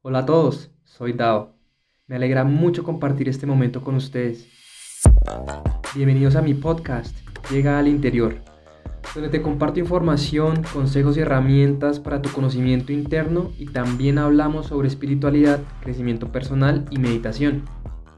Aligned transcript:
Hola 0.00 0.20
a 0.20 0.26
todos, 0.26 0.70
soy 0.84 1.12
Dao. 1.12 1.56
Me 2.06 2.14
alegra 2.14 2.44
mucho 2.44 2.84
compartir 2.84 3.28
este 3.28 3.46
momento 3.46 3.82
con 3.82 3.96
ustedes. 3.96 4.46
Bienvenidos 5.92 6.36
a 6.36 6.40
mi 6.40 6.54
podcast, 6.54 7.16
Llega 7.50 7.80
al 7.80 7.88
Interior, 7.88 8.36
donde 9.12 9.28
te 9.28 9.42
comparto 9.42 9.80
información, 9.80 10.62
consejos 10.72 11.16
y 11.16 11.20
herramientas 11.20 11.98
para 11.98 12.22
tu 12.22 12.30
conocimiento 12.30 12.92
interno 12.92 13.50
y 13.58 13.66
también 13.66 14.18
hablamos 14.18 14.66
sobre 14.66 14.86
espiritualidad, 14.86 15.58
crecimiento 15.82 16.30
personal 16.30 16.84
y 16.92 16.98
meditación. 16.98 17.64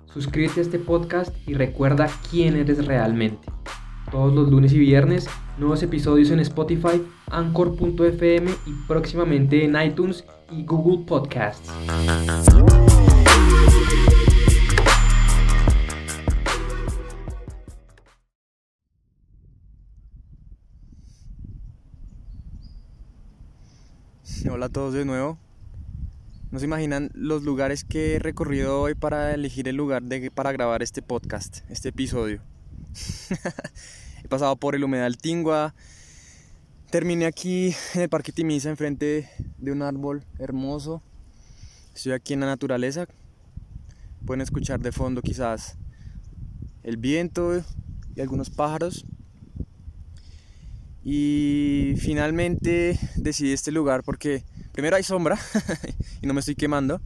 Suscríbete 0.04 0.60
a 0.60 0.64
este 0.64 0.78
podcast 0.78 1.34
y 1.48 1.54
recuerda 1.54 2.10
quién 2.30 2.56
eres 2.56 2.84
realmente. 2.84 3.48
Todos 4.10 4.34
los 4.34 4.50
lunes 4.50 4.72
y 4.72 4.78
viernes, 4.78 5.28
nuevos 5.56 5.82
episodios 5.84 6.30
en 6.30 6.40
Spotify, 6.40 7.00
Anchor.fm 7.30 8.50
y 8.66 8.72
próximamente 8.88 9.64
en 9.64 9.80
iTunes 9.80 10.24
y 10.50 10.64
Google 10.64 11.06
Podcasts. 11.06 11.70
Hola 24.50 24.66
a 24.66 24.68
todos 24.68 24.92
de 24.92 25.04
nuevo. 25.04 25.38
No 26.50 26.58
se 26.58 26.64
imaginan 26.64 27.10
los 27.14 27.44
lugares 27.44 27.84
que 27.84 28.16
he 28.16 28.18
recorrido 28.18 28.80
hoy 28.80 28.96
para 28.96 29.32
elegir 29.32 29.68
el 29.68 29.76
lugar 29.76 30.02
de, 30.02 30.32
para 30.32 30.50
grabar 30.50 30.82
este 30.82 31.00
podcast, 31.00 31.60
este 31.70 31.90
episodio. 31.90 32.42
he 34.24 34.28
pasado 34.28 34.56
por 34.56 34.74
el 34.74 34.84
humedal 34.84 35.16
Tingua. 35.16 35.74
Terminé 36.90 37.26
aquí 37.26 37.74
en 37.94 38.02
el 38.02 38.08
Parque 38.08 38.32
Timisa, 38.32 38.68
enfrente 38.68 39.30
de 39.58 39.72
un 39.72 39.82
árbol 39.82 40.24
hermoso. 40.38 41.02
Estoy 41.94 42.12
aquí 42.12 42.34
en 42.34 42.40
la 42.40 42.46
naturaleza. 42.46 43.06
Pueden 44.26 44.40
escuchar 44.40 44.80
de 44.80 44.92
fondo 44.92 45.22
quizás 45.22 45.76
el 46.82 46.96
viento 46.96 47.62
y 48.14 48.20
algunos 48.20 48.50
pájaros. 48.50 49.06
Y 51.02 51.94
finalmente 51.98 52.98
decidí 53.16 53.52
este 53.52 53.72
lugar 53.72 54.02
porque 54.02 54.44
primero 54.72 54.96
hay 54.96 55.02
sombra 55.02 55.38
y 56.22 56.26
no 56.26 56.34
me 56.34 56.40
estoy 56.40 56.56
quemando. 56.56 57.00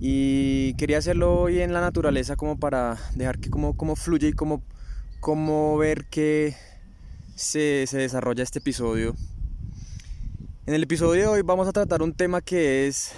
Y 0.00 0.74
quería 0.74 0.98
hacerlo 0.98 1.40
hoy 1.40 1.60
en 1.60 1.72
la 1.72 1.80
naturaleza 1.80 2.36
como 2.36 2.58
para 2.58 2.98
dejar 3.14 3.38
que 3.38 3.50
como, 3.50 3.76
como 3.76 3.96
fluye 3.96 4.28
y 4.28 4.32
como, 4.32 4.62
como 5.18 5.76
ver 5.76 6.04
que 6.06 6.54
se, 7.34 7.84
se 7.88 7.98
desarrolla 7.98 8.44
este 8.44 8.60
episodio. 8.60 9.16
En 10.66 10.74
el 10.74 10.84
episodio 10.84 11.22
de 11.22 11.26
hoy 11.26 11.42
vamos 11.42 11.66
a 11.66 11.72
tratar 11.72 12.02
un 12.02 12.12
tema 12.12 12.42
que 12.42 12.86
es 12.86 13.12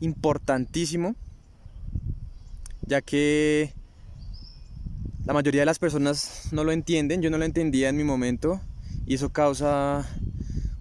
importantísimo, 0.00 1.16
ya 2.82 3.02
que 3.02 3.72
la 5.24 5.32
mayoría 5.32 5.62
de 5.62 5.66
las 5.66 5.80
personas 5.80 6.50
no 6.52 6.62
lo 6.62 6.70
entienden, 6.70 7.20
yo 7.20 7.30
no 7.30 7.38
lo 7.38 7.44
entendía 7.44 7.88
en 7.88 7.96
mi 7.96 8.04
momento 8.04 8.60
y 9.06 9.14
eso 9.14 9.30
causa 9.30 10.08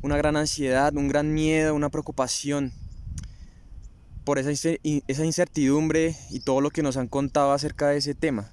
una 0.04 0.18
gran 0.18 0.36
ansiedad, 0.36 0.94
un 0.96 1.08
gran 1.08 1.34
miedo, 1.34 1.74
una 1.74 1.90
preocupación 1.90 2.74
por 4.26 4.40
esa, 4.40 4.52
esa 4.84 5.26
incertidumbre 5.26 6.16
y 6.32 6.42
todo 6.42 6.60
lo 6.60 6.72
que 6.72 6.84
nos 6.84 6.98
han 6.98 7.08
contado 7.08 7.54
acerca 7.54 7.90
de 7.90 7.98
ese 7.98 8.16
tema. 8.16 8.50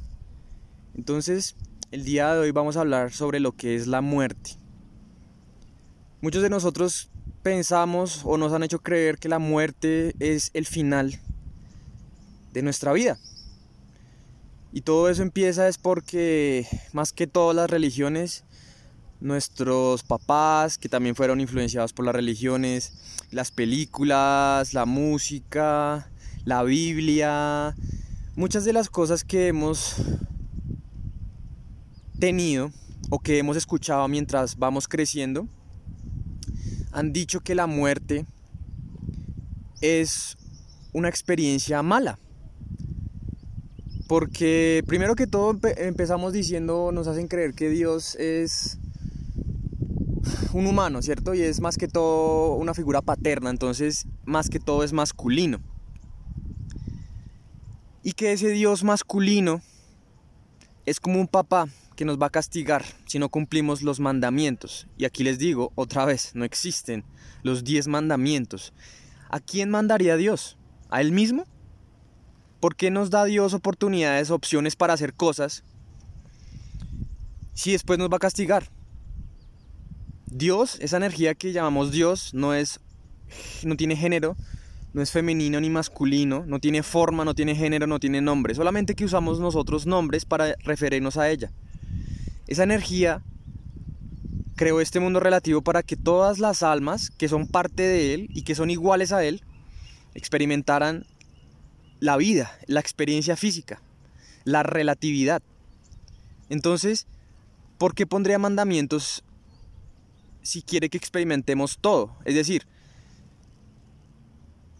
Entonces, 0.94 1.56
el 1.90 2.04
día 2.04 2.32
de 2.32 2.40
hoy 2.40 2.50
vamos 2.52 2.76
a 2.76 2.80
hablar 2.80 3.12
sobre 3.12 3.40
lo 3.40 3.52
que 3.52 3.74
es 3.74 3.86
la 3.86 4.02
muerte. 4.02 4.58
Muchos 6.20 6.42
de 6.42 6.50
nosotros 6.50 7.10
pensamos 7.42 8.20
o 8.24 8.36
nos 8.36 8.52
han 8.52 8.62
hecho 8.62 8.78
creer 8.78 9.18
que 9.18 9.28
la 9.28 9.38
muerte 9.38 10.14
es 10.20 10.50
el 10.54 10.66
final 10.66 11.18
de 12.52 12.62
nuestra 12.62 12.92
vida. 12.92 13.18
Y 14.72 14.82
todo 14.82 15.08
eso 15.08 15.22
empieza 15.22 15.68
es 15.68 15.78
porque 15.78 16.66
más 16.92 17.12
que 17.12 17.26
todas 17.26 17.56
las 17.56 17.70
religiones, 17.70 18.44
nuestros 19.22 20.02
papás, 20.02 20.76
que 20.76 20.88
también 20.88 21.14
fueron 21.14 21.40
influenciados 21.40 21.92
por 21.92 22.04
las 22.04 22.14
religiones, 22.14 22.92
las 23.30 23.50
películas, 23.50 24.74
la 24.74 24.84
música, 24.84 26.10
la 26.44 26.62
Biblia, 26.64 27.74
muchas 28.34 28.64
de 28.64 28.72
las 28.72 28.90
cosas 28.90 29.24
que 29.24 29.46
hemos 29.48 29.96
tenido 32.18 32.72
o 33.10 33.20
que 33.20 33.38
hemos 33.38 33.56
escuchado 33.56 34.06
mientras 34.08 34.56
vamos 34.56 34.88
creciendo, 34.88 35.46
han 36.90 37.12
dicho 37.12 37.40
que 37.40 37.54
la 37.54 37.66
muerte 37.66 38.26
es 39.80 40.36
una 40.92 41.08
experiencia 41.08 41.82
mala. 41.82 42.18
Porque 44.08 44.82
primero 44.86 45.14
que 45.14 45.26
todo 45.26 45.58
empezamos 45.76 46.32
diciendo, 46.32 46.90
nos 46.92 47.06
hacen 47.06 47.28
creer 47.28 47.54
que 47.54 47.70
Dios 47.70 48.14
es 48.16 48.78
un 50.52 50.66
humano, 50.66 51.02
¿cierto? 51.02 51.34
Y 51.34 51.42
es 51.42 51.60
más 51.60 51.76
que 51.76 51.88
todo 51.88 52.54
una 52.54 52.74
figura 52.74 53.02
paterna, 53.02 53.50
entonces 53.50 54.06
más 54.24 54.48
que 54.48 54.60
todo 54.60 54.84
es 54.84 54.92
masculino. 54.92 55.60
Y 58.02 58.12
que 58.12 58.32
ese 58.32 58.48
Dios 58.50 58.84
masculino 58.84 59.62
es 60.86 61.00
como 61.00 61.20
un 61.20 61.28
papá 61.28 61.68
que 61.94 62.04
nos 62.04 62.20
va 62.20 62.26
a 62.26 62.30
castigar 62.30 62.84
si 63.06 63.18
no 63.18 63.28
cumplimos 63.28 63.82
los 63.82 64.00
mandamientos. 64.00 64.88
Y 64.96 65.04
aquí 65.04 65.22
les 65.22 65.38
digo 65.38 65.72
otra 65.74 66.04
vez, 66.04 66.32
no 66.34 66.44
existen 66.44 67.04
los 67.42 67.64
diez 67.64 67.86
mandamientos. 67.86 68.72
¿A 69.30 69.40
quién 69.40 69.70
mandaría 69.70 70.16
Dios? 70.16 70.58
¿A 70.90 71.00
él 71.00 71.12
mismo? 71.12 71.44
¿Por 72.60 72.76
qué 72.76 72.90
nos 72.90 73.10
da 73.10 73.24
Dios 73.24 73.54
oportunidades, 73.54 74.30
opciones 74.30 74.76
para 74.76 74.94
hacer 74.94 75.14
cosas 75.14 75.64
si 77.54 77.72
después 77.72 77.98
nos 77.98 78.10
va 78.10 78.16
a 78.16 78.20
castigar? 78.20 78.70
Dios, 80.32 80.78
esa 80.80 80.96
energía 80.96 81.34
que 81.34 81.52
llamamos 81.52 81.92
Dios, 81.92 82.32
no 82.32 82.54
es 82.54 82.80
no 83.64 83.76
tiene 83.76 83.96
género, 83.96 84.36
no 84.94 85.02
es 85.02 85.10
femenino 85.10 85.60
ni 85.60 85.70
masculino, 85.70 86.44
no 86.46 86.58
tiene 86.58 86.82
forma, 86.82 87.24
no 87.24 87.34
tiene 87.34 87.54
género, 87.54 87.86
no 87.86 87.98
tiene 87.98 88.20
nombre, 88.20 88.54
solamente 88.54 88.94
que 88.94 89.04
usamos 89.04 89.40
nosotros 89.40 89.86
nombres 89.86 90.24
para 90.24 90.54
referirnos 90.64 91.16
a 91.16 91.30
ella. 91.30 91.50
Esa 92.46 92.62
energía 92.64 93.22
creó 94.56 94.80
este 94.80 95.00
mundo 95.00 95.20
relativo 95.20 95.62
para 95.62 95.82
que 95.82 95.96
todas 95.96 96.38
las 96.38 96.62
almas 96.62 97.10
que 97.10 97.28
son 97.28 97.46
parte 97.46 97.82
de 97.82 98.14
él 98.14 98.28
y 98.32 98.42
que 98.42 98.54
son 98.54 98.70
iguales 98.70 99.12
a 99.12 99.24
él 99.24 99.42
experimentaran 100.14 101.06
la 102.00 102.16
vida, 102.16 102.58
la 102.66 102.80
experiencia 102.80 103.36
física, 103.36 103.80
la 104.44 104.62
relatividad. 104.62 105.42
Entonces, 106.48 107.06
¿por 107.78 107.94
qué 107.94 108.06
pondría 108.06 108.38
mandamientos 108.38 109.24
si 110.42 110.62
quiere 110.62 110.88
que 110.88 110.98
experimentemos 110.98 111.78
todo? 111.80 112.16
Es 112.24 112.34
decir, 112.34 112.66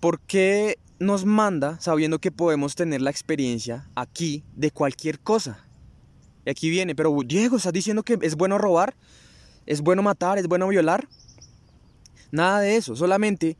¿por 0.00 0.20
qué 0.20 0.78
nos 0.98 1.24
manda 1.24 1.80
sabiendo 1.80 2.18
que 2.18 2.30
podemos 2.30 2.74
tener 2.74 3.00
la 3.00 3.10
experiencia 3.10 3.88
aquí 3.94 4.44
de 4.54 4.70
cualquier 4.70 5.20
cosa? 5.20 5.64
Y 6.44 6.50
aquí 6.50 6.70
viene, 6.70 6.94
pero 6.94 7.16
Diego, 7.24 7.56
¿estás 7.56 7.72
diciendo 7.72 8.02
que 8.02 8.18
es 8.22 8.36
bueno 8.36 8.58
robar? 8.58 8.94
¿Es 9.66 9.80
bueno 9.80 10.02
matar? 10.02 10.38
¿Es 10.38 10.48
bueno 10.48 10.68
violar? 10.68 11.08
Nada 12.32 12.60
de 12.60 12.76
eso, 12.76 12.96
solamente 12.96 13.56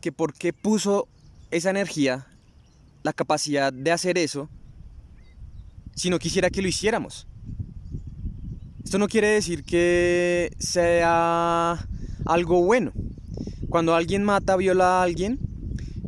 que 0.00 0.12
por 0.12 0.32
qué 0.32 0.52
puso 0.52 1.08
esa 1.50 1.70
energía 1.70 2.26
la 3.02 3.12
capacidad 3.12 3.72
de 3.72 3.92
hacer 3.92 4.16
eso 4.18 4.48
si 5.94 6.08
no 6.08 6.18
quisiera 6.18 6.50
que 6.50 6.62
lo 6.62 6.68
hiciéramos. 6.68 7.26
Esto 8.90 8.98
no 8.98 9.06
quiere 9.06 9.28
decir 9.28 9.62
que 9.62 10.50
sea 10.58 11.86
algo 12.26 12.64
bueno. 12.64 12.90
Cuando 13.68 13.94
alguien 13.94 14.24
mata, 14.24 14.56
viola 14.56 14.98
a 14.98 15.02
alguien, 15.04 15.38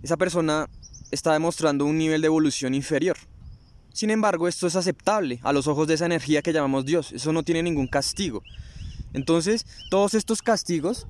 esa 0.03 0.17
persona 0.17 0.69
está 1.13 1.33
demostrando 1.33 1.85
un 1.85 1.97
nivel 1.97 2.23
de 2.23 2.27
evolución 2.27 2.75
inferior. 2.75 3.17
Sin 3.93 4.11
embargo, 4.11 4.49
esto 4.49 4.67
es 4.67 4.75
aceptable 4.75 5.39
a 5.45 5.53
los 5.53 5.69
ojos 5.69 5.87
de 5.87 5.95
esa 5.95 6.07
energía 6.07 6.43
que 6.43 6.53
llamamos 6.53 6.85
Dios. 6.85 7.13
Eso 7.13 7.33
no 7.33 7.45
tiene 7.45 7.63
ningún 7.63 7.87
castigo. 7.87 8.43
Entonces, 9.13 9.65
todos 9.89 10.15
estos 10.15 10.43
castigos 10.43 11.07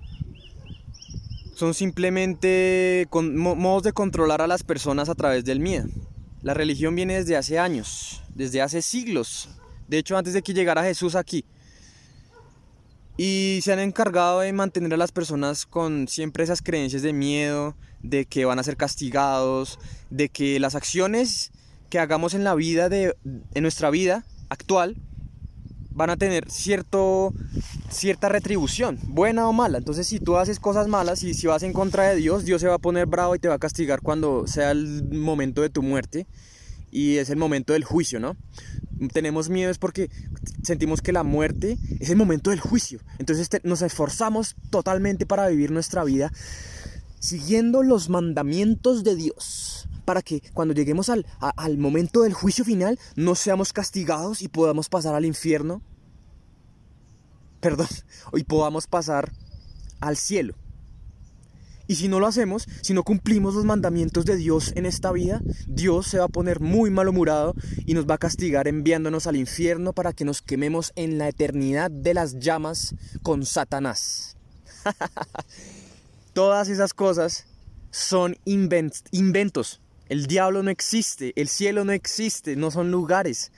son 1.54 1.72
simplemente 1.72 3.08
modos 3.10 3.82
de 3.82 3.94
controlar 3.94 4.42
a 4.42 4.46
las 4.46 4.62
personas 4.62 5.08
a 5.08 5.14
través 5.14 5.42
del 5.46 5.60
miedo. 5.60 5.88
La 6.42 6.52
religión 6.52 6.94
viene 6.94 7.14
desde 7.14 7.38
hace 7.38 7.58
años, 7.58 8.20
desde 8.34 8.60
hace 8.60 8.82
siglos. 8.82 9.48
De 9.88 9.96
hecho, 9.96 10.18
antes 10.18 10.34
de 10.34 10.42
que 10.42 10.52
llegara 10.52 10.84
Jesús 10.84 11.14
aquí. 11.14 11.46
Y 13.16 13.60
se 13.62 13.72
han 13.72 13.78
encargado 13.78 14.40
de 14.40 14.52
mantener 14.52 14.94
a 14.94 14.96
las 14.96 15.12
personas 15.12 15.66
con 15.66 16.08
siempre 16.08 16.44
esas 16.44 16.62
creencias 16.62 17.02
de 17.02 17.12
miedo, 17.12 17.76
de 18.02 18.24
que 18.24 18.44
van 18.44 18.58
a 18.58 18.62
ser 18.62 18.76
castigados, 18.76 19.78
de 20.10 20.28
que 20.28 20.58
las 20.60 20.74
acciones 20.74 21.52
que 21.90 21.98
hagamos 21.98 22.34
en 22.34 22.42
la 22.42 22.54
vida 22.54 22.88
de 22.88 23.14
en 23.24 23.62
nuestra 23.62 23.90
vida 23.90 24.24
actual 24.48 24.96
van 25.94 26.10
a 26.10 26.16
tener 26.16 26.50
cierto, 26.50 27.34
cierta 27.90 28.28
retribución, 28.28 28.98
buena 29.02 29.48
o 29.48 29.52
mala. 29.52 29.78
Entonces, 29.78 30.06
si 30.06 30.18
tú 30.18 30.36
haces 30.36 30.58
cosas 30.58 30.88
malas 30.88 31.22
y 31.22 31.34
si 31.34 31.46
vas 31.46 31.62
en 31.62 31.72
contra 31.72 32.08
de 32.08 32.16
Dios, 32.16 32.44
Dios 32.44 32.60
se 32.60 32.68
va 32.68 32.76
a 32.76 32.78
poner 32.78 33.06
bravo 33.06 33.34
y 33.34 33.38
te 33.38 33.48
va 33.48 33.54
a 33.54 33.58
castigar 33.58 34.00
cuando 34.00 34.46
sea 34.46 34.70
el 34.70 35.04
momento 35.10 35.60
de 35.60 35.68
tu 35.68 35.82
muerte 35.82 36.26
y 36.92 37.16
es 37.16 37.30
el 37.30 37.38
momento 37.38 37.72
del 37.72 37.82
juicio, 37.82 38.20
¿no? 38.20 38.36
Tenemos 39.12 39.48
miedo 39.48 39.70
es 39.70 39.78
porque 39.78 40.10
sentimos 40.62 41.00
que 41.00 41.10
la 41.10 41.24
muerte 41.24 41.78
es 41.98 42.10
el 42.10 42.16
momento 42.16 42.50
del 42.50 42.60
juicio. 42.60 43.00
Entonces 43.18 43.48
nos 43.64 43.82
esforzamos 43.82 44.54
totalmente 44.70 45.26
para 45.26 45.48
vivir 45.48 45.72
nuestra 45.72 46.04
vida 46.04 46.30
siguiendo 47.18 47.82
los 47.82 48.08
mandamientos 48.08 49.02
de 49.04 49.16
Dios 49.16 49.88
para 50.04 50.22
que 50.22 50.42
cuando 50.52 50.74
lleguemos 50.74 51.08
al, 51.08 51.24
al 51.40 51.78
momento 51.78 52.22
del 52.22 52.34
juicio 52.34 52.64
final 52.64 52.98
no 53.16 53.34
seamos 53.34 53.72
castigados 53.72 54.42
y 54.42 54.48
podamos 54.48 54.88
pasar 54.88 55.14
al 55.14 55.24
infierno. 55.24 55.82
Perdón, 57.60 57.88
y 58.34 58.44
podamos 58.44 58.86
pasar 58.86 59.32
al 60.00 60.16
cielo. 60.16 60.54
Y 61.86 61.96
si 61.96 62.08
no 62.08 62.20
lo 62.20 62.26
hacemos, 62.26 62.66
si 62.82 62.94
no 62.94 63.02
cumplimos 63.02 63.54
los 63.54 63.64
mandamientos 63.64 64.24
de 64.24 64.36
Dios 64.36 64.72
en 64.76 64.86
esta 64.86 65.12
vida, 65.12 65.40
Dios 65.66 66.06
se 66.06 66.18
va 66.18 66.24
a 66.24 66.28
poner 66.28 66.60
muy 66.60 66.90
malhumorado 66.90 67.54
y 67.84 67.94
nos 67.94 68.06
va 68.06 68.14
a 68.14 68.18
castigar 68.18 68.68
enviándonos 68.68 69.26
al 69.26 69.36
infierno 69.36 69.92
para 69.92 70.12
que 70.12 70.24
nos 70.24 70.42
quememos 70.42 70.92
en 70.96 71.18
la 71.18 71.28
eternidad 71.28 71.90
de 71.90 72.14
las 72.14 72.38
llamas 72.38 72.94
con 73.22 73.44
Satanás. 73.44 74.36
Todas 76.32 76.68
esas 76.68 76.94
cosas 76.94 77.46
son 77.90 78.36
inventos 78.44 79.80
el 80.12 80.26
diablo 80.26 80.62
no 80.62 80.70
existe, 80.70 81.32
el 81.36 81.48
cielo 81.48 81.86
no 81.86 81.92
existe, 81.92 82.54
no 82.54 82.70
son 82.70 82.90
lugares. 82.90 83.50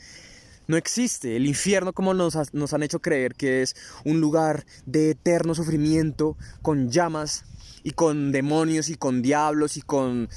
No 0.68 0.76
existe 0.76 1.34
el 1.34 1.46
infierno 1.46 1.92
como 1.92 2.14
nos, 2.14 2.54
nos, 2.54 2.72
han 2.72 2.84
hecho 2.84 3.00
creer 3.00 3.34
que 3.34 3.62
es 3.62 3.74
un 4.04 4.20
lugar 4.20 4.64
de 4.86 5.10
eterno 5.10 5.56
sufrimiento, 5.56 6.36
con 6.62 6.90
llamas 6.90 7.44
y 7.84 7.90
con 7.90 8.32
demonios 8.32 8.88
y 8.88 8.96
con 8.96 9.22
diablos 9.22 9.76
y 9.76 9.82
con 9.82 10.28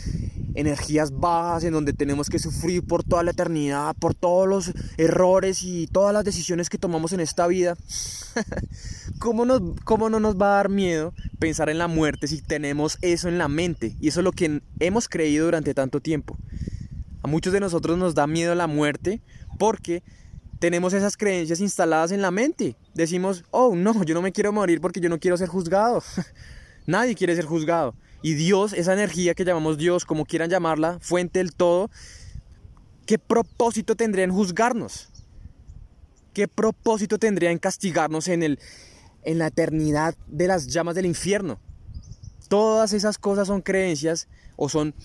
energías 0.54 1.12
bajas 1.12 1.64
en 1.64 1.72
donde 1.72 1.94
tenemos 1.94 2.30
que 2.30 2.40
sufrir 2.40 2.86
por 2.86 3.06
toda 3.06 3.24
la 3.24 3.32
eternidad, 3.32 3.96
por 3.96 4.14
todos 4.14 4.48
los 4.48 4.74
errores 4.98 5.64
y 5.64 5.88
todas 5.88 6.14
las 6.14 6.26
decisiones 6.26 6.70
que 6.70 6.78
tomamos 6.78 7.14
en 7.14 7.22
esta 7.22 7.48
vida. 7.48 7.76
¿Cómo, 9.20 9.76
¿Cómo 9.86 10.10
no 10.10 10.20
nos 10.20 10.36
va 10.36 10.48
a 10.48 10.56
dar 10.58 10.70
miedo 10.70 11.14
pensar 11.40 11.70
en 11.70 11.78
la 11.78 11.88
muerte 11.88 12.28
si 12.28 12.42
tenemos 12.42 12.98
eso 13.02 13.30
en 13.30 13.38
la 13.38 13.48
mente? 13.48 13.96
Y 14.02 14.10
eso 14.10 14.20
es 14.20 14.26
lo 14.26 14.34
que 14.34 14.62
hemos 14.80 15.08
creído 15.08 15.46
durante 15.46 15.74
tanto 15.74 16.02
tiempo. 16.02 16.38
A 17.24 17.28
muchos 17.28 17.54
de 17.54 17.62
nosotros 17.62 17.98
nos 17.98 18.14
da 18.14 18.28
miedo 18.28 18.56
la 18.56 18.68
muerte 18.68 19.22
porque 19.58 20.04
tenemos 20.60 20.94
esas 20.94 21.16
creencias 21.16 21.62
instaladas 21.62 22.12
en 22.12 22.22
la 22.22 22.32
mente. 22.32 22.76
Decimos, 22.94 23.46
oh 23.52 23.74
no, 23.74 24.04
yo 24.04 24.14
no 24.16 24.22
me 24.22 24.34
quiero 24.34 24.52
morir 24.52 24.82
porque 24.82 25.00
yo 25.00 25.08
no 25.08 25.20
quiero 25.20 25.38
ser 25.38 25.48
juzgado. 25.48 26.04
Nadie 26.88 27.16
quiere 27.16 27.36
ser 27.36 27.46
juzgado. 27.46 27.96
Y 28.22 28.34
Dios, 28.34 28.72
esa 28.74 28.94
energía 28.94 29.36
que 29.36 29.44
llamamos 29.44 29.78
Dios, 29.78 30.06
como 30.06 30.26
quieran 30.26 30.50
llamarla, 30.50 30.98
fuente 31.02 31.40
del 31.40 31.54
todo, 31.54 31.92
¿qué 33.06 33.20
propósito 33.20 33.96
tendría 33.96 34.24
en 34.24 34.32
juzgarnos? 34.32 35.10
¿Qué 36.34 36.48
propósito 36.48 37.20
tendría 37.20 37.52
en 37.52 37.60
castigarnos 37.60 38.30
en, 38.30 38.42
el, 38.42 38.60
en 39.24 39.38
la 39.38 39.48
eternidad 39.48 40.16
de 40.28 40.48
las 40.48 40.68
llamas 40.68 40.96
del 40.96 41.06
infierno? 41.06 41.60
Todas 42.48 42.94
esas 42.94 43.18
cosas 43.18 43.48
son 43.48 43.62
creencias 43.62 44.30
o 44.56 44.70
son 44.70 44.96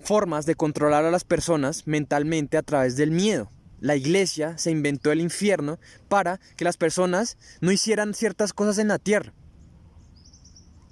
formas 0.00 0.46
de 0.46 0.54
controlar 0.54 1.04
a 1.04 1.10
las 1.10 1.24
personas 1.24 1.86
mentalmente 1.86 2.56
a 2.56 2.62
través 2.62 2.96
del 2.96 3.10
miedo. 3.10 3.50
La 3.80 3.96
iglesia 3.96 4.56
se 4.56 4.70
inventó 4.70 5.12
el 5.12 5.20
infierno 5.20 5.78
para 6.08 6.40
que 6.56 6.64
las 6.64 6.78
personas 6.78 7.36
no 7.60 7.70
hicieran 7.70 8.14
ciertas 8.14 8.54
cosas 8.54 8.78
en 8.78 8.88
la 8.88 8.98
tierra. 8.98 9.34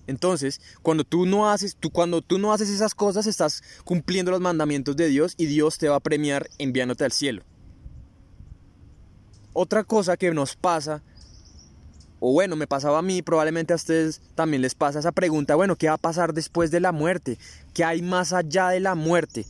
Entonces, 0.06 0.60
cuando 0.82 1.04
tú 1.04 1.26
no 1.26 1.50
haces, 1.50 1.76
tú, 1.76 1.90
cuando 1.90 2.22
tú 2.22 2.38
no 2.38 2.52
haces 2.52 2.70
esas 2.70 2.94
cosas, 2.94 3.26
estás 3.26 3.62
cumpliendo 3.84 4.30
los 4.30 4.40
mandamientos 4.40 4.96
de 4.96 5.08
Dios 5.08 5.34
y 5.36 5.46
Dios 5.46 5.78
te 5.78 5.88
va 5.88 5.96
a 5.96 6.00
premiar 6.00 6.48
enviándote 6.58 7.04
al 7.04 7.12
cielo. 7.12 7.42
Otra 9.52 9.84
cosa 9.84 10.16
que 10.16 10.32
nos 10.32 10.54
pasa, 10.54 11.02
o 12.20 12.32
bueno, 12.32 12.56
me 12.56 12.66
pasaba 12.66 12.98
a 12.98 13.02
mí, 13.02 13.22
probablemente 13.22 13.72
a 13.72 13.76
ustedes 13.76 14.20
también 14.34 14.62
les 14.62 14.74
pasa 14.74 14.98
esa 14.98 15.12
pregunta, 15.12 15.54
bueno, 15.54 15.76
¿qué 15.76 15.88
va 15.88 15.94
a 15.94 15.98
pasar 15.98 16.34
después 16.34 16.70
de 16.70 16.80
la 16.80 16.92
muerte? 16.92 17.38
¿Qué 17.74 17.84
hay 17.84 18.02
más 18.02 18.32
allá 18.32 18.68
de 18.68 18.80
la 18.80 18.94
muerte? 18.94 19.46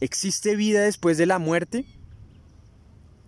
¿Existe 0.00 0.56
vida 0.56 0.82
después 0.82 1.18
de 1.18 1.26
la 1.26 1.38
muerte? 1.38 1.86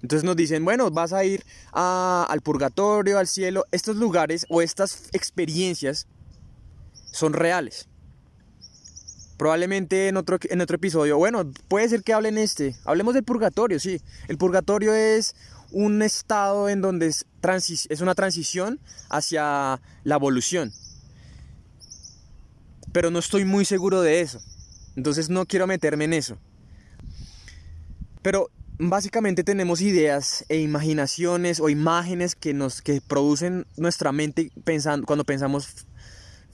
Entonces 0.02 0.25
nos 0.25 0.37
dicen, 0.37 0.64
bueno, 0.64 0.90
vas 0.90 1.12
a 1.12 1.25
ir 1.25 1.44
al 1.73 2.40
purgatorio, 2.43 3.19
al 3.19 3.26
cielo. 3.26 3.64
Estos 3.73 3.96
lugares 3.96 4.46
o 4.49 4.62
estas 4.62 5.08
experiencias 5.12 6.06
son 7.16 7.32
reales. 7.32 7.88
Probablemente 9.36 10.08
en 10.08 10.16
otro, 10.16 10.38
en 10.42 10.60
otro 10.60 10.76
episodio, 10.76 11.18
bueno, 11.18 11.50
puede 11.68 11.88
ser 11.88 12.02
que 12.02 12.12
hablen 12.12 12.38
este. 12.38 12.74
Hablemos 12.84 13.14
del 13.14 13.24
purgatorio, 13.24 13.78
sí. 13.80 14.00
El 14.28 14.38
purgatorio 14.38 14.94
es 14.94 15.34
un 15.72 16.02
estado 16.02 16.68
en 16.68 16.80
donde 16.80 17.08
es, 17.08 17.26
es 17.88 18.00
una 18.00 18.14
transición 18.14 18.80
hacia 19.10 19.80
la 20.04 20.14
evolución. 20.14 20.72
Pero 22.92 23.10
no 23.10 23.18
estoy 23.18 23.44
muy 23.44 23.64
seguro 23.64 24.00
de 24.00 24.20
eso. 24.20 24.40
Entonces 24.94 25.28
no 25.28 25.44
quiero 25.44 25.66
meterme 25.66 26.04
en 26.04 26.14
eso. 26.14 26.38
Pero 28.22 28.50
básicamente 28.78 29.44
tenemos 29.44 29.80
ideas 29.80 30.44
e 30.48 30.60
imaginaciones 30.60 31.60
o 31.60 31.68
imágenes 31.68 32.34
que 32.34 32.54
nos 32.54 32.82
que 32.82 33.00
producen 33.00 33.66
nuestra 33.76 34.12
mente 34.12 34.50
pensando 34.64 35.06
cuando 35.06 35.24
pensamos 35.24 35.86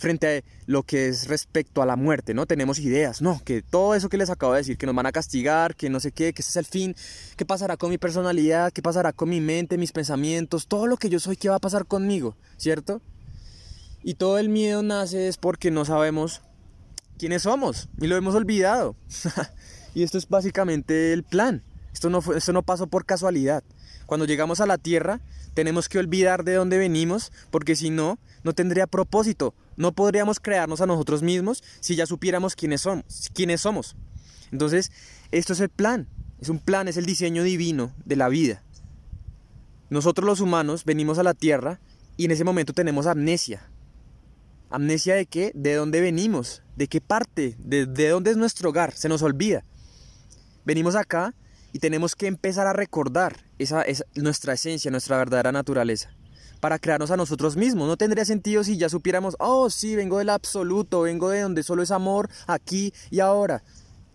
frente 0.02 0.38
a 0.38 0.42
lo 0.66 0.82
que 0.82 1.08
es 1.08 1.28
respecto 1.28 1.80
a 1.80 1.86
la 1.86 1.96
muerte, 1.96 2.34
¿no? 2.34 2.44
Tenemos 2.44 2.78
ideas, 2.78 3.22
¿no? 3.22 3.40
Que 3.44 3.62
todo 3.62 3.94
eso 3.94 4.08
que 4.08 4.18
les 4.18 4.28
acabo 4.28 4.52
de 4.52 4.58
decir, 4.58 4.76
que 4.76 4.84
nos 4.84 4.94
van 4.94 5.06
a 5.06 5.12
castigar, 5.12 5.76
que 5.76 5.88
no 5.88 6.00
sé 6.00 6.12
qué, 6.12 6.34
que 6.34 6.42
ese 6.42 6.50
es 6.50 6.56
el 6.56 6.66
fin, 6.66 6.94
qué 7.36 7.46
pasará 7.46 7.76
con 7.76 7.88
mi 7.88 7.98
personalidad, 7.98 8.72
qué 8.72 8.82
pasará 8.82 9.12
con 9.12 9.30
mi 9.30 9.40
mente, 9.40 9.78
mis 9.78 9.92
pensamientos, 9.92 10.66
todo 10.66 10.86
lo 10.86 10.96
que 10.96 11.08
yo 11.08 11.20
soy, 11.20 11.36
qué 11.36 11.48
va 11.48 11.56
a 11.56 11.60
pasar 11.60 11.86
conmigo, 11.86 12.36
¿cierto? 12.58 13.00
Y 14.02 14.14
todo 14.14 14.38
el 14.38 14.48
miedo 14.48 14.82
nace 14.82 15.28
es 15.28 15.36
porque 15.36 15.70
no 15.70 15.84
sabemos 15.84 16.42
quiénes 17.16 17.42
somos 17.42 17.88
y 18.00 18.08
lo 18.08 18.16
hemos 18.16 18.34
olvidado. 18.34 18.96
y 19.94 20.02
esto 20.02 20.18
es 20.18 20.28
básicamente 20.28 21.12
el 21.12 21.22
plan. 21.22 21.62
Esto 21.92 22.10
no, 22.10 22.20
fue, 22.22 22.38
esto 22.38 22.52
no 22.52 22.62
pasó 22.62 22.88
por 22.88 23.04
casualidad. 23.04 23.62
Cuando 24.12 24.26
llegamos 24.26 24.60
a 24.60 24.66
la 24.66 24.76
tierra, 24.76 25.22
tenemos 25.54 25.88
que 25.88 25.98
olvidar 25.98 26.44
de 26.44 26.52
dónde 26.52 26.76
venimos, 26.76 27.32
porque 27.50 27.74
si 27.74 27.88
no, 27.88 28.18
no 28.44 28.52
tendría 28.52 28.86
propósito. 28.86 29.54
No 29.78 29.92
podríamos 29.92 30.38
crearnos 30.38 30.82
a 30.82 30.86
nosotros 30.86 31.22
mismos 31.22 31.64
si 31.80 31.96
ya 31.96 32.04
supiéramos 32.04 32.54
quiénes 32.54 32.82
somos. 32.82 33.30
Quiénes 33.32 33.62
somos. 33.62 33.96
Entonces, 34.50 34.92
esto 35.30 35.54
es 35.54 35.60
el 35.60 35.70
plan. 35.70 36.10
Es 36.42 36.50
un 36.50 36.58
plan, 36.58 36.88
es 36.88 36.98
el 36.98 37.06
diseño 37.06 37.42
divino 37.42 37.94
de 38.04 38.16
la 38.16 38.28
vida. 38.28 38.62
Nosotros 39.88 40.26
los 40.26 40.40
humanos 40.40 40.84
venimos 40.84 41.18
a 41.18 41.22
la 41.22 41.32
Tierra 41.32 41.80
y 42.18 42.26
en 42.26 42.32
ese 42.32 42.44
momento 42.44 42.74
tenemos 42.74 43.06
amnesia. 43.06 43.66
¿Amnesia 44.68 45.14
de 45.14 45.24
qué? 45.24 45.52
¿De 45.54 45.72
dónde 45.72 46.02
venimos? 46.02 46.62
¿De 46.76 46.86
qué 46.86 47.00
parte? 47.00 47.56
¿De, 47.58 47.86
dónde 47.86 48.30
es 48.30 48.36
nuestro 48.36 48.68
hogar? 48.68 48.92
Se 48.92 49.08
nos 49.08 49.22
olvida. 49.22 49.64
Venimos 50.66 50.96
acá 50.96 51.34
y 51.72 51.78
tenemos 51.78 52.14
que 52.14 52.26
empezar 52.26 52.66
a 52.66 52.74
recordar 52.74 53.50
esa, 53.62 53.82
esa, 53.82 54.04
nuestra 54.14 54.54
esencia, 54.54 54.90
nuestra 54.90 55.16
verdadera 55.16 55.52
naturaleza 55.52 56.10
para 56.62 56.78
crearnos 56.78 57.10
a 57.10 57.16
nosotros 57.16 57.56
mismos. 57.56 57.88
No 57.88 57.96
tendría 57.96 58.24
sentido 58.24 58.62
si 58.62 58.76
ya 58.76 58.88
supiéramos, 58.88 59.34
oh 59.40 59.68
sí, 59.68 59.96
vengo 59.96 60.18
del 60.18 60.30
absoluto, 60.30 61.02
vengo 61.02 61.28
de 61.28 61.40
donde 61.40 61.64
solo 61.64 61.82
es 61.82 61.90
amor, 61.90 62.30
aquí 62.46 62.94
y 63.10 63.18
ahora. 63.18 63.64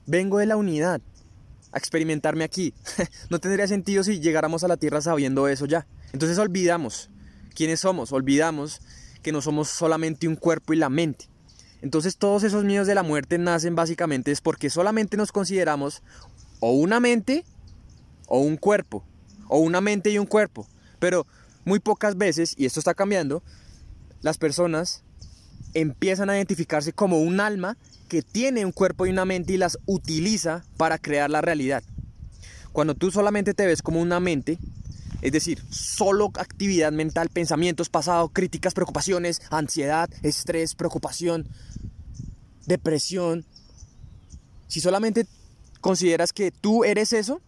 Vengo 0.05 0.37
de 0.37 0.45
la 0.45 0.55
unidad, 0.55 1.01
a 1.73 1.77
experimentarme 1.77 2.45
aquí. 2.45 2.73
no 3.29 3.39
tendría 3.39 3.67
sentido 3.67 4.01
si 4.01 4.21
llegáramos 4.21 4.63
a 4.63 4.69
la 4.69 4.77
tierra 4.77 5.01
sabiendo 5.01 5.49
eso 5.49 5.65
ya. 5.65 5.87
Entonces 6.13 6.37
olvidamos 6.37 7.09
quiénes 7.53 7.81
somos, 7.81 8.13
olvidamos 8.13 8.79
que 9.21 9.33
no 9.33 9.41
somos 9.41 9.67
solamente 9.67 10.27
un 10.27 10.37
cuerpo 10.37 10.71
y 10.71 10.77
la 10.77 10.87
mente. 10.87 11.29
Entonces 11.81 12.15
todos 12.15 12.43
esos 12.43 12.63
miedos 12.63 12.87
de 12.87 12.95
la 12.95 13.03
muerte 13.03 13.37
nacen 13.37 13.75
básicamente 13.75 14.31
es 14.31 14.39
porque 14.39 14.69
solamente 14.69 15.17
nos 15.17 15.33
consideramos 15.33 16.01
o 16.61 16.71
una 16.71 17.01
mente 17.01 17.43
o 18.27 18.39
un 18.39 18.55
cuerpo, 18.55 19.03
o 19.47 19.59
una 19.59 19.81
mente 19.81 20.09
y 20.09 20.17
un 20.17 20.25
cuerpo. 20.25 20.67
Pero 20.99 21.25
muy 21.65 21.79
pocas 21.79 22.17
veces, 22.17 22.53
y 22.57 22.65
esto 22.65 22.79
está 22.79 22.93
cambiando, 22.93 23.43
las 24.21 24.37
personas 24.37 25.03
empiezan 25.73 26.29
a 26.29 26.35
identificarse 26.35 26.93
como 26.93 27.19
un 27.19 27.39
alma 27.39 27.77
que 28.07 28.21
tiene 28.21 28.65
un 28.65 28.71
cuerpo 28.71 29.05
y 29.05 29.09
una 29.09 29.25
mente 29.25 29.53
y 29.53 29.57
las 29.57 29.77
utiliza 29.85 30.63
para 30.77 30.97
crear 30.97 31.29
la 31.29 31.41
realidad. 31.41 31.83
Cuando 32.71 32.95
tú 32.95 33.11
solamente 33.11 33.53
te 33.53 33.65
ves 33.65 33.81
como 33.81 34.01
una 34.01 34.19
mente, 34.19 34.57
es 35.21 35.31
decir, 35.31 35.61
solo 35.69 36.31
actividad 36.35 36.91
mental, 36.91 37.29
pensamientos, 37.29 37.89
pasado, 37.89 38.29
críticas, 38.29 38.73
preocupaciones, 38.73 39.41
ansiedad, 39.49 40.09
estrés, 40.21 40.75
preocupación, 40.75 41.47
depresión. 42.65 43.45
Si 44.67 44.79
solamente 44.79 45.25
consideras 45.81 46.33
que 46.33 46.51
tú 46.51 46.83
eres 46.83 47.13
eso, 47.13 47.41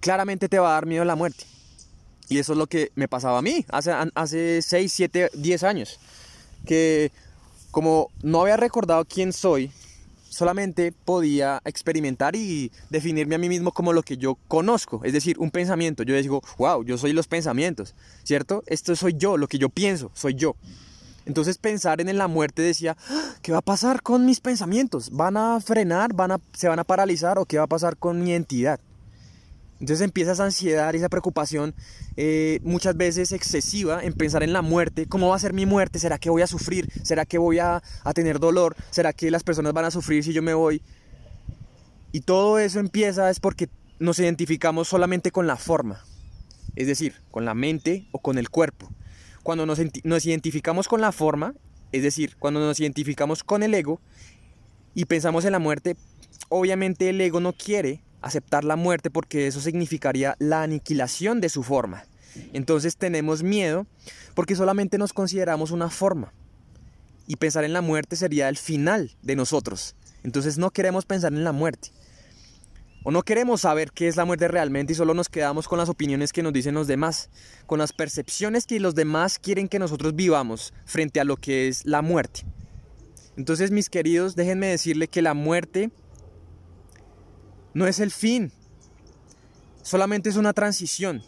claramente 0.00 0.48
te 0.48 0.58
va 0.58 0.70
a 0.70 0.72
dar 0.74 0.86
miedo 0.86 1.04
la 1.04 1.16
muerte. 1.16 1.44
Y 2.28 2.38
eso 2.38 2.52
es 2.52 2.58
lo 2.58 2.66
que 2.66 2.92
me 2.94 3.08
pasaba 3.08 3.38
a 3.38 3.42
mí 3.42 3.64
hace, 3.70 3.92
hace 4.14 4.60
6, 4.62 4.92
7, 4.92 5.30
10 5.34 5.62
años. 5.62 5.98
Que 6.66 7.10
como 7.70 8.10
no 8.22 8.42
había 8.42 8.56
recordado 8.56 9.04
quién 9.04 9.32
soy, 9.32 9.70
solamente 10.28 10.92
podía 10.92 11.60
experimentar 11.64 12.36
y 12.36 12.70
definirme 12.90 13.34
a 13.34 13.38
mí 13.38 13.48
mismo 13.48 13.72
como 13.72 13.92
lo 13.92 14.02
que 14.02 14.16
yo 14.16 14.36
conozco, 14.46 15.00
es 15.04 15.12
decir, 15.12 15.38
un 15.38 15.50
pensamiento. 15.50 16.02
Yo 16.02 16.14
digo, 16.14 16.42
wow, 16.58 16.84
yo 16.84 16.98
soy 16.98 17.12
los 17.12 17.26
pensamientos, 17.26 17.94
¿cierto? 18.24 18.62
Esto 18.66 18.94
soy 18.94 19.14
yo, 19.16 19.36
lo 19.36 19.48
que 19.48 19.58
yo 19.58 19.68
pienso, 19.68 20.10
soy 20.14 20.34
yo. 20.34 20.54
Entonces 21.26 21.58
pensar 21.58 22.00
en 22.00 22.16
la 22.16 22.28
muerte 22.28 22.62
decía, 22.62 22.96
ah, 23.10 23.34
¿qué 23.42 23.52
va 23.52 23.58
a 23.58 23.62
pasar 23.62 24.02
con 24.02 24.24
mis 24.24 24.40
pensamientos? 24.40 25.10
¿Van 25.10 25.36
a 25.36 25.60
frenar? 25.60 26.14
¿Van 26.14 26.32
a, 26.32 26.40
¿Se 26.54 26.68
van 26.68 26.78
a 26.78 26.84
paralizar? 26.84 27.38
¿O 27.38 27.44
qué 27.44 27.58
va 27.58 27.64
a 27.64 27.68
pasar 27.68 27.96
con 27.96 28.22
mi 28.22 28.32
entidad? 28.32 28.80
Entonces 29.80 30.04
empieza 30.04 30.32
esa 30.32 30.44
ansiedad 30.44 30.92
y 30.92 30.96
esa 30.96 31.08
preocupación 31.08 31.74
eh, 32.16 32.58
muchas 32.64 32.96
veces 32.96 33.32
excesiva 33.32 34.02
en 34.02 34.12
pensar 34.12 34.42
en 34.42 34.52
la 34.52 34.62
muerte. 34.62 35.06
¿Cómo 35.06 35.28
va 35.28 35.36
a 35.36 35.38
ser 35.38 35.52
mi 35.52 35.66
muerte? 35.66 35.98
¿Será 35.98 36.18
que 36.18 36.30
voy 36.30 36.42
a 36.42 36.46
sufrir? 36.48 36.88
¿Será 37.04 37.24
que 37.24 37.38
voy 37.38 37.60
a, 37.60 37.82
a 38.02 38.12
tener 38.12 38.40
dolor? 38.40 38.74
¿Será 38.90 39.12
que 39.12 39.30
las 39.30 39.44
personas 39.44 39.72
van 39.72 39.84
a 39.84 39.90
sufrir 39.90 40.24
si 40.24 40.32
yo 40.32 40.42
me 40.42 40.54
voy? 40.54 40.82
Y 42.10 42.20
todo 42.20 42.58
eso 42.58 42.80
empieza 42.80 43.30
es 43.30 43.38
porque 43.38 43.68
nos 44.00 44.18
identificamos 44.18 44.88
solamente 44.88 45.30
con 45.30 45.46
la 45.46 45.56
forma, 45.56 46.04
es 46.74 46.86
decir, 46.86 47.14
con 47.30 47.44
la 47.44 47.54
mente 47.54 48.08
o 48.12 48.20
con 48.20 48.38
el 48.38 48.50
cuerpo. 48.50 48.90
Cuando 49.42 49.66
nos, 49.66 49.78
nos 50.04 50.26
identificamos 50.26 50.88
con 50.88 51.00
la 51.00 51.12
forma, 51.12 51.54
es 51.92 52.02
decir, 52.02 52.36
cuando 52.38 52.60
nos 52.60 52.80
identificamos 52.80 53.44
con 53.44 53.62
el 53.62 53.74
ego 53.74 54.00
y 54.94 55.04
pensamos 55.04 55.44
en 55.44 55.52
la 55.52 55.58
muerte, 55.58 55.96
obviamente 56.48 57.10
el 57.10 57.20
ego 57.20 57.40
no 57.40 57.52
quiere 57.52 58.02
aceptar 58.28 58.64
la 58.64 58.76
muerte 58.76 59.10
porque 59.10 59.46
eso 59.46 59.60
significaría 59.60 60.36
la 60.38 60.62
aniquilación 60.62 61.40
de 61.40 61.48
su 61.48 61.62
forma. 61.62 62.04
Entonces 62.52 62.96
tenemos 62.96 63.42
miedo 63.42 63.86
porque 64.34 64.54
solamente 64.54 64.98
nos 64.98 65.12
consideramos 65.12 65.70
una 65.70 65.90
forma. 65.90 66.32
Y 67.26 67.36
pensar 67.36 67.64
en 67.64 67.72
la 67.72 67.82
muerte 67.82 68.16
sería 68.16 68.48
el 68.48 68.56
final 68.56 69.16
de 69.22 69.36
nosotros. 69.36 69.94
Entonces 70.22 70.58
no 70.58 70.70
queremos 70.70 71.04
pensar 71.04 71.32
en 71.32 71.44
la 71.44 71.52
muerte. 71.52 71.90
O 73.04 73.10
no 73.10 73.22
queremos 73.22 73.62
saber 73.62 73.92
qué 73.92 74.08
es 74.08 74.16
la 74.16 74.24
muerte 74.24 74.48
realmente 74.48 74.92
y 74.92 74.96
solo 74.96 75.14
nos 75.14 75.28
quedamos 75.28 75.68
con 75.68 75.78
las 75.78 75.88
opiniones 75.88 76.32
que 76.32 76.42
nos 76.42 76.52
dicen 76.52 76.74
los 76.74 76.86
demás, 76.86 77.30
con 77.66 77.78
las 77.78 77.92
percepciones 77.92 78.66
que 78.66 78.80
los 78.80 78.94
demás 78.94 79.38
quieren 79.38 79.68
que 79.68 79.78
nosotros 79.78 80.14
vivamos 80.14 80.74
frente 80.84 81.20
a 81.20 81.24
lo 81.24 81.36
que 81.36 81.68
es 81.68 81.84
la 81.86 82.02
muerte. 82.02 82.44
Entonces 83.36 83.70
mis 83.70 83.88
queridos, 83.88 84.34
déjenme 84.34 84.66
decirle 84.66 85.06
que 85.06 85.22
la 85.22 85.32
muerte 85.32 85.90
no 87.78 87.86
es 87.86 88.00
el 88.00 88.10
fin, 88.10 88.50
solamente 89.82 90.28
es 90.28 90.34
una 90.34 90.52
transición. 90.52 91.22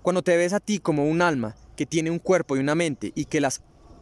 Cuando 0.00 0.22
te 0.22 0.34
ves 0.38 0.54
a 0.54 0.58
ti 0.58 0.78
como 0.78 1.04
un 1.04 1.20
alma 1.20 1.54
que 1.76 1.84
tiene 1.84 2.10
un 2.10 2.18
cuerpo 2.18 2.56
y 2.56 2.60
una 2.60 2.74
mente 2.74 3.12
y 3.14 3.26
que 3.26 3.42
las 3.42 3.60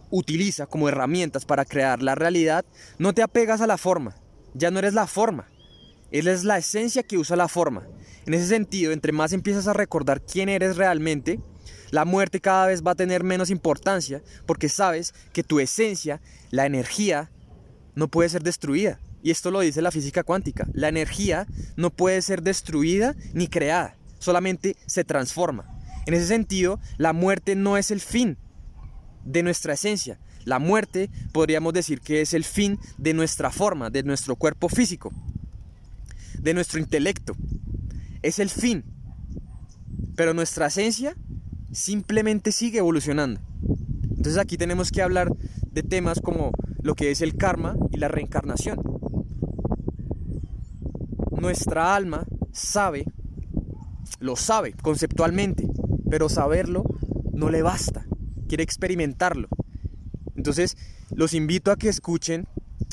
utiliza 0.09 0.67
como 0.67 0.89
herramientas 0.89 1.45
para 1.45 1.65
crear 1.65 2.01
la 2.01 2.15
realidad, 2.15 2.65
no 2.99 3.13
te 3.13 3.23
apegas 3.23 3.61
a 3.61 3.67
la 3.67 3.77
forma, 3.77 4.15
ya 4.55 4.71
no 4.71 4.79
eres 4.79 4.95
la 4.95 5.09
forma, 5.09 5.49
eres 6.13 6.45
la 6.45 6.59
esencia 6.59 7.03
que 7.03 7.19
usa 7.19 7.35
la 7.35 7.49
forma. 7.49 7.89
En 8.25 8.35
ese 8.35 8.47
sentido, 8.47 8.93
entre 8.93 9.11
más 9.11 9.33
empiezas 9.33 9.67
a 9.67 9.73
recordar 9.73 10.23
quién 10.25 10.49
eres 10.49 10.77
realmente, 10.77 11.41
la 11.91 12.05
muerte 12.05 12.39
cada 12.39 12.69
vez 12.69 12.85
va 12.87 12.93
a 12.93 12.95
tener 12.95 13.25
menos 13.25 13.51
importancia 13.51 14.23
porque 14.47 14.69
sabes 14.69 15.13
que 15.33 15.43
tu 15.43 15.59
esencia, 15.59 16.21
la 16.53 16.67
energía, 16.67 17.33
no 17.97 18.07
puede 18.07 18.29
ser 18.29 18.45
destruida. 18.45 19.01
Y 19.23 19.31
esto 19.31 19.51
lo 19.51 19.61
dice 19.61 19.83
la 19.83 19.91
física 19.91 20.23
cuántica. 20.23 20.67
La 20.73 20.89
energía 20.89 21.47
no 21.77 21.91
puede 21.91 22.23
ser 22.23 22.43
destruida 22.43 23.15
ni 23.33 23.49
creada, 23.49 23.97
solamente 24.19 24.77
se 24.87 25.05
transforma. 25.05 25.79
En 26.07 26.15
ese 26.15 26.27
sentido, 26.27 26.81
la 26.97 27.13
muerte 27.13 27.55
no 27.55 27.77
es 27.77 27.91
el 27.91 28.01
fin 28.01 28.39
de 29.25 29.43
nuestra 29.43 29.75
esencia. 29.75 30.19
La 30.45 30.59
muerte 30.59 31.11
podríamos 31.33 31.75
decir 31.75 32.01
que 32.01 32.23
es 32.23 32.33
el 32.33 32.45
fin 32.45 32.79
de 32.97 33.13
nuestra 33.13 33.51
forma, 33.51 33.91
de 33.91 34.03
nuestro 34.03 34.37
cuerpo 34.37 34.69
físico, 34.69 35.13
de 36.39 36.55
nuestro 36.55 36.81
intelecto. 36.81 37.37
Es 38.23 38.39
el 38.39 38.49
fin. 38.49 38.85
Pero 40.17 40.33
nuestra 40.33 40.67
esencia 40.69 41.15
simplemente 41.73 42.53
sigue 42.53 42.79
evolucionando. 42.79 43.41
Entonces 44.03 44.39
aquí 44.39 44.57
tenemos 44.57 44.91
que 44.91 45.03
hablar 45.03 45.31
de 45.71 45.83
temas 45.83 46.21
como 46.21 46.53
lo 46.83 46.95
que 46.95 47.11
es 47.11 47.21
el 47.21 47.37
karma 47.37 47.77
y 47.93 47.99
la 47.99 48.09
reencarnación. 48.09 48.81
Nuestra 51.41 51.95
alma 51.95 52.27
sabe, 52.53 53.05
lo 54.21 54.37
sabe 54.37 54.75
conceptualmente, 54.83 55.69
pero 56.11 56.29
saberlo 56.29 56.85
no 57.33 57.51
le 57.51 57.63
basta, 57.63 58.05
quiere 58.49 58.65
experimentarlo. 58.65 59.49
Entonces, 60.37 60.77
los 61.15 61.35
invito 61.35 61.71
a 61.71 61.77
que 61.77 61.89
escuchen 61.89 62.47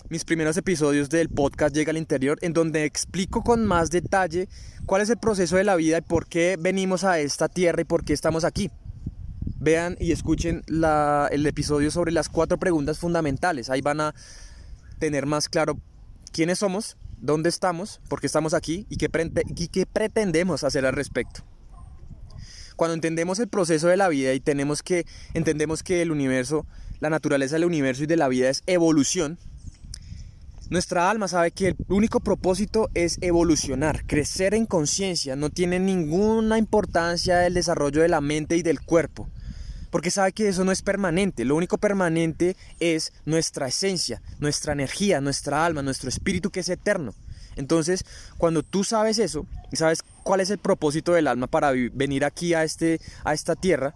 mis 0.10 0.24
primeros 0.24 0.56
episodios 0.58 1.10
del 1.10 1.30
podcast 1.30 1.76
Llega 1.76 1.90
al 1.90 1.98
Interior, 1.98 2.38
en 2.42 2.54
donde 2.54 2.86
explico 2.86 3.44
con 3.44 3.66
más 3.66 3.90
detalle 3.90 4.48
cuál 4.86 5.02
es 5.02 5.10
el 5.10 5.18
proceso 5.18 5.58
de 5.58 5.64
la 5.64 5.76
vida 5.76 5.98
y 5.98 6.02
por 6.02 6.28
qué 6.28 6.58
venimos 6.60 7.04
a 7.04 7.20
esta 7.20 7.50
tierra 7.50 7.82
y 7.82 7.86
por 7.86 8.06
qué 8.06 8.14
estamos 8.14 8.44
aquí. 8.44 8.70
Vean 9.60 9.98
y 10.00 10.12
escuchen 10.12 10.64
el 10.68 11.46
episodio 11.46 11.90
sobre 11.90 12.12
las 12.12 12.30
cuatro 12.30 12.60
preguntas 12.60 13.00
fundamentales. 13.00 13.70
Ahí 13.70 13.82
van 13.82 14.02
a 14.02 14.16
tener 15.00 15.26
más 15.26 15.50
claro 15.50 15.80
quiénes 16.32 16.60
somos, 16.60 16.98
dónde 17.20 17.50
estamos, 17.50 18.02
por 18.10 18.22
qué 18.22 18.28
estamos 18.28 18.54
aquí 18.54 18.86
y 18.90 18.98
qué, 18.98 19.10
qué 19.72 19.86
pretendemos 19.86 20.64
hacer 20.64 20.86
al 20.86 20.94
respecto. 20.94 21.44
Cuando 22.76 22.94
entendemos 22.94 23.40
el 23.40 23.48
proceso 23.48 23.88
de 23.88 23.98
la 23.98 24.10
vida 24.10 24.34
y 24.34 24.40
tenemos 24.40 24.84
que 24.84 25.06
entendemos 25.34 25.82
que 25.82 26.02
el 26.02 26.12
universo, 26.12 26.66
la 27.00 27.10
naturaleza 27.10 27.56
del 27.56 27.66
universo 27.66 28.04
y 28.04 28.08
de 28.08 28.18
la 28.18 28.28
vida 28.28 28.50
es 28.50 28.64
evolución, 28.68 29.38
nuestra 30.70 31.10
alma 31.10 31.28
sabe 31.28 31.52
que 31.52 31.68
el 31.68 31.76
único 31.90 32.20
propósito 32.20 32.90
es 32.96 33.20
evolucionar, 33.22 34.06
crecer 34.08 34.56
en 34.56 34.66
conciencia, 34.66 35.36
no 35.36 35.52
tiene 35.52 35.80
ninguna 35.80 36.58
importancia 36.58 37.46
el 37.46 37.54
desarrollo 37.54 38.02
de 38.02 38.10
la 38.10 38.20
mente 38.20 38.58
y 38.58 38.64
del 38.64 38.82
cuerpo 38.82 39.30
porque 39.90 40.12
sabe 40.12 40.32
que 40.32 40.48
eso 40.48 40.64
no 40.64 40.72
es 40.72 40.82
permanente, 40.82 41.46
lo 41.46 41.56
único 41.56 41.78
permanente 41.78 42.56
es 42.80 43.14
nuestra 43.26 43.68
esencia, 43.68 44.22
nuestra 44.40 44.74
energía, 44.74 45.22
nuestra 45.22 45.66
alma, 45.66 45.82
nuestro 45.82 46.10
espíritu 46.10 46.50
que 46.50 46.62
es 46.62 46.70
eterno. 46.70 47.14
Entonces, 47.56 48.04
cuando 48.38 48.64
tú 48.64 48.84
sabes 48.84 49.18
eso 49.18 49.46
y 49.72 49.78
sabes 49.78 50.04
cuál 50.24 50.42
es 50.42 50.50
el 50.50 50.58
propósito 50.58 51.14
del 51.14 51.28
alma 51.28 51.48
para 51.48 51.72
venir 51.72 52.26
aquí 52.26 52.54
a, 52.54 52.64
este, 52.64 53.00
a 53.24 53.34
esta 53.34 53.56
tierra, 53.56 53.96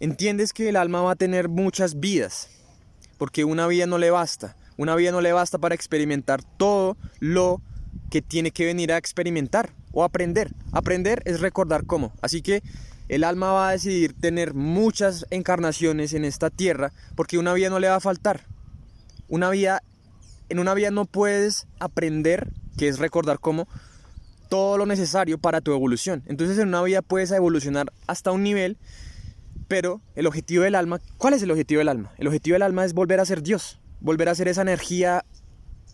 entiendes 0.00 0.52
que 0.52 0.68
el 0.68 0.76
alma 0.76 1.02
va 1.02 1.12
a 1.12 1.16
tener 1.16 1.48
muchas 1.48 2.00
vidas, 2.00 2.48
porque 3.18 3.44
una 3.44 3.66
vida 3.66 3.86
no 3.86 3.98
le 3.98 4.10
basta, 4.10 4.56
una 4.76 4.96
vida 4.96 5.12
no 5.12 5.20
le 5.20 5.32
basta 5.32 5.58
para 5.58 5.74
experimentar 5.74 6.42
todo 6.42 6.96
lo 7.20 7.60
que 8.10 8.22
tiene 8.22 8.50
que 8.50 8.64
venir 8.64 8.92
a 8.92 8.96
experimentar 8.96 9.70
o 9.92 10.04
aprender. 10.04 10.52
Aprender 10.72 11.22
es 11.24 11.40
recordar 11.40 11.86
cómo. 11.86 12.12
Así 12.22 12.42
que 12.42 12.62
el 13.10 13.24
alma 13.24 13.50
va 13.50 13.68
a 13.68 13.72
decidir 13.72 14.14
tener 14.14 14.54
muchas 14.54 15.26
encarnaciones 15.30 16.14
en 16.14 16.24
esta 16.24 16.48
tierra 16.48 16.92
porque 17.16 17.38
una 17.38 17.52
vida 17.52 17.68
no 17.68 17.80
le 17.80 17.88
va 17.88 17.96
a 17.96 18.00
faltar. 18.00 18.46
Una 19.26 19.50
vida, 19.50 19.82
en 20.48 20.60
una 20.60 20.74
vida 20.74 20.92
no 20.92 21.06
puedes 21.06 21.66
aprender, 21.80 22.52
que 22.78 22.86
es 22.86 23.00
recordar 23.00 23.40
cómo, 23.40 23.66
todo 24.48 24.78
lo 24.78 24.86
necesario 24.86 25.38
para 25.38 25.60
tu 25.60 25.72
evolución. 25.72 26.22
Entonces 26.26 26.56
en 26.58 26.68
una 26.68 26.82
vida 26.84 27.02
puedes 27.02 27.32
evolucionar 27.32 27.92
hasta 28.06 28.30
un 28.30 28.44
nivel, 28.44 28.78
pero 29.66 30.00
el 30.14 30.28
objetivo 30.28 30.62
del 30.62 30.76
alma, 30.76 31.00
¿cuál 31.18 31.34
es 31.34 31.42
el 31.42 31.50
objetivo 31.50 31.80
del 31.80 31.88
alma? 31.88 32.12
El 32.16 32.28
objetivo 32.28 32.54
del 32.54 32.62
alma 32.62 32.84
es 32.84 32.92
volver 32.92 33.18
a 33.18 33.24
ser 33.24 33.42
Dios, 33.42 33.80
volver 33.98 34.28
a 34.28 34.36
ser 34.36 34.46
esa 34.46 34.62
energía 34.62 35.24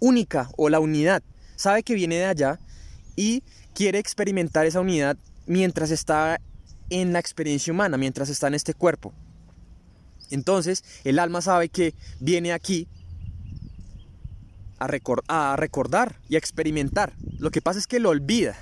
única 0.01 0.51
o 0.59 0.69
la 0.69 0.81
unidad. 0.81 1.23
Sabe 1.55 1.83
que 1.83 1.95
viene 1.95 2.17
de 2.17 2.27
allá 2.27 2.61
y 3.17 3.43
quiere 3.73 3.99
experimentar 4.01 4.67
esa 4.67 4.81
unidad 4.81 5.17
mientras 5.47 5.91
está 5.91 6.41
en 6.91 7.13
la 7.13 7.19
experiencia 7.19 7.73
humana 7.73 7.97
mientras 7.97 8.29
está 8.29 8.47
en 8.49 8.55
este 8.55 8.75
cuerpo. 8.75 9.13
Entonces, 10.31 10.85
el 11.05 11.19
alma 11.19 11.41
sabe 11.41 11.69
que 11.69 11.95
viene 12.21 12.53
aquí 12.53 12.89
a, 14.79 15.57
recordar 15.57 16.17
y 16.29 16.35
a 16.35 16.39
experimentar. 16.39 17.13
Lo 17.39 17.51
que 17.51 17.63
pasa 17.63 17.79
es 17.79 17.87
que 17.87 18.01
lo 18.01 18.11
olvida. 18.11 18.57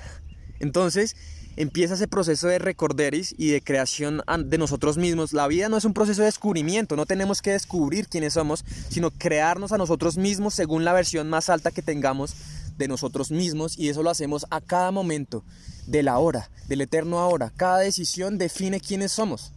Entonces, 0.60 1.16
empieza 1.56 1.94
ese 1.94 2.08
proceso 2.08 2.48
de 2.48 2.58
recorderis 2.58 3.34
y 3.36 3.48
de 3.48 3.60
creación 3.60 4.22
de 4.44 4.58
nosotros 4.58 4.96
mismos. 4.98 5.32
La 5.32 5.46
vida 5.48 5.68
no 5.68 5.76
es 5.76 5.84
un 5.84 5.94
proceso 5.94 6.22
de 6.22 6.26
descubrimiento, 6.26 6.96
no 6.96 7.06
tenemos 7.06 7.42
que 7.42 7.52
descubrir 7.52 8.08
quiénes 8.08 8.34
somos, 8.34 8.64
sino 8.88 9.10
crearnos 9.10 9.72
a 9.72 9.78
nosotros 9.78 10.16
mismos 10.16 10.54
según 10.54 10.84
la 10.84 10.92
versión 10.92 11.28
más 11.30 11.48
alta 11.48 11.70
que 11.70 11.82
tengamos 11.82 12.34
de 12.76 12.88
nosotros 12.88 13.30
mismos 13.30 13.78
y 13.78 13.88
eso 13.88 14.02
lo 14.02 14.10
hacemos 14.10 14.46
a 14.50 14.60
cada 14.60 14.90
momento 14.90 15.44
de 15.86 16.02
la 16.02 16.18
hora, 16.18 16.50
del 16.68 16.80
eterno 16.80 17.18
ahora. 17.18 17.52
Cada 17.56 17.78
decisión 17.78 18.38
define 18.38 18.80
quiénes 18.80 19.12
somos. 19.12 19.52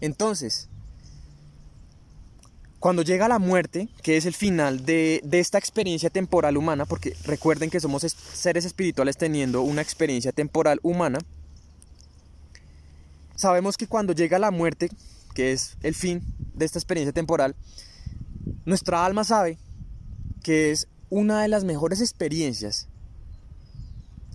Entonces, 0.00 0.68
cuando 2.78 3.02
llega 3.02 3.28
la 3.28 3.38
muerte, 3.38 3.88
que 4.02 4.16
es 4.16 4.26
el 4.26 4.34
final 4.34 4.84
de, 4.84 5.20
de, 5.24 5.40
esta 5.40 5.58
experiencia 5.58 6.10
temporal 6.10 6.56
humana, 6.56 6.84
porque 6.84 7.16
recuerden 7.24 7.70
que 7.70 7.80
somos 7.80 8.02
seres 8.02 8.64
espirituales 8.64 9.16
teniendo 9.16 9.62
una 9.62 9.82
experiencia 9.82 10.32
temporal 10.32 10.78
humana, 10.82 11.18
sabemos 13.34 13.76
que 13.76 13.86
cuando 13.86 14.12
llega 14.12 14.38
la 14.38 14.50
muerte, 14.50 14.90
que 15.34 15.52
es 15.52 15.76
el 15.82 15.94
fin 15.94 16.22
de 16.54 16.64
esta 16.64 16.78
experiencia 16.78 17.12
temporal, 17.12 17.56
nuestra 18.64 19.04
alma 19.04 19.24
sabe 19.24 19.58
que 20.42 20.70
es 20.70 20.88
una 21.10 21.42
de 21.42 21.48
las 21.48 21.64
mejores 21.64 22.00
experiencias 22.00 22.88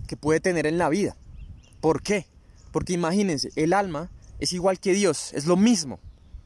que 0.06 0.16
puede 0.16 0.40
tener 0.40 0.66
en 0.66 0.78
la 0.78 0.88
vida. 0.88 1.16
¿Por 1.80 2.02
qué? 2.02 2.26
Porque 2.70 2.92
imagínense, 2.92 3.50
el 3.56 3.72
alma 3.72 4.10
es 4.38 4.52
igual 4.52 4.78
que 4.78 4.94
Dios, 4.94 5.32
es 5.34 5.46
lo 5.46 5.56
mismo, 5.56 6.00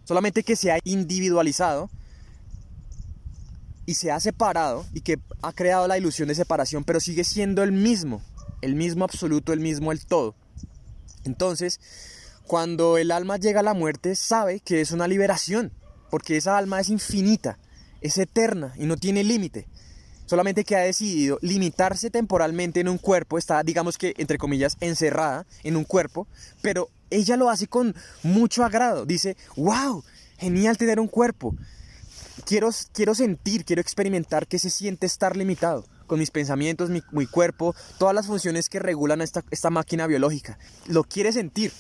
solamente 0.04 0.42
que 0.42 0.56
se 0.56 0.72
ha 0.72 0.78
individualizado 0.84 1.90
y 3.86 3.94
se 3.94 4.10
ha 4.10 4.20
separado 4.20 4.84
y 4.92 5.00
que 5.00 5.18
ha 5.42 5.52
creado 5.52 5.86
la 5.86 5.96
ilusión 5.96 6.28
de 6.28 6.34
separación, 6.34 6.84
pero 6.84 7.00
sigue 7.00 7.24
siendo 7.24 7.62
el 7.62 7.72
mismo, 7.72 8.20
el 8.60 8.74
mismo 8.74 9.04
absoluto, 9.04 9.52
el 9.52 9.60
mismo 9.60 9.92
el 9.92 10.04
todo. 10.04 10.34
Entonces, 11.24 11.80
cuando 12.46 12.98
el 12.98 13.10
alma 13.10 13.36
llega 13.36 13.60
a 13.60 13.64
la 13.64 13.74
muerte, 13.74 14.14
sabe 14.14 14.60
que 14.60 14.80
es 14.80 14.90
una 14.90 15.08
liberación, 15.08 15.72
porque 16.10 16.36
esa 16.36 16.56
alma 16.56 16.80
es 16.80 16.88
infinita, 16.88 17.58
es 18.00 18.18
eterna 18.18 18.74
y 18.76 18.86
no 18.86 18.96
tiene 18.96 19.24
límite. 19.24 19.66
Solamente 20.26 20.64
que 20.64 20.76
ha 20.76 20.80
decidido 20.80 21.38
limitarse 21.40 22.10
temporalmente 22.10 22.80
en 22.80 22.88
un 22.88 22.98
cuerpo, 22.98 23.38
está, 23.38 23.62
digamos 23.62 23.96
que, 23.96 24.12
entre 24.18 24.38
comillas, 24.38 24.76
encerrada 24.80 25.46
en 25.62 25.76
un 25.76 25.84
cuerpo, 25.84 26.26
pero 26.62 26.90
ella 27.10 27.36
lo 27.36 27.48
hace 27.48 27.68
con 27.68 27.94
mucho 28.22 28.64
agrado. 28.64 29.06
Dice, 29.06 29.36
wow, 29.56 30.02
genial 30.38 30.76
tener 30.76 30.98
un 30.98 31.08
cuerpo. 31.08 31.54
Quiero, 32.44 32.70
quiero 32.92 33.14
sentir, 33.14 33.64
quiero 33.64 33.80
experimentar 33.80 34.46
qué 34.46 34.58
se 34.58 34.70
siente 34.70 35.06
estar 35.06 35.36
limitado 35.36 35.84
con 36.06 36.18
mis 36.18 36.30
pensamientos, 36.30 36.90
mi, 36.90 37.26
cuerpo, 37.26 37.74
todas 37.98 38.14
las 38.14 38.26
funciones 38.26 38.68
que 38.68 38.78
regulan 38.78 39.20
esta, 39.20 39.44
esta 39.50 39.70
máquina 39.70 40.06
biológica. 40.06 40.58
Lo 40.86 41.04
quiere 41.04 41.32
sentir. 41.32 41.72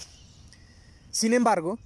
Sin 1.10 1.32
embargo, 1.32 1.78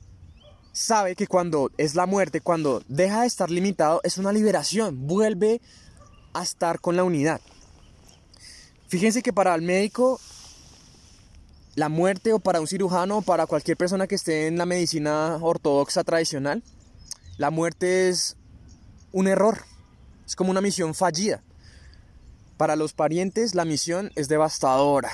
sabe 0.72 1.14
que 1.16 1.26
cuando 1.26 1.70
es 1.76 1.94
la 1.94 2.06
muerte, 2.06 2.40
cuando 2.40 2.82
deja 2.88 3.22
de 3.22 3.26
estar 3.26 3.50
limitado, 3.50 4.00
es 4.04 4.18
una 4.18 4.32
liberación, 4.32 5.06
vuelve 5.06 5.60
a 6.32 6.42
estar 6.42 6.80
con 6.80 6.96
la 6.96 7.04
unidad. 7.04 7.40
Fíjense 8.88 9.22
que 9.22 9.32
para 9.32 9.54
el 9.54 9.62
médico, 9.62 10.20
la 11.76 11.88
muerte 11.88 12.32
o 12.32 12.40
para 12.40 12.60
un 12.60 12.66
cirujano 12.66 13.18
o 13.18 13.22
para 13.22 13.46
cualquier 13.46 13.76
persona 13.76 14.06
que 14.06 14.16
esté 14.16 14.48
en 14.48 14.58
la 14.58 14.66
medicina 14.66 15.38
ortodoxa 15.40 16.02
tradicional, 16.02 16.62
la 17.38 17.50
muerte 17.50 18.08
es 18.08 18.36
un 19.12 19.28
error, 19.28 19.62
es 20.26 20.36
como 20.36 20.50
una 20.50 20.60
misión 20.60 20.94
fallida. 20.94 21.42
Para 22.56 22.76
los 22.76 22.92
parientes 22.92 23.54
la 23.54 23.64
misión 23.64 24.10
es 24.16 24.28
devastadora. 24.28 25.10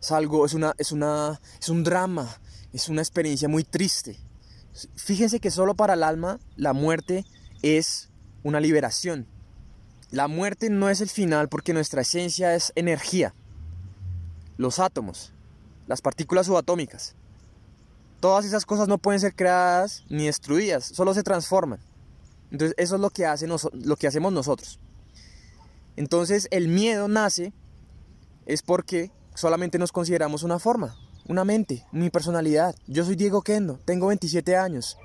Es 0.00 0.10
algo, 0.10 0.44
es 0.44 0.54
una, 0.54 0.74
es 0.78 0.90
una, 0.90 1.40
es 1.60 1.68
un 1.68 1.84
drama, 1.84 2.40
es 2.72 2.88
una 2.88 3.02
experiencia 3.02 3.48
muy 3.48 3.64
triste. 3.64 4.18
Fíjense 4.96 5.38
que 5.38 5.50
solo 5.50 5.74
para 5.74 5.94
el 5.94 6.02
alma 6.02 6.40
la 6.56 6.72
muerte 6.72 7.24
es 7.62 8.10
una 8.42 8.58
liberación. 8.58 9.33
La 10.14 10.28
muerte 10.28 10.70
no 10.70 10.90
es 10.90 11.00
el 11.00 11.08
final 11.08 11.48
porque 11.48 11.74
nuestra 11.74 12.02
esencia 12.02 12.54
es 12.54 12.72
energía. 12.76 13.34
Los 14.56 14.78
átomos, 14.78 15.32
las 15.88 16.02
partículas 16.02 16.46
subatómicas. 16.46 17.16
Todas 18.20 18.44
esas 18.44 18.64
cosas 18.64 18.86
no 18.86 18.98
pueden 18.98 19.18
ser 19.18 19.34
creadas 19.34 20.04
ni 20.08 20.26
destruidas, 20.26 20.84
solo 20.84 21.14
se 21.14 21.24
transforman. 21.24 21.80
Entonces 22.52 22.76
eso 22.78 22.94
es 22.94 23.00
lo 23.00 23.10
que, 23.10 23.26
hace 23.26 23.48
lo 23.48 23.96
que 23.96 24.06
hacemos 24.06 24.32
nosotros. 24.32 24.78
Entonces 25.96 26.46
el 26.52 26.68
miedo 26.68 27.08
nace 27.08 27.52
es 28.46 28.62
porque 28.62 29.10
solamente 29.34 29.80
nos 29.80 29.90
consideramos 29.90 30.44
una 30.44 30.60
forma, 30.60 30.96
una 31.26 31.44
mente, 31.44 31.88
mi 31.90 32.08
personalidad. 32.10 32.76
Yo 32.86 33.04
soy 33.04 33.16
Diego 33.16 33.42
Kendo, 33.42 33.80
tengo 33.84 34.06
27 34.06 34.56
años, 34.56 34.96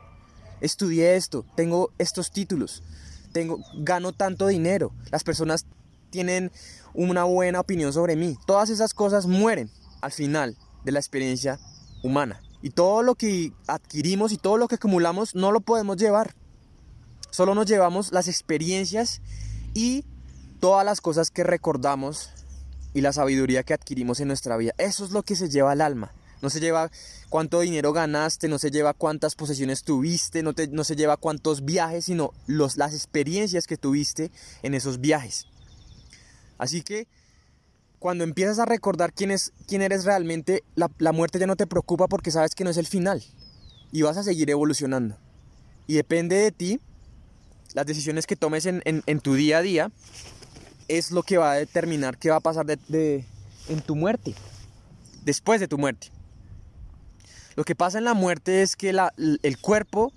estudié 0.61 1.15
esto, 1.15 1.47
tengo 1.55 1.91
estos 1.97 2.29
títulos, 2.29 2.83
tengo, 3.31 3.59
gano 3.75 4.11
tanto 4.11 4.47
dinero, 4.47 4.91
las 5.11 5.23
personas 5.23 5.65
tienen 6.09 6.51
una 6.93 7.23
buena 7.23 7.59
opinión 7.59 7.93
sobre 7.93 8.15
mí. 8.15 8.37
Todas 8.45 8.69
esas 8.69 8.93
cosas 8.93 9.25
mueren 9.25 9.69
al 10.01 10.11
final 10.11 10.57
de 10.83 10.91
la 10.91 10.99
experiencia 10.99 11.59
humana. 12.03 12.41
Y 12.61 12.71
todo 12.71 13.03
lo 13.03 13.15
que 13.15 13.53
adquirimos 13.67 14.31
y 14.31 14.37
todo 14.37 14.57
lo 14.57 14.67
que 14.67 14.75
acumulamos 14.75 15.35
no 15.35 15.51
lo 15.51 15.61
podemos 15.61 15.97
llevar. 15.97 16.35
Solo 17.31 17.55
nos 17.55 17.67
llevamos 17.67 18.11
las 18.11 18.27
experiencias 18.27 19.21
y 19.73 20.03
todas 20.59 20.85
las 20.85 20.99
cosas 20.99 21.31
que 21.31 21.43
recordamos 21.43 22.31
y 22.93 23.01
la 23.01 23.13
sabiduría 23.13 23.63
que 23.63 23.73
adquirimos 23.73 24.19
en 24.19 24.27
nuestra 24.27 24.57
vida. 24.57 24.73
Eso 24.77 25.05
es 25.05 25.11
lo 25.11 25.23
que 25.23 25.35
se 25.35 25.49
lleva 25.49 25.71
al 25.71 25.81
alma. 25.81 26.11
No 26.41 26.49
se 26.49 26.59
lleva 26.59 26.89
cuánto 27.29 27.59
dinero 27.59 27.93
ganaste, 27.93 28.47
no 28.47 28.59
se 28.59 28.71
lleva 28.71 28.93
cuántas 28.93 29.35
posesiones 29.35 29.83
tuviste, 29.83 30.41
no, 30.43 30.53
no 30.71 30.83
se 30.83 30.95
lleva 30.95 31.17
cuántos 31.17 31.65
viajes, 31.65 32.05
sino 32.05 32.33
los, 32.47 32.77
las 32.77 32.93
experiencias 32.93 33.67
que 33.67 33.77
tuviste 33.77 34.31
en 34.63 34.73
esos 34.73 34.99
viajes. 35.01 35.47
Así 36.57 36.81
que 36.81 37.07
cuando 37.99 38.23
empiezas 38.23 38.59
a 38.59 38.65
recordar 38.65 39.13
quién, 39.13 39.31
es, 39.31 39.51
quién 39.67 39.81
eres 39.81 40.05
realmente, 40.05 40.63
la, 40.75 40.89
la 40.97 41.11
muerte 41.11 41.39
ya 41.39 41.47
no 41.47 41.55
te 41.55 41.67
preocupa 41.67 42.07
porque 42.07 42.31
sabes 42.31 42.55
que 42.55 42.63
no 42.63 42.69
es 42.69 42.77
el 42.77 42.87
final 42.87 43.23
y 43.91 44.01
vas 44.01 44.17
a 44.17 44.23
seguir 44.23 44.49
evolucionando. 44.49 45.17
Y 45.87 45.95
depende 45.95 46.35
de 46.35 46.51
ti, 46.51 46.79
las 47.73 47.85
decisiones 47.85 48.27
que 48.27 48.35
tomes 48.35 48.65
en, 48.65 48.81
en, 48.85 49.19
tu 49.19 49.33
día 49.33 49.59
a 49.59 49.61
día, 49.61 49.91
es 50.87 51.11
lo 51.11 51.23
que 51.23 51.37
va 51.37 51.51
a 51.51 51.55
determinar 51.55 52.17
qué 52.17 52.29
va 52.29 52.37
a 52.37 52.41
pasar 52.41 52.65
de, 52.65 53.25
en 53.67 53.81
tu 53.81 53.95
muerte, 53.95 54.33
después 55.23 55.59
de 55.59 55.67
tu 55.67 55.77
muerte. 55.77 56.07
Lo 57.59 57.65
que 57.65 57.75
pasa 57.75 57.97
en 57.97 58.05
la 58.05 58.13
muerte 58.13 58.61
es 58.61 58.77
que 58.77 58.89
el 58.89 59.57
cuerpo, 59.59 60.13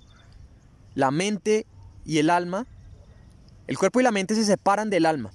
la 0.95 1.11
mente 1.11 1.65
y 2.05 2.19
el 2.19 2.29
alma, 2.29 2.65
el 3.67 3.77
cuerpo 3.77 3.99
y 3.99 4.03
la 4.03 4.11
mente 4.11 4.33
se 4.33 4.45
separan 4.45 4.89
del 4.89 5.05
alma. 5.05 5.33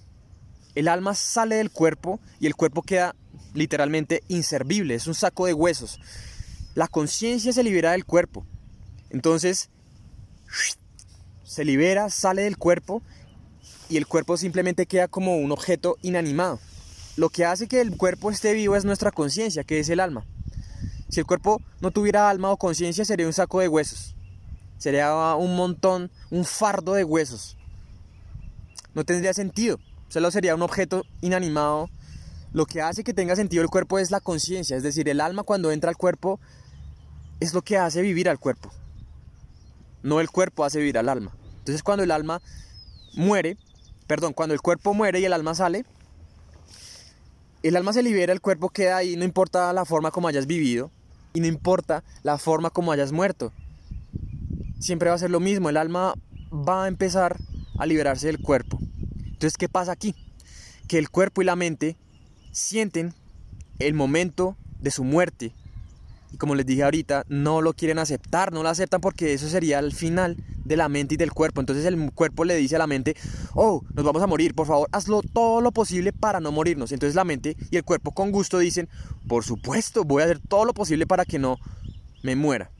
El 0.75 0.89
alma 0.89 1.15
sale 1.15 1.57
del 1.57 1.71
cuerpo 1.71 2.19
y 2.41 2.47
el 2.47 2.55
cuerpo 2.55 2.81
queda 2.81 3.15
literalmente 3.53 4.23
inservible, 4.29 4.95
es 4.95 5.07
un 5.07 5.13
saco 5.13 5.45
de 5.45 5.53
huesos. 5.53 6.01
La 6.75 6.89
conciencia 6.89 7.53
se 7.53 7.63
libera 7.63 7.93
del 7.93 8.07
cuerpo. 8.07 8.47
Entonces, 9.11 9.69
se 11.45 11.63
libera, 11.67 12.09
sale 12.09 12.41
del 12.41 12.57
cuerpo 12.57 13.03
y 13.91 13.99
el 13.99 14.07
cuerpo 14.07 14.39
simplemente 14.39 14.87
queda 14.87 15.09
como 15.09 15.37
un 15.37 15.53
objeto 15.53 15.99
inanimado. 16.01 16.59
Lo 17.19 17.29
que 17.29 17.45
hace 17.45 17.69
que 17.69 17.83
el 17.83 17.99
cuerpo 17.99 18.31
esté 18.31 18.55
vivo 18.55 18.77
es 18.77 18.87
nuestra 18.87 19.11
conciencia, 19.11 19.63
que 19.63 19.79
es 19.79 19.91
el 19.91 20.01
alma. 20.01 20.25
Si 21.09 21.21
el 21.21 21.27
cuerpo 21.27 21.63
no 21.81 21.91
tuviera 21.91 22.29
alma 22.29 22.51
o 22.51 22.59
conciencia, 22.59 23.05
sería 23.05 23.27
un 23.27 23.33
saco 23.33 23.61
de 23.61 23.69
huesos. 23.69 24.15
Sería 24.77 25.35
un 25.37 25.57
montón, 25.57 26.11
un 26.31 26.45
fardo 26.45 26.93
de 26.95 27.05
huesos. 27.05 27.57
No 28.95 29.05
tendría 29.05 29.33
sentido. 29.33 29.79
Solo 30.09 30.31
sería 30.31 30.55
un 30.55 30.63
objeto 30.63 31.05
inanimado. 31.21 31.89
Lo 32.53 32.67
que 32.67 32.83
hace 32.83 33.05
que 33.05 33.15
tenga 33.15 33.37
sentido 33.37 33.63
el 33.63 33.71
cuerpo 33.71 33.99
es 33.99 34.11
la 34.11 34.21
conciencia. 34.21 34.77
Es 34.77 34.83
decir, 34.83 35.09
el 35.09 35.21
alma 35.21 35.43
cuando 35.43 35.73
entra 35.73 35.91
al 35.91 35.97
cuerpo 35.97 36.41
es 37.41 37.55
lo 37.55 37.63
que 37.63 37.79
hace 37.79 38.03
vivir 38.03 38.29
al 38.29 38.39
cuerpo. 38.39 38.71
No 40.03 40.21
el 40.21 40.31
cuerpo 40.31 40.65
hace 40.65 40.79
vivir 40.79 40.99
al 40.99 41.09
alma. 41.09 41.35
Entonces 41.59 41.83
cuando 41.83 42.05
el 42.05 42.11
alma 42.11 42.41
muere, 43.15 43.57
perdón, 44.07 44.35
cuando 44.35 44.55
el 44.55 44.61
cuerpo 44.61 44.95
muere 44.95 45.21
y 45.21 45.25
el 45.25 45.33
alma 45.33 45.55
sale, 45.55 45.85
el 47.63 47.77
alma 47.77 47.93
se 47.93 48.03
libera, 48.03 48.33
el 48.33 48.41
cuerpo 48.41 48.69
queda 48.69 48.99
ahí, 48.99 49.17
no 49.17 49.25
importa 49.25 49.73
la 49.73 49.85
forma 49.85 50.11
como 50.11 50.29
hayas 50.29 50.47
vivido 50.47 50.91
y 51.33 51.41
no 51.41 51.47
importa 51.47 52.05
la 52.23 52.39
forma 52.39 52.71
como 52.71 52.93
hayas 52.93 53.13
muerto. 53.13 53.53
Siempre 54.79 55.09
va 55.09 55.17
a 55.17 55.19
ser 55.19 55.31
lo 55.31 55.41
mismo, 55.41 55.69
el 55.69 55.77
alma 55.77 56.15
va 56.53 56.85
a 56.85 56.89
empezar 56.89 57.37
a 57.79 57.87
liberarse 57.87 58.27
del 58.27 58.41
cuerpo. 58.41 58.79
Entonces, 59.25 59.57
¿qué 59.57 59.69
pasa 59.69 59.93
aquí? 59.93 60.15
Que 60.87 60.99
el 60.99 61.11
cuerpo 61.11 61.43
y 61.43 61.45
la 61.45 61.57
mente 61.57 61.97
sienten 62.53 63.15
el 63.79 63.95
momento 63.95 64.57
de 64.81 64.91
su 64.91 65.05
muerte 65.05 65.53
y 66.33 66.37
como 66.37 66.55
les 66.55 66.67
dije 66.67 66.83
ahorita, 66.83 67.25
no 67.29 67.63
lo 67.63 67.73
quieren 67.73 67.99
aceptar, 67.99 68.53
no 68.53 68.63
lo 68.63 68.69
aceptan 68.69 69.01
porque 69.01 69.33
eso 69.33 69.49
sería 69.49 69.79
el 69.79 69.95
final 69.95 70.37
de 70.65 70.77
la 70.77 70.89
mente 70.89 71.15
y 71.15 71.17
del 71.17 71.33
cuerpo. 71.33 71.61
Entonces 71.61 71.85
el 71.87 72.13
cuerpo 72.13 72.45
le 72.45 72.57
dice 72.57 72.77
a 72.77 72.79
la 72.79 72.87
mente, 72.87 73.17
oh, 73.55 73.83
nos 73.95 74.05
vamos 74.05 74.23
a 74.23 74.27
morir, 74.27 74.55
por 74.55 74.67
favor, 74.67 74.89
hazlo 74.93 75.23
todo 75.23 75.61
lo 75.61 75.73
posible 75.73 76.13
para 76.13 76.41
no 76.41 76.53
morirnos. 76.53 76.93
Entonces 76.93 77.15
la 77.15 77.25
mente 77.25 77.57
y 77.71 77.77
el 77.77 77.85
cuerpo 77.85 78.13
con 78.13 78.31
gusto 78.31 78.59
dicen, 78.59 78.89
por 79.27 79.45
supuesto, 79.45 80.05
voy 80.05 80.23
a 80.23 80.27
hacer 80.27 80.41
todo 80.41 80.65
lo 80.65 80.75
posible 80.75 81.07
para 81.07 81.25
que 81.25 81.39
no 81.39 81.59
me 82.23 82.37
muera. 82.37 82.71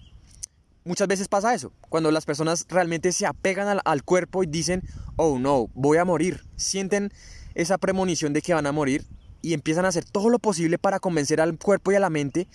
Muchas 0.85 1.09
veces 1.09 1.29
pasa 1.29 1.55
eso, 1.55 1.73
cuando 1.89 2.11
las 2.11 2.25
personas 2.25 2.65
realmente 2.69 3.13
se 3.13 3.27
apegan 3.27 3.69
al, 3.69 3.81
al 3.85 4.05
cuerpo 4.05 4.43
y 4.43 4.47
dicen, 4.47 4.83
oh 5.17 5.39
no, 5.39 5.69
voy 5.75 5.99
a 5.99 6.05
morir. 6.05 6.45
Sienten 6.57 7.13
esa 7.55 7.77
premonición 7.77 8.33
de 8.33 8.41
que 8.41 8.55
van 8.55 8.67
a 8.67 8.73
morir 8.73 9.05
y 9.43 9.53
empiezan 9.53 9.85
a 9.85 9.89
hacer 9.89 10.05
todo 10.05 10.31
lo 10.31 10.39
posible 10.39 10.79
para 10.79 10.99
convencer 10.99 11.41
al 11.41 11.59
cuerpo 11.59 11.93
y 11.93 11.97
a 11.97 12.01
la 12.01 12.11
mente 12.11 12.49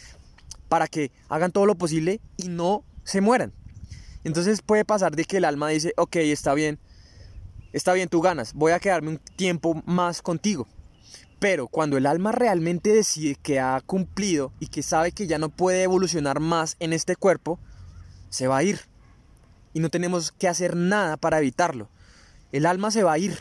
para 0.73 0.88
que 0.88 1.12
hagan 1.29 1.51
todo 1.51 1.67
lo 1.67 1.75
posible 1.75 2.19
y 2.36 2.47
no 2.47 2.83
se 3.03 3.21
mueran. 3.21 3.53
Entonces 4.23 4.63
puede 4.63 4.83
pasar 4.83 5.15
de 5.15 5.23
que 5.23 5.38
el 5.38 5.45
alma 5.45 5.69
dice, 5.69 5.93
ok, 5.97 6.15
está 6.15 6.55
bien, 6.55 6.79
está 7.73 7.93
bien, 7.93 8.09
tú 8.09 8.21
ganas, 8.21 8.55
voy 8.55 8.71
a 8.71 8.79
quedarme 8.79 9.09
un 9.09 9.19
tiempo 9.19 9.83
más 9.86 10.23
contigo. 10.23 10.67
Pero 11.38 11.67
cuando 11.67 11.95
el 11.95 12.07
alma 12.07 12.31
realmente 12.31 12.91
decide 12.91 13.36
que 13.36 13.59
ha 13.59 13.79
cumplido 13.86 14.51
y 14.59 14.65
que 14.65 14.81
sabe 14.81 15.12
que 15.12 15.27
ya 15.27 15.38
no 15.38 15.49
puede 15.49 15.83
evolucionar 15.83 16.39
más 16.39 16.75
en 16.79 16.91
este 16.91 17.15
cuerpo, 17.15 17.59
se 18.31 18.47
va 18.47 18.57
a 18.57 18.63
ir. 18.63 18.79
Y 19.75 19.79
no 19.79 19.91
tenemos 19.91 20.31
que 20.31 20.47
hacer 20.47 20.75
nada 20.75 21.17
para 21.17 21.38
evitarlo. 21.38 21.88
El 22.51 22.65
alma 22.65 22.89
se 22.89 23.03
va 23.03 23.13
a 23.13 23.19
ir. 23.19 23.38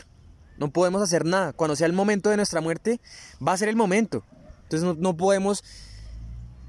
No 0.59 0.69
podemos 0.69 1.01
hacer 1.01 1.25
nada. 1.25 1.51
Cuando 1.51 1.75
sea 1.75 1.87
el 1.87 1.93
momento 1.93 2.29
de 2.29 2.35
nuestra 2.37 2.61
muerte, 2.61 3.01
va 3.43 3.53
a 3.53 3.57
ser 3.57 3.69
el 3.69 3.75
momento. 3.75 4.23
Entonces 4.69 4.99
no, 4.99 5.17
podemos, 5.17 5.63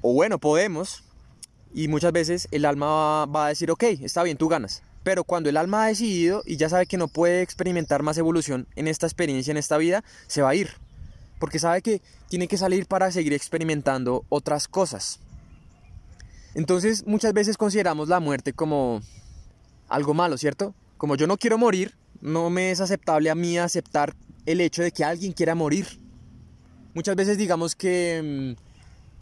o 0.05 0.13
bueno, 0.13 0.39
podemos, 0.39 1.03
y 1.73 1.87
muchas 1.87 2.11
veces 2.11 2.47
el 2.51 2.65
alma 2.65 2.85
va, 2.87 3.25
va, 3.25 3.45
a 3.45 3.49
decir, 3.49 3.71
ok, 3.71 3.83
está 4.01 4.23
bien, 4.23 4.37
tú 4.37 4.47
ganas. 4.47 4.83
Pero 5.03 5.23
cuando 5.23 5.49
el 5.49 5.57
alma 5.57 5.83
ha 5.83 5.87
decidido 5.87 6.41
y 6.45 6.57
ya 6.57 6.69
sabe 6.69 6.85
que 6.85 6.97
no 6.97 7.07
puede 7.07 7.41
experimentar 7.41 8.03
más 8.03 8.17
evolución 8.17 8.67
en 8.75 8.87
esta 8.87 9.07
experiencia, 9.07 9.51
en 9.51 9.57
esta 9.57 9.77
vida, 9.77 10.03
se 10.27 10.41
va 10.41 10.49
a 10.49 10.55
ir 10.55 10.69
porque 11.39 11.59
sabe 11.59 11.81
que 11.81 12.01
tiene 12.29 12.47
que 12.47 12.57
salir 12.57 12.87
para 12.87 13.11
seguir 13.11 13.33
experimentando 13.33 14.25
otras 14.29 14.67
cosas. 14.67 15.19
Entonces 16.53 17.05
muchas 17.05 17.33
veces 17.33 17.57
consideramos 17.57 18.07
la 18.07 18.19
muerte 18.19 18.53
como 18.53 19.01
algo 19.89 20.13
malo, 20.13 20.37
¿cierto? 20.37 20.73
Como 20.97 21.15
yo 21.15 21.27
no 21.27 21.37
quiero 21.37 21.57
morir, 21.57 21.93
no 22.21 22.49
me 22.49 22.71
es 22.71 22.79
aceptable 22.79 23.29
a 23.29 23.35
mí 23.35 23.57
aceptar 23.57 24.15
el 24.45 24.61
hecho 24.61 24.81
de 24.81 24.91
que 24.91 25.03
alguien 25.03 25.33
quiera 25.33 25.55
morir. 25.55 25.99
Muchas 26.93 27.15
veces 27.15 27.37
digamos 27.37 27.75
que 27.75 28.55
mm, 28.57 28.74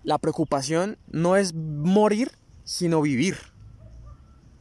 la 0.04 0.18
preocupación 0.18 0.98
no 1.08 1.36
es 1.36 1.54
morir, 1.54 2.32
sino 2.64 3.02
vivir. 3.02 3.38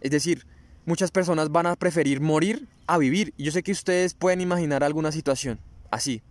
Es 0.01 0.11
decir, 0.11 0.47
muchas 0.87 1.11
personas 1.11 1.51
van 1.51 1.67
a 1.67 1.77
preferir 1.77 2.21
morir 2.21 2.69
a 2.87 2.99
vivir. 2.99 3.35
Yo 3.39 3.53
sé 3.53 3.63
que 3.63 3.73
ustedes 3.73 4.15
pueden 4.15 4.41
imaginar 4.41 4.83
alguna 4.83 5.13
situación 5.13 5.61
así. 5.91 6.23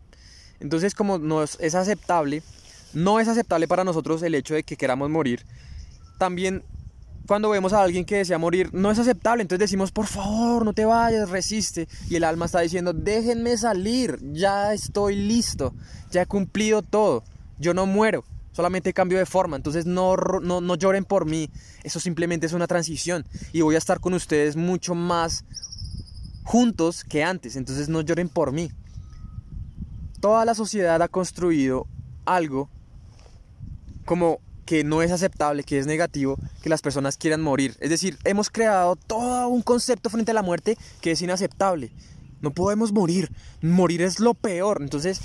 Entonces, 0.60 0.94
como 0.94 1.18
no 1.18 1.44
es 1.44 1.76
aceptable, 1.76 2.44
no 2.94 3.20
es 3.20 3.28
aceptable 3.28 3.68
para 3.68 3.84
nosotros 3.84 4.22
el 4.24 4.36
hecho 4.36 4.54
de 4.54 4.64
que 4.64 4.76
queramos 4.76 5.10
morir, 5.10 5.46
también 6.18 6.64
cuando 7.28 7.50
vemos 7.50 7.72
a 7.72 7.82
alguien 7.82 8.04
que 8.04 8.18
desea 8.18 8.38
morir, 8.38 8.70
no 8.74 8.92
es 8.92 9.00
aceptable. 9.00 9.42
Entonces 9.42 9.60
decimos, 9.60 9.92
por 9.92 10.08
favor, 10.08 10.66
no 10.66 10.74
te 10.74 10.86
vayas, 10.86 11.30
resiste. 11.30 11.88
Y 12.10 12.16
el 12.16 12.24
alma 12.24 12.46
está 12.46 12.60
diciendo, 12.60 12.94
déjenme 12.94 13.58
salir, 13.58 14.20
ya 14.34 14.74
estoy 14.74 15.16
listo, 15.16 15.74
ya 16.12 16.24
he 16.24 16.26
cumplido 16.26 16.82
todo, 16.82 17.24
yo 17.58 17.74
no 17.74 17.86
muero, 17.86 18.26
solamente 18.52 18.94
cambio 18.94 19.18
de 19.18 19.26
forma. 19.26 19.56
Entonces 19.56 19.86
no, 19.86 20.16
no, 20.16 20.62
no 20.62 20.76
lloren 20.76 21.06
por 21.06 21.26
mí, 21.26 21.50
eso 21.84 22.00
simplemente 22.00 22.46
es 22.46 22.54
una 22.54 22.68
transición. 22.68 23.26
Y 23.54 23.62
voy 23.62 23.76
a 23.76 23.80
estar 23.80 24.00
con 24.00 24.14
ustedes 24.14 24.56
mucho 24.56 24.96
más 24.96 25.46
juntos 26.44 27.04
que 27.04 27.24
antes, 27.24 27.56
entonces 27.56 27.88
no 27.88 28.02
lloren 28.02 28.28
por 28.28 28.52
mí 28.52 28.72
toda 30.22 30.46
la 30.46 30.56
sociedad 30.56 31.02
ha 31.02 31.08
construido 31.10 31.88
algo 32.26 32.70
como 34.06 34.40
que 34.66 34.84
no 34.86 35.02
es 35.02 35.12
aceptable, 35.12 35.64
que 35.64 35.80
es 35.80 35.88
negativo, 35.88 36.38
que 36.62 36.70
las 36.70 36.82
personas 36.82 37.18
quieran 37.18 37.42
morir. 37.42 37.76
Es 37.82 37.90
decir, 37.90 38.18
hemos 38.24 38.50
creado 38.50 38.96
todo 38.96 39.50
un 39.50 39.64
concepto 39.64 40.10
frente 40.10 40.32
a 40.32 40.34
la 40.34 40.44
muerte 40.44 40.78
que 41.02 41.12
es 41.12 41.22
inaceptable. 41.22 41.92
No 42.40 42.52
podemos 42.52 42.94
morir. 42.94 43.32
Morir 43.62 44.02
es 44.02 44.20
lo 44.20 44.34
peor. 44.34 44.82
Entonces, 44.82 45.22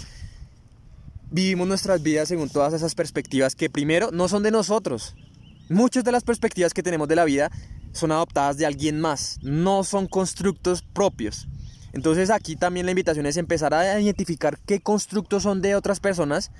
vivimos 1.30 1.66
nuestras 1.66 2.02
vidas 2.02 2.28
según 2.28 2.48
todas 2.48 2.72
esas 2.74 2.94
perspectivas 2.94 3.54
que 3.54 3.70
primero 3.70 4.10
no 4.12 4.28
son 4.28 4.42
de 4.42 4.50
nosotros. 4.50 5.14
Muchas 5.68 6.04
de 6.04 6.12
las 6.12 6.22
perspectivas 6.22 6.72
que 6.72 6.82
tenemos 6.82 7.08
de 7.08 7.16
la 7.16 7.24
vida 7.24 7.50
son 7.92 8.12
adoptadas 8.12 8.56
de 8.56 8.66
alguien 8.66 9.00
más, 9.00 9.38
no 9.42 9.84
son 9.84 10.06
constructos 10.06 10.82
propios. 10.82 11.48
Entonces 11.92 12.30
aquí 12.30 12.56
también 12.56 12.86
la 12.86 12.92
invitación 12.92 13.26
es 13.26 13.36
empezar 13.36 13.72
a 13.74 14.00
identificar 14.00 14.58
qué 14.66 14.80
constructos 14.80 15.42
son 15.42 15.62
de 15.62 15.74
otras 15.74 15.98
personas 15.98 16.50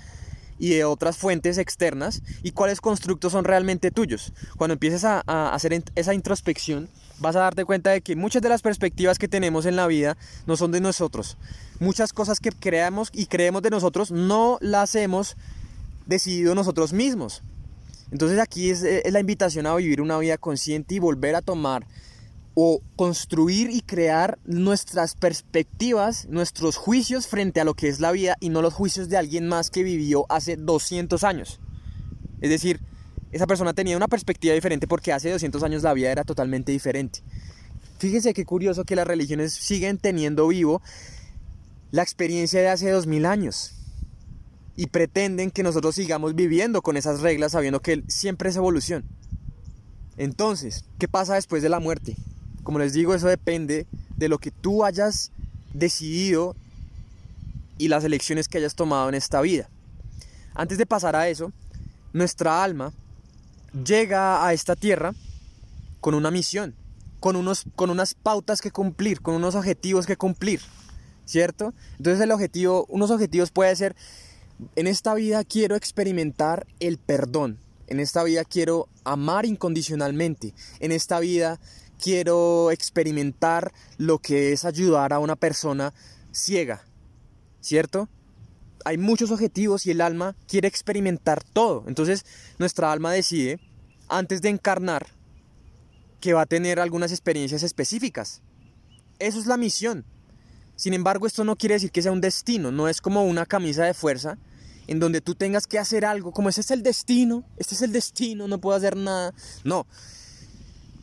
y 0.58 0.70
de 0.70 0.84
otras 0.84 1.16
fuentes 1.16 1.58
externas 1.58 2.22
y 2.42 2.52
cuáles 2.52 2.80
constructos 2.80 3.32
son 3.32 3.44
realmente 3.44 3.90
tuyos. 3.90 4.32
Cuando 4.56 4.72
empieces 4.72 5.04
a, 5.04 5.20
hacer 5.54 5.82
esa 5.94 6.14
introspección, 6.14 6.88
vas 7.18 7.36
a 7.36 7.40
darte 7.40 7.64
cuenta 7.64 7.90
de 7.90 8.00
que 8.00 8.16
muchas 8.16 8.42
de 8.42 8.48
las 8.48 8.62
perspectivas 8.62 9.18
que 9.18 9.28
tenemos 9.28 9.66
en 9.66 9.76
la 9.76 9.86
vida 9.86 10.16
no 10.46 10.56
son 10.56 10.72
de 10.72 10.80
nosotros. 10.80 11.36
Muchas 11.80 12.12
cosas 12.12 12.40
que 12.40 12.50
creamos 12.50 13.10
y 13.12 13.26
creemos 13.26 13.62
de 13.62 13.70
nosotros 13.70 14.10
no 14.10 14.58
las 14.60 14.94
hemos 14.94 15.36
decidido 16.06 16.54
nosotros 16.54 16.92
mismos. 16.92 17.42
Entonces 18.12 18.38
aquí 18.38 18.70
es 18.70 18.84
la 19.10 19.20
invitación 19.20 19.66
a 19.66 19.74
vivir 19.74 20.00
una 20.00 20.18
vida 20.18 20.38
consciente 20.38 20.94
y 20.94 20.98
volver 20.98 21.34
a 21.34 21.42
tomar 21.42 21.86
o 22.54 22.80
construir 22.96 23.68
y 23.70 23.82
crear 23.82 24.38
nuestras 24.46 25.14
perspectivas, 25.14 26.26
nuestros 26.30 26.76
juicios 26.76 27.26
frente 27.26 27.60
a 27.60 27.64
lo 27.64 27.74
que 27.74 27.88
es 27.88 28.00
la 28.00 28.12
vida 28.12 28.36
y 28.40 28.48
no 28.48 28.62
los 28.62 28.72
juicios 28.72 29.10
de 29.10 29.18
alguien 29.18 29.46
más 29.46 29.68
que 29.70 29.82
vivió 29.82 30.24
hace 30.30 30.56
200 30.56 31.22
años. 31.22 31.60
Es 32.40 32.48
decir, 32.48 32.80
esa 33.36 33.46
persona 33.46 33.74
tenía 33.74 33.96
una 33.96 34.08
perspectiva 34.08 34.54
diferente 34.54 34.86
porque 34.88 35.12
hace 35.12 35.30
200 35.30 35.62
años 35.62 35.82
la 35.82 35.94
vida 35.94 36.10
era 36.10 36.24
totalmente 36.24 36.72
diferente. 36.72 37.20
Fíjense 37.98 38.34
qué 38.34 38.44
curioso 38.44 38.84
que 38.84 38.96
las 38.96 39.06
religiones 39.06 39.52
siguen 39.54 39.98
teniendo 39.98 40.48
vivo 40.48 40.82
la 41.90 42.02
experiencia 42.02 42.60
de 42.60 42.68
hace 42.68 42.90
2000 42.90 43.26
años 43.26 43.74
y 44.76 44.88
pretenden 44.88 45.50
que 45.50 45.62
nosotros 45.62 45.94
sigamos 45.94 46.34
viviendo 46.34 46.82
con 46.82 46.96
esas 46.96 47.20
reglas 47.20 47.52
sabiendo 47.52 47.80
que 47.80 48.02
siempre 48.08 48.50
es 48.50 48.56
evolución. 48.56 49.04
Entonces, 50.18 50.84
¿qué 50.98 51.08
pasa 51.08 51.34
después 51.34 51.62
de 51.62 51.68
la 51.68 51.80
muerte? 51.80 52.16
Como 52.62 52.78
les 52.78 52.92
digo, 52.92 53.14
eso 53.14 53.28
depende 53.28 53.86
de 54.16 54.28
lo 54.28 54.38
que 54.38 54.50
tú 54.50 54.84
hayas 54.84 55.30
decidido 55.72 56.56
y 57.78 57.88
las 57.88 58.04
elecciones 58.04 58.48
que 58.48 58.58
hayas 58.58 58.74
tomado 58.74 59.08
en 59.08 59.14
esta 59.14 59.40
vida. 59.40 59.68
Antes 60.54 60.78
de 60.78 60.86
pasar 60.86 61.16
a 61.16 61.28
eso, 61.28 61.52
nuestra 62.12 62.64
alma 62.64 62.92
llega 63.84 64.46
a 64.46 64.52
esta 64.52 64.76
tierra 64.76 65.14
con 66.00 66.14
una 66.14 66.30
misión, 66.30 66.74
con, 67.20 67.36
unos, 67.36 67.64
con 67.74 67.90
unas 67.90 68.14
pautas 68.14 68.60
que 68.60 68.70
cumplir, 68.70 69.20
con 69.20 69.34
unos 69.34 69.54
objetivos 69.54 70.06
que 70.06 70.16
cumplir, 70.16 70.60
¿cierto? 71.24 71.74
Entonces 71.98 72.20
el 72.20 72.32
objetivo, 72.32 72.86
unos 72.88 73.10
objetivos 73.10 73.50
puede 73.50 73.74
ser, 73.76 73.96
en 74.74 74.86
esta 74.86 75.14
vida 75.14 75.44
quiero 75.44 75.76
experimentar 75.76 76.66
el 76.80 76.98
perdón, 76.98 77.58
en 77.88 78.00
esta 78.00 78.22
vida 78.24 78.44
quiero 78.44 78.88
amar 79.04 79.44
incondicionalmente, 79.46 80.54
en 80.80 80.92
esta 80.92 81.20
vida 81.20 81.60
quiero 82.00 82.70
experimentar 82.70 83.72
lo 83.98 84.18
que 84.18 84.52
es 84.52 84.64
ayudar 84.64 85.12
a 85.12 85.18
una 85.18 85.36
persona 85.36 85.92
ciega, 86.32 86.84
¿cierto? 87.60 88.08
Hay 88.86 88.98
muchos 88.98 89.32
objetivos 89.32 89.84
y 89.84 89.90
el 89.90 90.00
alma 90.00 90.36
quiere 90.46 90.68
experimentar 90.68 91.42
todo. 91.42 91.82
Entonces 91.88 92.24
nuestra 92.58 92.92
alma 92.92 93.12
decide, 93.12 93.58
antes 94.08 94.42
de 94.42 94.48
encarnar, 94.48 95.08
que 96.20 96.34
va 96.34 96.42
a 96.42 96.46
tener 96.46 96.78
algunas 96.78 97.10
experiencias 97.10 97.64
específicas. 97.64 98.42
Eso 99.18 99.40
es 99.40 99.46
la 99.46 99.56
misión. 99.56 100.04
Sin 100.76 100.94
embargo, 100.94 101.26
esto 101.26 101.42
no 101.42 101.56
quiere 101.56 101.74
decir 101.74 101.90
que 101.90 102.00
sea 102.00 102.12
un 102.12 102.20
destino, 102.20 102.70
no 102.70 102.86
es 102.86 103.00
como 103.00 103.24
una 103.24 103.44
camisa 103.44 103.82
de 103.82 103.92
fuerza 103.92 104.38
en 104.86 105.00
donde 105.00 105.20
tú 105.20 105.34
tengas 105.34 105.66
que 105.66 105.80
hacer 105.80 106.04
algo, 106.04 106.30
como 106.30 106.48
ese 106.48 106.60
es 106.60 106.70
el 106.70 106.84
destino, 106.84 107.42
este 107.56 107.74
es 107.74 107.82
el 107.82 107.90
destino, 107.90 108.46
no 108.46 108.60
puedo 108.60 108.76
hacer 108.76 108.96
nada. 108.96 109.34
No, 109.64 109.84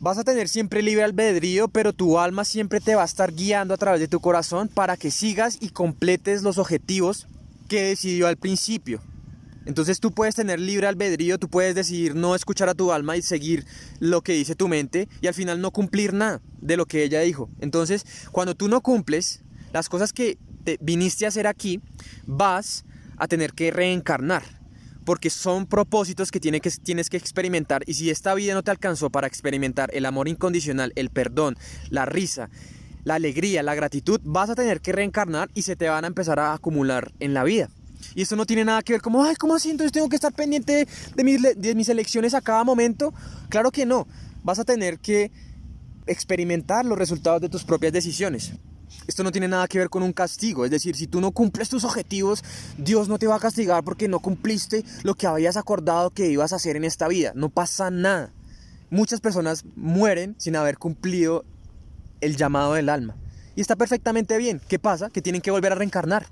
Vas 0.00 0.18
a 0.18 0.24
tener 0.24 0.48
siempre 0.48 0.82
libre 0.82 1.04
albedrío, 1.04 1.68
pero 1.68 1.92
tu 1.92 2.18
alma 2.18 2.44
siempre 2.44 2.80
te 2.80 2.94
va 2.94 3.02
a 3.02 3.06
estar 3.06 3.32
guiando 3.32 3.74
a 3.74 3.78
través 3.78 4.00
de 4.00 4.08
tu 4.08 4.20
corazón 4.20 4.68
para 4.68 4.96
que 4.96 5.10
sigas 5.10 5.56
y 5.60 5.70
completes 5.70 6.42
los 6.42 6.58
objetivos 6.58 7.26
que 7.68 7.82
decidió 7.82 8.26
al 8.26 8.36
principio. 8.36 9.00
Entonces 9.66 9.98
tú 9.98 10.12
puedes 10.12 10.34
tener 10.34 10.60
libre 10.60 10.86
albedrío, 10.86 11.38
tú 11.38 11.48
puedes 11.48 11.74
decidir 11.74 12.14
no 12.14 12.34
escuchar 12.34 12.68
a 12.68 12.74
tu 12.74 12.92
alma 12.92 13.16
y 13.16 13.22
seguir 13.22 13.64
lo 13.98 14.22
que 14.22 14.34
dice 14.34 14.54
tu 14.54 14.68
mente 14.68 15.08
y 15.22 15.26
al 15.26 15.34
final 15.34 15.60
no 15.60 15.70
cumplir 15.70 16.12
nada 16.12 16.42
de 16.60 16.76
lo 16.76 16.86
que 16.86 17.02
ella 17.02 17.20
dijo. 17.20 17.48
Entonces, 17.60 18.04
cuando 18.30 18.54
tú 18.54 18.68
no 18.68 18.82
cumples 18.82 19.42
las 19.72 19.88
cosas 19.88 20.12
que 20.12 20.38
te 20.64 20.78
viniste 20.80 21.24
a 21.24 21.28
hacer 21.28 21.46
aquí, 21.46 21.80
vas 22.26 22.84
a 23.16 23.26
tener 23.26 23.52
que 23.52 23.70
reencarnar 23.70 24.42
porque 25.04 25.30
son 25.30 25.66
propósitos 25.66 26.30
que, 26.30 26.40
que 26.40 26.70
tienes 26.82 27.10
que 27.10 27.16
experimentar 27.16 27.82
y 27.86 27.94
si 27.94 28.10
esta 28.10 28.34
vida 28.34 28.54
no 28.54 28.62
te 28.62 28.70
alcanzó 28.70 29.10
para 29.10 29.26
experimentar 29.26 29.90
el 29.92 30.06
amor 30.06 30.28
incondicional, 30.28 30.92
el 30.96 31.10
perdón, 31.10 31.56
la 31.90 32.06
risa, 32.06 32.50
la 33.04 33.14
alegría, 33.14 33.62
la 33.62 33.74
gratitud, 33.74 34.20
vas 34.24 34.50
a 34.50 34.54
tener 34.54 34.80
que 34.80 34.92
reencarnar 34.92 35.50
y 35.54 35.62
se 35.62 35.76
te 35.76 35.88
van 35.88 36.04
a 36.04 36.08
empezar 36.08 36.40
a 36.40 36.54
acumular 36.54 37.12
en 37.20 37.34
la 37.34 37.44
vida. 37.44 37.68
Y 38.14 38.22
eso 38.22 38.36
no 38.36 38.46
tiene 38.46 38.64
nada 38.64 38.82
que 38.82 38.94
ver 38.94 39.02
como, 39.02 39.24
ay, 39.24 39.34
¿cómo 39.36 39.54
así? 39.54 39.70
Entonces 39.70 39.92
tengo 39.92 40.08
que 40.08 40.16
estar 40.16 40.32
pendiente 40.32 40.86
de 41.14 41.24
mis, 41.24 41.42
de 41.42 41.74
mis 41.74 41.88
elecciones 41.88 42.34
a 42.34 42.40
cada 42.40 42.64
momento. 42.64 43.12
Claro 43.48 43.70
que 43.70 43.86
no. 43.86 44.06
Vas 44.42 44.58
a 44.58 44.64
tener 44.64 44.98
que 44.98 45.30
experimentar 46.06 46.84
los 46.84 46.98
resultados 46.98 47.40
de 47.40 47.48
tus 47.48 47.64
propias 47.64 47.92
decisiones. 47.92 48.52
Esto 49.06 49.22
no 49.22 49.32
tiene 49.32 49.48
nada 49.48 49.68
que 49.68 49.78
ver 49.78 49.90
con 49.90 50.02
un 50.02 50.12
castigo, 50.12 50.64
es 50.64 50.70
decir, 50.70 50.96
si 50.96 51.06
tú 51.06 51.20
no 51.20 51.30
cumples 51.32 51.68
tus 51.68 51.84
objetivos, 51.84 52.42
Dios 52.78 53.08
no 53.08 53.18
te 53.18 53.26
va 53.26 53.36
a 53.36 53.40
castigar 53.40 53.84
porque 53.84 54.08
no 54.08 54.20
cumpliste 54.20 54.84
lo 55.02 55.14
que 55.14 55.26
habías 55.26 55.56
acordado 55.56 56.10
que 56.10 56.30
ibas 56.30 56.52
a 56.52 56.56
hacer 56.56 56.76
en 56.76 56.84
esta 56.84 57.08
vida. 57.08 57.32
No 57.34 57.50
pasa 57.50 57.90
nada. 57.90 58.32
Muchas 58.90 59.20
personas 59.20 59.64
mueren 59.76 60.36
sin 60.38 60.56
haber 60.56 60.78
cumplido 60.78 61.44
el 62.24 62.36
llamado 62.36 62.74
del 62.74 62.88
alma. 62.88 63.16
Y 63.56 63.60
está 63.60 63.76
perfectamente 63.76 64.36
bien. 64.38 64.60
¿Qué 64.68 64.78
pasa? 64.78 65.10
Que 65.10 65.22
tienen 65.22 65.40
que 65.40 65.50
volver 65.50 65.72
a 65.72 65.76
reencarnar. 65.76 66.26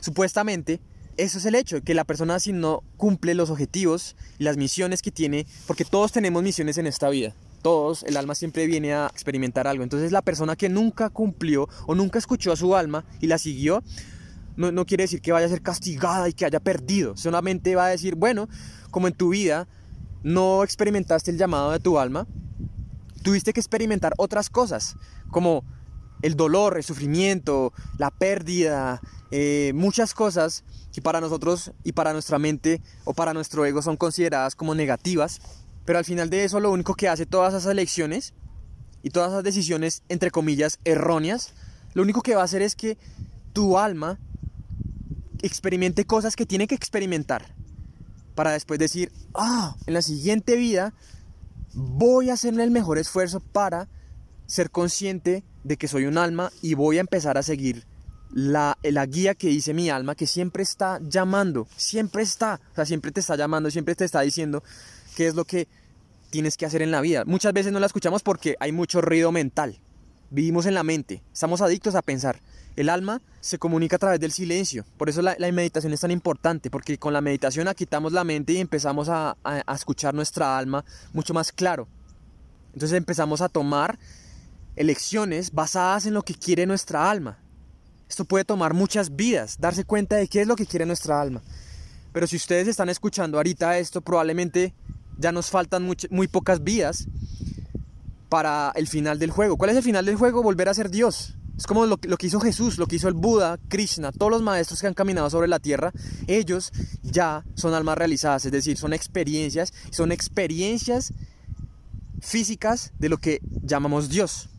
Supuestamente, 0.00 0.80
eso 1.16 1.38
es 1.38 1.44
el 1.46 1.56
hecho, 1.56 1.82
que 1.82 1.94
la 1.94 2.04
persona 2.04 2.38
si 2.38 2.52
no 2.52 2.84
cumple 2.96 3.34
los 3.34 3.50
objetivos 3.50 4.14
y 4.38 4.44
las 4.44 4.56
misiones 4.56 5.02
que 5.02 5.10
tiene, 5.10 5.46
porque 5.66 5.84
todos 5.84 6.12
tenemos 6.12 6.42
misiones 6.42 6.78
en 6.78 6.86
esta 6.86 7.08
vida, 7.08 7.34
todos, 7.62 8.04
el 8.04 8.16
alma 8.16 8.36
siempre 8.36 8.66
viene 8.68 8.94
a 8.94 9.08
experimentar 9.08 9.66
algo. 9.66 9.82
Entonces 9.82 10.12
la 10.12 10.22
persona 10.22 10.54
que 10.54 10.68
nunca 10.68 11.10
cumplió 11.10 11.68
o 11.86 11.96
nunca 11.96 12.20
escuchó 12.20 12.52
a 12.52 12.56
su 12.56 12.76
alma 12.76 13.04
y 13.20 13.26
la 13.26 13.38
siguió, 13.38 13.82
no, 14.56 14.70
no 14.70 14.86
quiere 14.86 15.04
decir 15.04 15.20
que 15.20 15.32
vaya 15.32 15.46
a 15.46 15.50
ser 15.50 15.62
castigada 15.62 16.28
y 16.28 16.34
que 16.34 16.44
haya 16.44 16.60
perdido, 16.60 17.16
solamente 17.16 17.74
va 17.74 17.86
a 17.86 17.90
decir, 17.90 18.14
bueno, 18.14 18.48
como 18.92 19.08
en 19.08 19.14
tu 19.14 19.30
vida 19.30 19.66
no 20.22 20.62
experimentaste 20.62 21.32
el 21.32 21.38
llamado 21.38 21.72
de 21.72 21.80
tu 21.80 21.98
alma, 21.98 22.28
tuviste 23.28 23.52
que 23.52 23.60
experimentar 23.60 24.14
otras 24.16 24.48
cosas, 24.48 24.96
como 25.30 25.62
el 26.22 26.34
dolor, 26.34 26.78
el 26.78 26.82
sufrimiento, 26.82 27.74
la 27.98 28.10
pérdida, 28.10 29.02
eh, 29.30 29.72
muchas 29.74 30.14
cosas 30.14 30.64
que 30.94 31.02
para 31.02 31.20
nosotros 31.20 31.72
y 31.84 31.92
para 31.92 32.14
nuestra 32.14 32.38
mente 32.38 32.80
o 33.04 33.12
para 33.12 33.34
nuestro 33.34 33.66
ego 33.66 33.82
son 33.82 33.98
consideradas 33.98 34.56
como 34.56 34.74
negativas, 34.74 35.42
pero 35.84 35.98
al 35.98 36.06
final 36.06 36.30
de 36.30 36.44
eso 36.44 36.58
lo 36.58 36.70
único 36.70 36.94
que 36.94 37.06
hace 37.06 37.26
todas 37.26 37.52
esas 37.52 37.70
elecciones 37.70 38.32
y 39.02 39.10
todas 39.10 39.30
esas 39.32 39.44
decisiones, 39.44 40.02
entre 40.08 40.30
comillas, 40.30 40.78
erróneas, 40.86 41.52
lo 41.92 42.00
único 42.00 42.22
que 42.22 42.34
va 42.34 42.40
a 42.40 42.44
hacer 42.46 42.62
es 42.62 42.74
que 42.74 42.96
tu 43.52 43.76
alma 43.76 44.18
experimente 45.42 46.06
cosas 46.06 46.34
que 46.34 46.46
tiene 46.46 46.66
que 46.66 46.74
experimentar 46.74 47.54
para 48.34 48.52
después 48.52 48.78
decir, 48.78 49.12
ah, 49.34 49.76
en 49.84 49.92
la 49.92 50.00
siguiente 50.00 50.56
vida 50.56 50.94
voy 51.74 52.30
a 52.30 52.34
hacerme 52.34 52.64
el 52.64 52.70
mejor 52.70 52.98
esfuerzo 52.98 53.40
para 53.40 53.88
ser 54.46 54.70
consciente 54.70 55.44
de 55.64 55.76
que 55.76 55.88
soy 55.88 56.06
un 56.06 56.18
alma 56.18 56.50
y 56.62 56.74
voy 56.74 56.98
a 56.98 57.00
empezar 57.00 57.36
a 57.36 57.42
seguir 57.42 57.86
la, 58.32 58.78
la, 58.82 59.06
guía 59.06 59.34
que 59.34 59.48
dice 59.48 59.74
mi 59.74 59.90
alma, 59.90 60.14
que 60.14 60.26
siempre 60.26 60.62
está 60.62 61.00
llamando, 61.02 61.66
siempre 61.76 62.22
está, 62.22 62.60
o 62.72 62.74
sea, 62.74 62.84
siempre 62.84 63.10
te 63.10 63.20
está 63.20 63.36
llamando, 63.36 63.70
siempre 63.70 63.94
te 63.94 64.04
está 64.04 64.20
diciendo 64.20 64.62
qué 65.16 65.28
es 65.28 65.34
lo 65.34 65.44
que 65.44 65.68
tienes 66.30 66.56
que 66.56 66.66
hacer 66.66 66.82
en 66.82 66.90
la 66.90 67.00
vida. 67.00 67.24
Muchas 67.24 67.52
veces 67.52 67.72
no 67.72 67.80
la 67.80 67.86
escuchamos 67.86 68.22
porque 68.22 68.56
hay 68.60 68.72
mucho 68.72 69.00
ruido 69.00 69.32
mental. 69.32 69.80
Vivimos 70.30 70.66
en 70.66 70.74
la 70.74 70.82
mente, 70.82 71.22
estamos 71.32 71.60
adictos 71.62 71.94
a 71.94 72.02
pensar. 72.02 72.40
El 72.78 72.90
alma 72.90 73.20
se 73.40 73.58
comunica 73.58 73.96
a 73.96 73.98
través 73.98 74.20
del 74.20 74.30
silencio. 74.30 74.84
Por 74.96 75.08
eso 75.08 75.20
la, 75.20 75.34
meditación 75.50 75.92
es 75.92 75.98
tan 75.98 76.12
importante, 76.12 76.70
porque 76.70 76.96
con 76.96 77.12
la 77.12 77.20
meditación 77.20 77.66
quitamos 77.74 78.12
la 78.12 78.22
mente 78.22 78.52
y 78.52 78.58
empezamos 78.58 79.08
a, 79.08 79.36
escuchar 79.74 80.14
nuestra 80.14 80.56
alma 80.56 80.84
mucho 81.12 81.34
más 81.34 81.50
claro. 81.50 81.88
Entonces 82.72 82.96
empezamos 82.96 83.40
a 83.40 83.48
tomar 83.48 83.98
elecciones 84.76 85.50
basadas 85.50 86.06
en 86.06 86.14
lo 86.14 86.22
que 86.22 86.36
quiere 86.36 86.66
nuestra 86.66 87.10
alma. 87.10 87.38
Esto 88.08 88.24
puede 88.24 88.44
tomar 88.44 88.74
muchas 88.74 89.16
vidas, 89.16 89.56
darse 89.58 89.82
cuenta 89.82 90.14
de 90.14 90.28
qué 90.28 90.42
es 90.42 90.46
lo 90.46 90.54
que 90.54 90.64
quiere 90.64 90.86
nuestra 90.86 91.20
alma. 91.20 91.42
Pero 92.12 92.28
si 92.28 92.36
ustedes 92.36 92.68
están 92.68 92.90
escuchando 92.90 93.38
ahorita 93.38 93.76
esto, 93.78 94.02
probablemente 94.02 94.72
ya 95.18 95.32
nos 95.32 95.50
faltan 95.50 95.82
muy, 96.10 96.28
pocas 96.28 96.62
vidas 96.62 97.08
para 98.28 98.70
el 98.76 98.86
final 98.86 99.18
del 99.18 99.32
juego. 99.32 99.56
¿Cuál 99.56 99.70
es 99.70 99.76
el 99.76 99.82
final 99.82 100.06
del 100.06 100.14
juego? 100.14 100.44
Volver 100.44 100.68
a 100.68 100.74
ser 100.74 100.90
Dios. 100.90 101.34
Es 101.58 101.66
como 101.66 101.86
lo, 101.86 101.98
que 101.98 102.26
hizo 102.28 102.38
Jesús, 102.38 102.78
lo 102.78 102.86
que 102.86 102.96
hizo 102.96 103.08
el 103.08 103.14
Buda, 103.14 103.58
Krishna, 103.66 104.12
todos 104.12 104.30
los 104.30 104.42
maestros 104.42 104.80
que 104.80 104.86
han 104.86 104.94
caminado 104.94 105.28
sobre 105.28 105.48
la 105.48 105.58
tierra, 105.58 105.92
ellos 106.28 106.70
ya 107.02 107.44
son 107.54 107.74
almas 107.74 107.98
realizadas, 107.98 108.46
es 108.46 108.52
decir, 108.52 108.78
son 108.78 108.92
experiencias, 108.92 109.74
son 109.90 110.12
experiencias 110.12 111.12
físicas 112.20 112.92
de 113.00 113.08
lo 113.08 113.18
que 113.18 113.40
llamamos 113.42 114.08
Dios. 114.08 114.50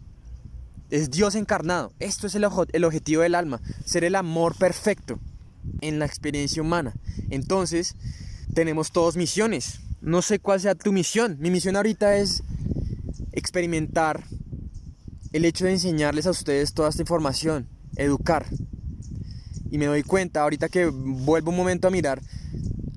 Es 0.90 1.10
Dios 1.10 1.36
encarnado. 1.36 1.94
Esto 2.00 2.28
es 2.28 2.36
el, 2.36 2.46
el 2.74 2.84
objetivo 2.84 3.22
del 3.22 3.36
alma, 3.36 3.62
ser 3.86 4.04
el 4.04 4.16
amor 4.16 4.58
perfecto 4.58 5.20
en 5.80 6.00
la 6.00 6.06
experiencia 6.06 6.62
humana. 6.62 6.94
Entonces, 7.30 7.96
tenemos 8.54 8.92
todos 8.92 9.16
misiones. 9.16 9.80
No 10.02 10.22
sé 10.22 10.40
cuál 10.40 10.60
sea 10.60 10.76
tu 10.76 10.92
misión. 10.92 11.38
Mi 11.40 11.50
misión 11.50 11.78
ahorita 11.78 12.18
es 12.18 12.44
experimentar 13.32 14.26
el 15.34 15.46
hecho 15.46 15.66
de 15.66 15.72
enseñarles 15.72 16.28
a 16.28 16.32
ustedes 16.32 16.74
toda 16.74 16.90
esta 16.90 17.02
información, 17.02 17.68
educar. 17.96 18.46
Y 19.72 19.78
me 19.78 19.86
doy 19.86 20.04
cuenta, 20.04 20.42
ahorita 20.42 20.70
que 20.70 20.88
vuelvo 20.88 21.52
un 21.52 21.58
momento 21.58 21.88
a 21.88 21.92
mirar, 21.92 22.22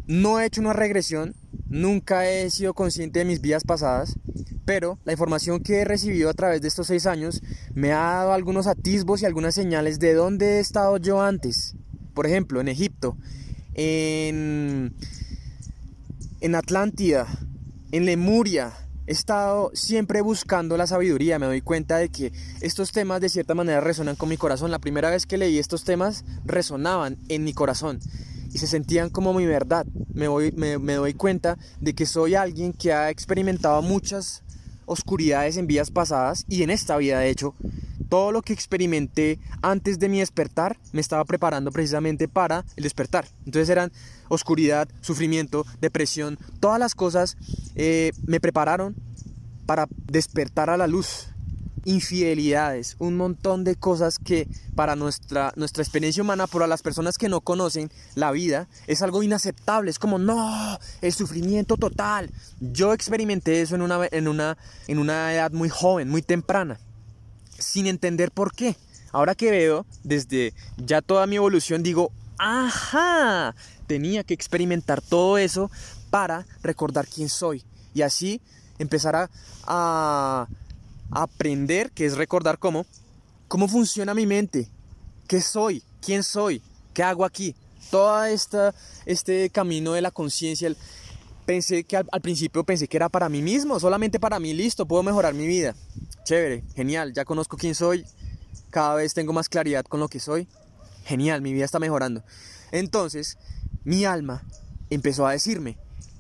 no 0.07 0.41
he 0.41 0.47
hecho 0.47 0.61
una 0.61 0.73
regresión, 0.73 1.35
nunca 1.69 2.29
he 2.29 2.49
sido 2.51 2.75
consciente 2.75 3.19
de 3.19 3.25
mis 3.25 3.41
vidas 3.41 3.65
pasadas, 3.65 4.19
pero 4.65 4.99
la 5.05 5.13
información 5.13 5.63
que 5.63 5.81
he 5.81 5.85
recibido 5.85 6.31
a 6.31 6.35
través 6.35 6.63
de 6.63 6.69
estos 6.69 6.87
seis 6.87 7.07
años 7.07 7.43
me 7.75 7.93
ha 7.93 7.99
dado 7.99 8.33
algunos 8.33 8.67
atisbos 8.67 9.23
y 9.23 9.27
algunas 9.27 9.55
señales 9.55 9.99
de 9.99 10.15
dónde 10.15 10.57
he 10.57 10.61
estado 10.61 10.97
yo 10.97 11.21
antes. 11.21 11.75
Por 12.15 12.27
ejemplo, 12.27 12.61
en 12.61 12.69
Egipto, 12.69 13.17
en 13.75 14.95
en 16.43 16.57
Atlántida, 16.57 17.27
en 17.93 18.05
Lemuria, 18.05 18.73
he 19.07 19.13
estado 19.13 19.71
siempre 19.75 20.21
buscando 20.21 20.77
la 20.77 20.87
sabiduría. 20.87 21.39
Me 21.39 21.47
doy 21.47 21.61
cuenta 21.61 21.97
de 21.97 22.09
que 22.09 22.33
estos 22.61 22.93
temas 22.93 23.21
de 23.21 23.29
cierta 23.29 23.55
manera 23.55 23.81
resonan 23.81 24.17
con 24.17 24.29
mi 24.29 24.37
corazón. 24.37 24.71
La 24.71 24.79
primera 24.79 25.11
vez 25.11 25.27
que 25.27 25.39
leí 25.39 25.59
estos 25.59 25.85
temas 25.85 26.25
resonaban 26.45 27.19
en 27.29 27.45
mi 27.45 27.53
corazón 27.53 28.01
y 28.53 28.59
se 28.59 28.67
sentían 28.67 29.11
como 29.11 29.33
mi 29.33 29.47
verdad. 29.47 29.87
Me, 30.13 30.29
me 30.79 30.95
doy 30.95 31.15
cuenta 31.15 31.59
de 31.81 31.95
que 31.95 32.07
soy 32.07 32.35
alguien 32.35 32.73
que 32.73 32.93
ha 32.93 33.11
experimentado 33.11 33.83
muchas 33.83 34.43
oscuridades 34.87 35.57
en 35.57 35.67
vidas 35.67 35.91
pasadas 35.91 36.45
y 36.49 36.63
en 36.63 36.71
esta 36.71 36.97
vida 36.97 37.21
de 37.21 37.31
hecho 37.31 37.55
todo 38.13 38.31
lo 38.31 38.43
que 38.43 38.53
experimenté 38.53 39.39
antes 39.63 39.99
de 39.99 40.11
mi 40.11 40.19
despertar 40.19 40.77
me 40.93 41.01
estaba 41.01 41.25
preparando 41.25 41.73
precisamente 41.73 42.29
para 42.29 42.63
el 42.77 42.83
despertar. 42.83 43.27
Entonces 43.47 43.71
eran 43.71 43.91
oscuridad, 44.33 44.89
sufrimiento, 45.01 45.67
depresión, 45.81 46.39
todas 46.61 46.79
las 46.79 46.95
cosas 46.95 47.37
eh, 47.75 48.13
me 48.27 48.41
prepararon 48.41 48.97
para 49.67 49.87
despertar 50.07 50.71
a 50.71 50.77
la 50.77 50.87
luz. 50.87 51.29
Infidelidades, 51.85 52.95
un 53.01 53.17
montón 53.17 53.65
de 53.65 53.75
cosas 53.75 54.21
que 54.21 54.47
para 54.77 54.95
nuestra, 54.95 55.53
nuestra 55.57 55.83
experiencia 55.83 56.23
humana, 56.23 56.47
para 56.47 56.69
las 56.69 56.81
personas 56.81 57.19
que 57.19 57.29
no 57.29 57.41
conocen 57.41 57.91
la 58.15 58.31
vida, 58.31 58.69
es 58.87 59.03
algo 59.03 59.25
inaceptable. 59.25 59.91
Es 59.91 59.99
como, 59.99 60.19
no, 60.19 60.79
el 61.01 61.13
sufrimiento 61.13 61.77
total. 61.77 62.31
Yo 62.61 62.93
experimenté 62.93 63.63
eso 63.63 63.75
en 63.75 63.83
una, 63.83 64.07
en 64.13 64.29
una, 64.29 64.57
en 64.87 64.99
una 64.99 65.35
edad 65.35 65.51
muy 65.51 65.69
joven, 65.69 66.09
muy 66.09 66.23
temprana 66.23 66.79
sin 67.59 67.87
entender 67.87 68.31
por 68.31 68.53
qué. 68.53 68.77
Ahora 69.13 69.35
que 69.35 69.51
veo 69.51 69.87
desde 70.05 70.55
ya 70.77 71.03
toda 71.03 71.27
mi 71.27 71.37
evolución, 71.37 71.83
digo, 71.83 72.13
ajá, 72.39 73.55
tenía 73.93 74.25
que 74.25 74.33
experimentar 74.33 75.03
todo 75.03 75.37
eso 75.37 75.71
para 76.09 76.47
recordar 76.63 77.07
quién 77.07 77.29
soy. 77.29 77.63
Y 77.93 78.01
así 78.01 78.41
empezar 78.79 79.29
a, 79.67 80.49
aprender, 81.11 81.91
que 81.91 82.07
es 82.07 82.17
recordar 82.17 82.59
cómo, 82.59 82.87
cómo 83.49 83.69
funciona 83.69 84.15
mi 84.15 84.25
mente, 84.25 84.67
qué 85.29 85.43
soy, 85.43 85.83
quién 86.01 86.23
soy, 86.23 86.63
qué 86.95 87.03
hago 87.03 87.27
aquí. 87.27 87.55
Todo 87.91 88.25
esta, 88.25 88.75
este 89.05 89.51
camino 89.51 89.93
de 89.93 90.01
la 90.01 90.11
conciencia, 90.11 90.75
pensé 91.45 91.85
que 91.85 91.99
al, 91.99 92.09
al, 92.11 92.23
principio 92.23 92.65
pensé 92.65 92.89
que 92.89 92.97
era 92.97 93.11
para 93.11 93.29
mí 93.29 93.43
mismo, 93.43 93.79
solamente 93.79 94.19
para 94.19 94.41
mí, 94.41 94.55
listo, 94.55 94.87
puedo 94.87 95.03
mejorar 95.03 95.35
mi 95.35 95.47
vida 95.47 95.75
chévere, 96.25 96.65
genial, 96.75 97.13
ya 97.13 97.27
conozco 97.27 97.59
quién 97.59 97.75
soy, 97.75 98.07
cada 98.71 98.95
vez 98.95 99.13
tengo 99.13 99.35
más 99.35 99.51
claridad 99.51 99.85
con 99.85 100.01
lo 100.01 100.09
que 100.09 100.19
soy, 100.19 100.49
genial, 101.05 101.43
mi 101.43 101.53
vida 101.53 101.67
está 101.67 101.79
mejorando. 101.79 102.23
Entonces, 102.73 103.37
mi 103.85 104.05
alma 104.05 104.43
empezó 104.91 105.27
a 105.27 105.33
decirme, 105.33 105.79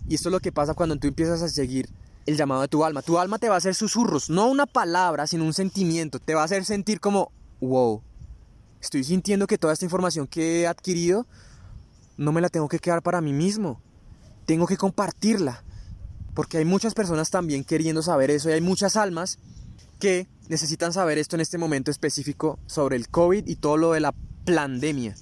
y 0.08 0.14
esto 0.14 0.28
es 0.28 0.32
lo 0.32 0.40
que 0.40 0.52
pasa 0.52 0.74
cuando 0.74 0.96
tú 0.96 1.08
empiezas 1.08 1.42
a 1.42 1.48
seguir 1.48 1.88
el 2.26 2.36
llamado 2.36 2.62
de 2.62 2.68
tu 2.68 2.84
alma. 2.84 3.02
Tu 3.02 3.18
alma 3.18 3.38
te 3.38 3.48
va 3.48 3.56
a 3.56 3.58
hacer 3.58 3.74
susurros, 3.74 4.30
no 4.30 4.48
una 4.48 4.66
palabra, 4.66 5.26
sino 5.26 5.44
un 5.44 5.54
sentimiento. 5.54 6.18
Te 6.18 6.34
va 6.34 6.42
a 6.42 6.44
hacer 6.44 6.64
sentir 6.64 7.00
como, 7.00 7.32
wow, 7.60 8.02
estoy 8.80 9.04
sintiendo 9.04 9.46
que 9.46 9.58
toda 9.58 9.72
esta 9.72 9.84
información 9.84 10.26
que 10.26 10.60
he 10.60 10.66
adquirido 10.66 11.26
no 12.16 12.32
me 12.32 12.40
la 12.40 12.48
tengo 12.48 12.68
que 12.68 12.78
quedar 12.78 13.02
para 13.02 13.20
mí 13.20 13.32
mismo. 13.32 13.80
Tengo 14.46 14.66
que 14.66 14.76
compartirla. 14.76 15.62
Porque 16.34 16.58
hay 16.58 16.64
muchas 16.64 16.94
personas 16.94 17.30
también 17.30 17.64
queriendo 17.64 18.02
saber 18.02 18.30
eso 18.30 18.48
y 18.48 18.52
hay 18.52 18.60
muchas 18.60 18.96
almas 18.96 19.38
que 19.98 20.26
necesitan 20.48 20.92
saber 20.92 21.18
esto 21.18 21.36
en 21.36 21.42
este 21.42 21.58
momento 21.58 21.90
específico 21.90 22.58
sobre 22.66 22.96
el 22.96 23.08
COVID 23.08 23.46
y 23.46 23.56
todo 23.56 23.76
lo 23.76 23.92
de 23.92 24.00
la 24.00 24.14
pandemia. 24.46 25.14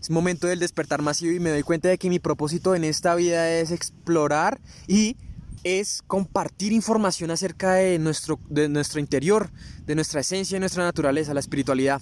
Es 0.00 0.08
momento 0.08 0.46
del 0.46 0.60
despertar 0.60 1.02
masivo 1.02 1.32
y 1.32 1.40
me 1.40 1.50
doy 1.50 1.62
cuenta 1.62 1.88
de 1.88 1.98
que 1.98 2.08
mi 2.08 2.18
propósito 2.18 2.74
en 2.74 2.84
esta 2.84 3.14
vida 3.14 3.50
es 3.50 3.70
explorar 3.70 4.58
y 4.86 5.16
es 5.62 6.02
compartir 6.06 6.72
información 6.72 7.30
acerca 7.30 7.74
de 7.74 7.98
nuestro, 7.98 8.38
de 8.48 8.70
nuestro 8.70 8.98
interior, 8.98 9.50
de 9.86 9.94
nuestra 9.94 10.20
esencia, 10.20 10.56
de 10.56 10.60
nuestra 10.60 10.84
naturaleza, 10.84 11.34
la 11.34 11.40
espiritualidad. 11.40 12.00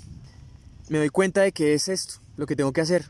Me 0.88 0.98
doy 0.98 1.08
cuenta 1.08 1.40
de 1.42 1.50
que 1.50 1.74
es 1.74 1.88
esto 1.88 2.14
lo 2.36 2.46
que 2.46 2.54
tengo 2.54 2.72
que 2.72 2.80
hacer. 2.80 3.04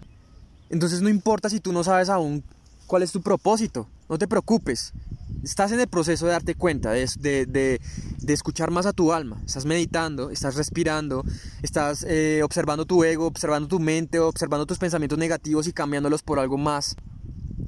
Entonces 0.71 1.03
no 1.03 1.11
importa 1.11 1.51
si 1.51 1.61
tú 1.61 1.71
no 1.73 1.85
sabes 1.85 2.09
aún 2.09 2.43
cuál 2.87 3.03
es 3.03 3.13
tu 3.13 3.21
propósito, 3.21 3.87
no 4.09 4.17
te 4.17 4.27
preocupes. 4.27 4.95
Estás 5.43 5.73
en 5.73 5.81
el 5.81 5.89
proceso 5.89 6.27
de 6.27 6.33
darte 6.33 6.55
cuenta, 6.55 6.91
de, 6.91 7.07
de, 7.19 7.47
de, 7.47 8.33
escuchar 8.33 8.71
más 8.71 8.87
a 8.87 8.93
tu 8.93 9.13
alma. 9.13 9.41
Estás 9.47 9.65
meditando, 9.65 10.31
estás 10.31 10.57
respirando, 10.57 11.25
estás 11.63 12.05
eh, 12.09 12.43
observando 12.43 12.85
tu 12.85 13.05
ego, 13.05 13.27
observando 13.27 13.69
tu 13.69 13.81
mente, 13.81 14.19
observando 14.19 14.67
tus 14.67 14.79
pensamientos 14.79 15.19
negativos 15.19 15.67
y 15.67 15.73
cambiándolos 15.73 16.23
por 16.23 16.39
algo 16.39 16.59
más 16.59 16.97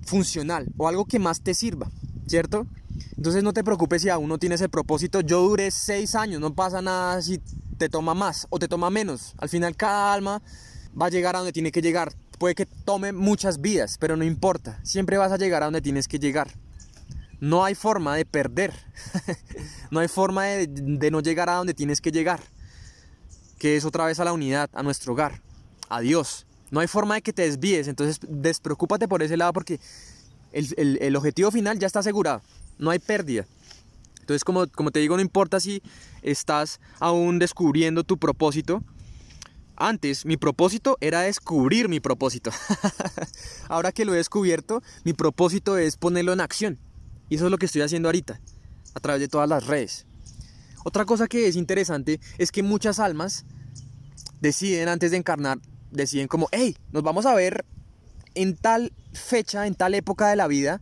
funcional 0.03 0.67
o 0.77 0.89
algo 0.89 1.05
que 1.05 1.19
más 1.19 1.41
te 1.43 1.55
sirva, 1.55 1.91
¿cierto? 2.27 2.67
Entonces 3.17 3.43
no 3.43 3.53
te 3.53 3.65
preocupes 3.65 4.03
si 4.03 4.09
aún 4.09 4.29
no 4.29 4.39
tienes 4.39 4.61
el 4.61 4.71
propósito. 4.71 5.21
Yo 5.21 5.41
duré 5.43 5.71
seis 5.71 6.15
años, 6.15 6.41
no 6.41 6.55
pasa 6.55 6.83
nada 6.83 7.21
si 7.23 7.41
te 7.79 7.89
toma 7.89 8.15
más 8.15 8.47
o 8.51 8.59
te 8.59 8.69
toma 8.69 8.91
menos. 8.91 9.35
Al 9.39 9.49
final 9.49 9.77
cada 9.77 10.13
alma 10.13 10.43
va 11.01 11.07
a 11.07 11.11
llegar 11.11 11.35
a 11.35 11.39
donde 11.39 11.53
tiene 11.53 11.73
que 11.73 11.83
llegar. 11.83 12.13
Puede 12.39 12.55
que 12.55 12.67
tome 12.67 13.13
muchas 13.13 13.61
vidas, 13.61 13.97
pero 13.99 14.17
no 14.17 14.25
importa. 14.25 14.81
Siempre 14.83 15.19
vas 15.19 15.33
a 15.33 15.37
llegar 15.37 15.63
a 15.63 15.67
donde 15.67 15.83
tienes 15.83 16.09
que 16.09 16.19
llegar. 16.19 16.51
No 17.41 17.65
hay 17.65 17.75
forma 17.75 18.15
de 18.17 18.27
perder. 18.27 18.75
no 19.91 20.01
hay 20.01 20.09
forma 20.09 20.45
de, 20.45 21.11
no 21.11 21.21
llegar 21.21 21.49
a 21.49 21.55
donde 21.55 21.75
tienes 21.75 22.01
que 22.01 22.13
llegar. 22.13 22.41
Que 23.59 23.77
es 23.77 23.85
otra 23.85 24.05
vez 24.05 24.21
a 24.21 24.25
la 24.25 24.33
unidad, 24.33 24.71
a 24.75 24.83
nuestro 24.83 25.15
hogar, 25.15 25.41
a 25.89 26.01
Dios. 26.01 26.47
No 26.71 26.81
hay 26.81 26.87
forma 26.87 27.15
de 27.15 27.23
que 27.23 27.33
te 27.33 27.43
desvíes. 27.43 27.89
Entonces 27.89 28.19
despreocúpate 28.29 29.09
por 29.09 29.23
ese 29.23 29.39
lado 29.39 29.55
porque 29.55 29.81
el, 30.53 31.17
objetivo 31.17 31.51
final 31.51 31.79
ya 31.79 31.87
está 31.87 32.01
asegurado. 32.01 32.43
No 32.79 32.91
hay 32.91 32.99
pérdida. 32.99 33.47
Entonces, 34.21 34.45
como, 34.45 34.67
como 34.69 34.91
te 34.91 35.01
digo, 35.01 35.17
no 35.17 35.23
importa 35.23 35.61
si 35.61 35.83
estás 36.23 36.79
aún 37.01 37.39
descubriendo 37.39 38.05
tu 38.05 38.19
propósito. 38.19 38.83
Antes 39.77 40.27
mi 40.27 40.37
propósito 40.37 40.99
era 41.01 41.23
descubrir 41.23 41.89
mi 41.89 42.01
propósito. 42.01 42.51
Ahora 43.69 43.93
que 43.93 44.05
lo 44.05 44.13
he 44.13 44.19
descubierto, 44.19 44.83
mi 45.05 45.15
propósito 45.15 45.79
es 45.79 45.97
ponerlo 45.97 46.35
en 46.35 46.43
acción. 46.43 46.79
Y 47.31 47.37
eso 47.37 47.47
es 47.47 47.51
lo 47.51 47.57
que 47.57 47.67
estoy 47.67 47.81
haciendo 47.81 48.09
ahorita, 48.09 48.39
a 48.93 49.01
través 49.01 49.21
de 49.21 49.29
todas 49.29 49.49
las 49.49 49.67
redes. 49.67 50.05
Otra 50.85 51.07
cosa 51.07 51.29
que 51.29 51.47
es 51.47 51.57
interesante 51.57 52.21
es 52.37 52.53
que 52.53 52.63
muchas 52.63 52.99
almas 52.99 53.47
deciden 54.41 54.89
antes 54.89 55.13
de 55.13 55.17
encarnar, 55.17 55.59
deciden 55.91 56.29
como, 56.29 56.49
hey, 56.53 56.77
nos 56.93 57.03
vamos 57.03 57.25
a 57.25 57.35
ver 57.35 57.65
en 58.35 58.57
tal 58.57 58.93
fecha, 59.13 59.67
en 59.67 59.75
tal 59.75 59.95
época 59.95 60.29
de 60.29 60.37
la 60.37 60.47
vida 60.47 60.81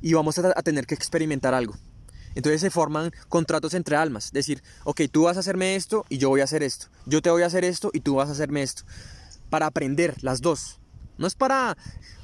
y 0.00 0.12
vamos 0.12 0.38
a, 0.38 0.62
tener 0.62 0.86
que 0.86 0.94
experimentar 0.94 1.54
algo. 1.54 1.74
Entonces 2.34 2.60
se 2.60 2.70
forman 2.70 3.12
contratos 3.28 3.72
entre 3.74 3.96
almas. 3.96 4.30
Decir, 4.32 4.62
ok, 4.84 5.02
tú 5.10 5.22
vas 5.22 5.38
a 5.38 5.40
hacerme 5.40 5.74
esto 5.74 6.04
y 6.10 6.18
yo 6.18 6.28
voy 6.28 6.42
a 6.42 6.44
hacer 6.44 6.62
esto. 6.62 6.88
Yo 7.06 7.22
te 7.22 7.30
voy 7.30 7.42
a 7.42 7.46
hacer 7.46 7.64
esto 7.64 7.90
y 7.94 8.00
tú 8.00 8.16
vas 8.16 8.28
a 8.28 8.32
hacerme 8.32 8.62
esto. 8.62 8.82
Para 9.48 9.66
aprender 9.66 10.14
las 10.22 10.42
dos. 10.42 10.80
No 11.16 11.26
es 11.26 11.34
para 11.34 11.78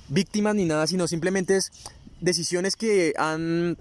víctimas 0.08 0.54
ni 0.54 0.66
nada, 0.66 0.86
sino 0.86 1.08
simplemente 1.08 1.56
es 1.56 1.72
decisiones 2.22 2.76
que 2.76 3.12
han 3.18 3.76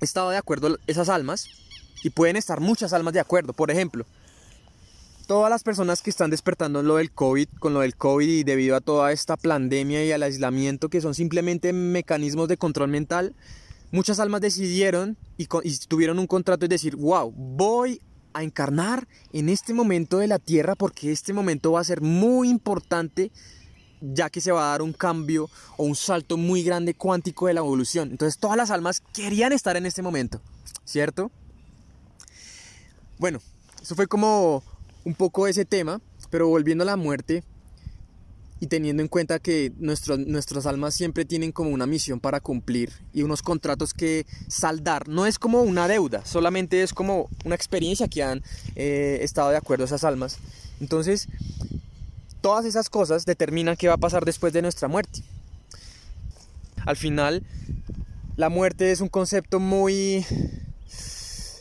estado 0.00 0.30
de 0.30 0.36
acuerdo 0.36 0.78
esas 0.86 1.08
almas 1.08 1.48
y 2.02 2.10
pueden 2.10 2.36
estar 2.36 2.60
muchas 2.60 2.92
almas 2.92 3.14
de 3.14 3.20
acuerdo. 3.20 3.52
Por 3.52 3.70
ejemplo, 3.70 4.04
todas 5.26 5.50
las 5.50 5.62
personas 5.62 6.02
que 6.02 6.10
están 6.10 6.30
despertando 6.30 6.82
lo 6.82 6.96
del 6.96 7.12
COVID, 7.12 7.48
con 7.58 7.74
lo 7.74 7.80
del 7.80 7.96
COVID 7.96 8.28
y 8.28 8.44
debido 8.44 8.76
a 8.76 8.80
toda 8.80 9.12
esta 9.12 9.36
pandemia 9.36 10.04
y 10.04 10.12
al 10.12 10.22
aislamiento 10.22 10.88
que 10.88 11.00
son 11.00 11.14
simplemente 11.14 11.72
mecanismos 11.72 12.48
de 12.48 12.56
control 12.56 12.88
mental, 12.88 13.34
muchas 13.92 14.18
almas 14.18 14.40
decidieron 14.40 15.16
y, 15.36 15.46
y 15.62 15.76
tuvieron 15.88 16.18
un 16.18 16.26
contrato 16.26 16.60
de 16.60 16.68
decir, 16.68 16.96
wow, 16.96 17.32
voy 17.32 18.00
a 18.32 18.42
encarnar 18.42 19.08
en 19.32 19.48
este 19.48 19.72
momento 19.72 20.18
de 20.18 20.26
la 20.26 20.38
Tierra 20.38 20.74
porque 20.74 21.10
este 21.10 21.32
momento 21.32 21.72
va 21.72 21.80
a 21.80 21.84
ser 21.84 22.02
muy 22.02 22.48
importante 22.48 23.30
ya 24.00 24.30
que 24.30 24.40
se 24.40 24.52
va 24.52 24.68
a 24.68 24.70
dar 24.70 24.82
un 24.82 24.92
cambio 24.92 25.48
o 25.76 25.84
un 25.84 25.96
salto 25.96 26.36
muy 26.36 26.62
grande 26.62 26.94
cuántico 26.94 27.46
de 27.46 27.54
la 27.54 27.60
evolución. 27.60 28.10
Entonces 28.10 28.38
todas 28.38 28.56
las 28.56 28.70
almas 28.70 29.00
querían 29.12 29.52
estar 29.52 29.76
en 29.76 29.86
este 29.86 30.02
momento, 30.02 30.40
¿cierto? 30.84 31.30
Bueno, 33.18 33.40
eso 33.82 33.94
fue 33.94 34.06
como 34.06 34.62
un 35.04 35.14
poco 35.14 35.46
ese 35.46 35.64
tema, 35.64 36.00
pero 36.30 36.48
volviendo 36.48 36.82
a 36.82 36.86
la 36.86 36.96
muerte 36.96 37.44
y 38.58 38.66
teniendo 38.68 39.02
en 39.02 39.08
cuenta 39.08 39.38
que 39.38 39.72
nuestras 39.78 40.66
almas 40.66 40.94
siempre 40.94 41.24
tienen 41.24 41.52
como 41.52 41.70
una 41.70 41.86
misión 41.86 42.20
para 42.20 42.40
cumplir 42.40 42.90
y 43.12 43.22
unos 43.22 43.42
contratos 43.42 43.92
que 43.92 44.26
saldar, 44.48 45.08
no 45.08 45.26
es 45.26 45.38
como 45.38 45.62
una 45.62 45.88
deuda, 45.88 46.24
solamente 46.24 46.82
es 46.82 46.92
como 46.92 47.28
una 47.44 47.54
experiencia 47.54 48.08
que 48.08 48.22
han 48.22 48.42
eh, 48.74 49.18
estado 49.20 49.50
de 49.50 49.56
acuerdo 49.58 49.84
esas 49.84 50.04
almas. 50.04 50.38
Entonces, 50.80 51.28
todas 52.46 52.64
esas 52.64 52.88
cosas 52.88 53.26
determinan 53.26 53.74
qué 53.76 53.88
va 53.88 53.94
a 53.94 53.96
pasar 53.96 54.24
después 54.24 54.52
de 54.52 54.62
nuestra 54.62 54.86
muerte. 54.86 55.24
Al 56.84 56.96
final, 56.96 57.42
la 58.36 58.48
muerte 58.48 58.92
es 58.92 59.00
un 59.00 59.08
concepto 59.08 59.58
muy 59.58 60.24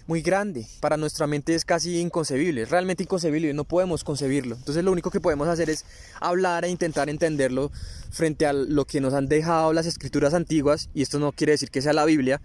muy 0.05 0.21
grande. 0.21 0.67
Para 0.81 0.95
nuestra 0.95 1.25
mente 1.25 1.55
es 1.55 1.65
casi 1.65 1.99
inconcebible, 1.99 2.65
realmente 2.65 3.01
inconcebible, 3.01 3.51
no 3.55 3.63
podemos 3.63 4.03
concebirlo. 4.03 4.57
Entonces 4.57 4.83
lo 4.83 4.91
único 4.91 5.09
que 5.09 5.19
podemos 5.19 5.47
hacer 5.47 5.71
es 5.71 5.85
hablar 6.21 6.65
e 6.65 6.69
intentar 6.69 7.09
entenderlo 7.09 7.71
frente 8.11 8.45
a 8.45 8.53
lo 8.53 8.85
que 8.85 9.01
nos 9.01 9.15
han 9.15 9.27
dejado 9.27 9.73
las 9.73 9.87
escrituras 9.87 10.35
antiguas, 10.35 10.89
y 10.93 11.01
esto 11.01 11.17
no 11.17 11.31
quiere 11.31 11.53
decir 11.53 11.71
que 11.71 11.81
sea 11.81 11.93
la 11.93 12.05
Biblia, 12.05 12.41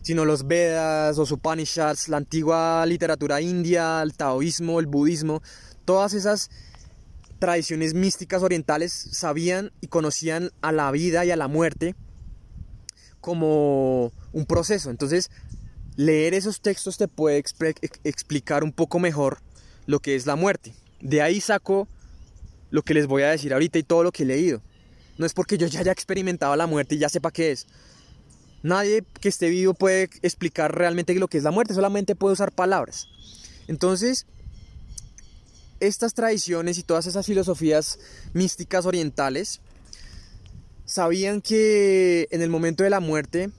sino 0.00 0.24
los 0.24 0.46
Vedas, 0.46 1.18
los 1.18 1.30
Upanishads, 1.32 2.08
la 2.08 2.16
antigua 2.16 2.86
literatura 2.86 3.42
india, 3.42 4.00
el 4.00 4.14
taoísmo, 4.14 4.80
el 4.80 4.86
budismo, 4.86 5.42
todas 5.84 6.14
esas 6.14 6.48
tradiciones 7.44 7.92
místicas 7.92 8.42
orientales 8.42 8.90
sabían 9.12 9.70
y 9.82 9.88
conocían 9.88 10.50
a 10.62 10.72
la 10.72 10.90
vida 10.90 11.26
y 11.26 11.30
a 11.30 11.36
la 11.36 11.46
muerte 11.46 11.94
como 13.20 14.12
un 14.32 14.46
proceso. 14.46 14.88
Entonces, 14.88 15.30
leer 15.94 16.32
esos 16.32 16.62
textos 16.62 16.96
te 16.96 17.06
puede 17.06 17.36
explicar 17.36 18.64
un 18.64 18.72
poco 18.72 18.98
mejor 18.98 19.42
lo 19.84 20.00
que 20.00 20.14
es 20.14 20.24
la 20.24 20.36
muerte. 20.36 20.74
De 21.02 21.20
ahí 21.20 21.38
saco 21.38 21.86
lo 22.70 22.80
que 22.80 22.94
les 22.94 23.06
voy 23.06 23.24
a 23.24 23.28
decir 23.28 23.52
ahorita 23.52 23.78
y 23.78 23.82
todo 23.82 24.02
lo 24.04 24.10
que 24.10 24.22
he 24.22 24.26
leído. 24.26 24.62
No 25.18 25.26
es 25.26 25.34
porque 25.34 25.58
yo 25.58 25.66
ya 25.66 25.80
haya 25.80 25.92
experimentado 25.92 26.56
la 26.56 26.66
muerte 26.66 26.94
y 26.94 26.98
ya 26.98 27.10
sepa 27.10 27.30
qué 27.30 27.50
es. 27.50 27.66
Nadie 28.62 29.04
que 29.20 29.28
esté 29.28 29.50
vivo 29.50 29.74
puede 29.74 30.08
explicar 30.22 30.74
realmente 30.74 31.14
lo 31.16 31.28
que 31.28 31.36
es 31.36 31.44
la 31.44 31.50
muerte, 31.50 31.74
solamente 31.74 32.16
puede 32.16 32.32
usar 32.32 32.52
palabras. 32.52 33.06
Entonces, 33.68 34.26
estas 35.86 36.14
tradiciones 36.14 36.78
y 36.78 36.82
todas 36.82 37.06
esas 37.06 37.26
filosofías 37.26 37.98
místicas 38.32 38.86
orientales 38.86 39.60
sabían 40.84 41.40
que 41.40 42.28
en 42.30 42.42
el 42.42 42.50
momento 42.50 42.84
de 42.84 42.90
la 42.90 43.00
muerte, 43.00 43.50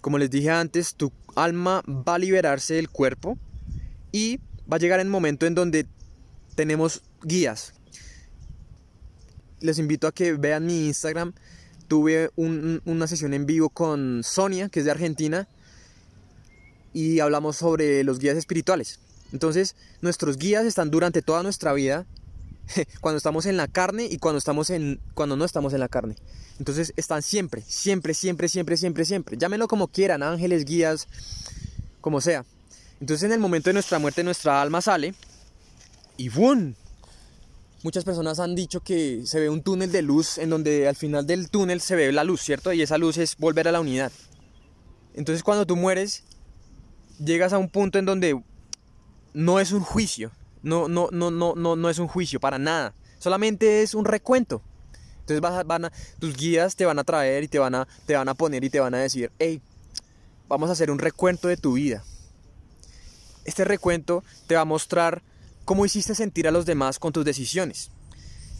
como 0.00 0.18
les 0.18 0.30
dije 0.30 0.50
antes, 0.50 0.94
tu 0.94 1.12
alma 1.36 1.82
va 1.86 2.16
a 2.16 2.18
liberarse 2.18 2.74
del 2.74 2.90
cuerpo 2.90 3.38
y 4.10 4.38
va 4.70 4.76
a 4.76 4.80
llegar 4.80 5.00
el 5.00 5.08
momento 5.08 5.46
en 5.46 5.54
donde 5.54 5.86
tenemos 6.54 7.02
guías. 7.22 7.74
Les 9.60 9.78
invito 9.78 10.06
a 10.06 10.12
que 10.12 10.32
vean 10.32 10.66
mi 10.66 10.86
Instagram. 10.86 11.32
Tuve 11.88 12.30
una 12.36 13.06
sesión 13.06 13.34
en 13.34 13.46
vivo 13.46 13.68
con 13.68 14.22
Sonia, 14.24 14.68
que 14.68 14.80
es 14.80 14.86
de 14.86 14.90
Argentina, 14.90 15.46
y 16.92 17.20
hablamos 17.20 17.56
sobre 17.56 18.02
los 18.02 18.18
guías 18.18 18.36
espirituales. 18.36 18.98
Entonces, 19.32 19.74
nuestros 20.00 20.36
guías 20.36 20.64
están 20.64 20.90
durante 20.90 21.22
toda 21.22 21.42
nuestra 21.42 21.72
vida, 21.72 22.06
cuando 23.00 23.16
estamos 23.16 23.46
en 23.46 23.56
la 23.56 23.68
carne 23.68 24.04
y 24.04 24.18
cuando, 24.18 24.38
estamos 24.38 24.70
en, 24.70 25.00
cuando 25.14 25.36
no 25.36 25.44
estamos 25.44 25.72
en 25.72 25.80
la 25.80 25.88
carne. 25.88 26.16
Entonces, 26.58 26.92
están 26.96 27.22
siempre, 27.22 27.62
siempre, 27.66 28.14
siempre, 28.14 28.48
siempre, 28.48 28.76
siempre, 28.76 29.04
siempre. 29.04 29.36
Llámenlo 29.36 29.68
como 29.68 29.88
quieran, 29.88 30.22
ángeles, 30.22 30.64
guías, 30.64 31.08
como 32.00 32.20
sea. 32.20 32.44
Entonces, 33.00 33.24
en 33.24 33.32
el 33.32 33.40
momento 33.40 33.70
de 33.70 33.74
nuestra 33.74 33.98
muerte, 33.98 34.22
nuestra 34.22 34.60
alma 34.62 34.80
sale 34.80 35.14
y 36.16 36.28
¡bum! 36.28 36.74
Muchas 37.82 38.04
personas 38.04 38.38
han 38.38 38.54
dicho 38.54 38.80
que 38.80 39.22
se 39.24 39.40
ve 39.40 39.50
un 39.50 39.62
túnel 39.62 39.90
de 39.90 40.02
luz 40.02 40.38
en 40.38 40.50
donde 40.50 40.86
al 40.86 40.94
final 40.94 41.26
del 41.26 41.50
túnel 41.50 41.80
se 41.80 41.96
ve 41.96 42.12
la 42.12 42.22
luz, 42.22 42.40
¿cierto? 42.40 42.72
Y 42.72 42.80
esa 42.80 42.96
luz 42.96 43.16
es 43.18 43.36
volver 43.36 43.66
a 43.66 43.72
la 43.72 43.80
unidad. 43.80 44.12
Entonces 45.14 45.42
cuando 45.42 45.66
tú 45.66 45.74
mueres, 45.74 46.22
llegas 47.18 47.52
a 47.52 47.58
un 47.58 47.68
punto 47.68 47.98
en 47.98 48.04
donde 48.04 48.40
no 49.34 49.60
es 49.60 49.72
un 49.72 49.80
juicio. 49.80 50.30
No, 50.62 50.88
no, 50.88 51.08
no, 51.10 51.30
no, 51.30 51.54
no, 51.56 51.76
no 51.76 51.90
es 51.90 51.98
un 51.98 52.08
juicio 52.08 52.40
para 52.40 52.58
nada. 52.58 52.94
Solamente 53.18 53.82
es 53.82 53.94
un 53.94 54.04
recuento. 54.04 54.62
Entonces 55.20 55.40
vas 55.40 55.64
van 55.66 55.86
a, 55.86 55.92
tus 56.18 56.36
guías 56.36 56.74
te 56.74 56.84
van 56.84 56.98
a 56.98 57.04
traer 57.04 57.44
y 57.44 57.48
te 57.48 57.58
van 57.58 57.74
a, 57.74 57.86
te 58.06 58.16
van 58.16 58.28
a 58.28 58.34
poner 58.34 58.64
y 58.64 58.70
te 58.70 58.80
van 58.80 58.94
a 58.94 58.98
decir, 58.98 59.30
hey, 59.38 59.60
vamos 60.48 60.68
a 60.68 60.72
hacer 60.72 60.90
un 60.90 60.98
recuento 60.98 61.48
de 61.48 61.56
tu 61.56 61.74
vida. 61.74 62.04
Este 63.44 63.64
recuento 63.64 64.24
te 64.46 64.54
va 64.54 64.62
a 64.62 64.66
mostrar 64.66 65.22
cómo 65.64 65.86
hiciste 65.86 66.14
sentir 66.14 66.48
a 66.48 66.50
los 66.50 66.66
demás 66.66 66.98
con 66.98 67.12
tus 67.12 67.24
decisiones. 67.24 67.90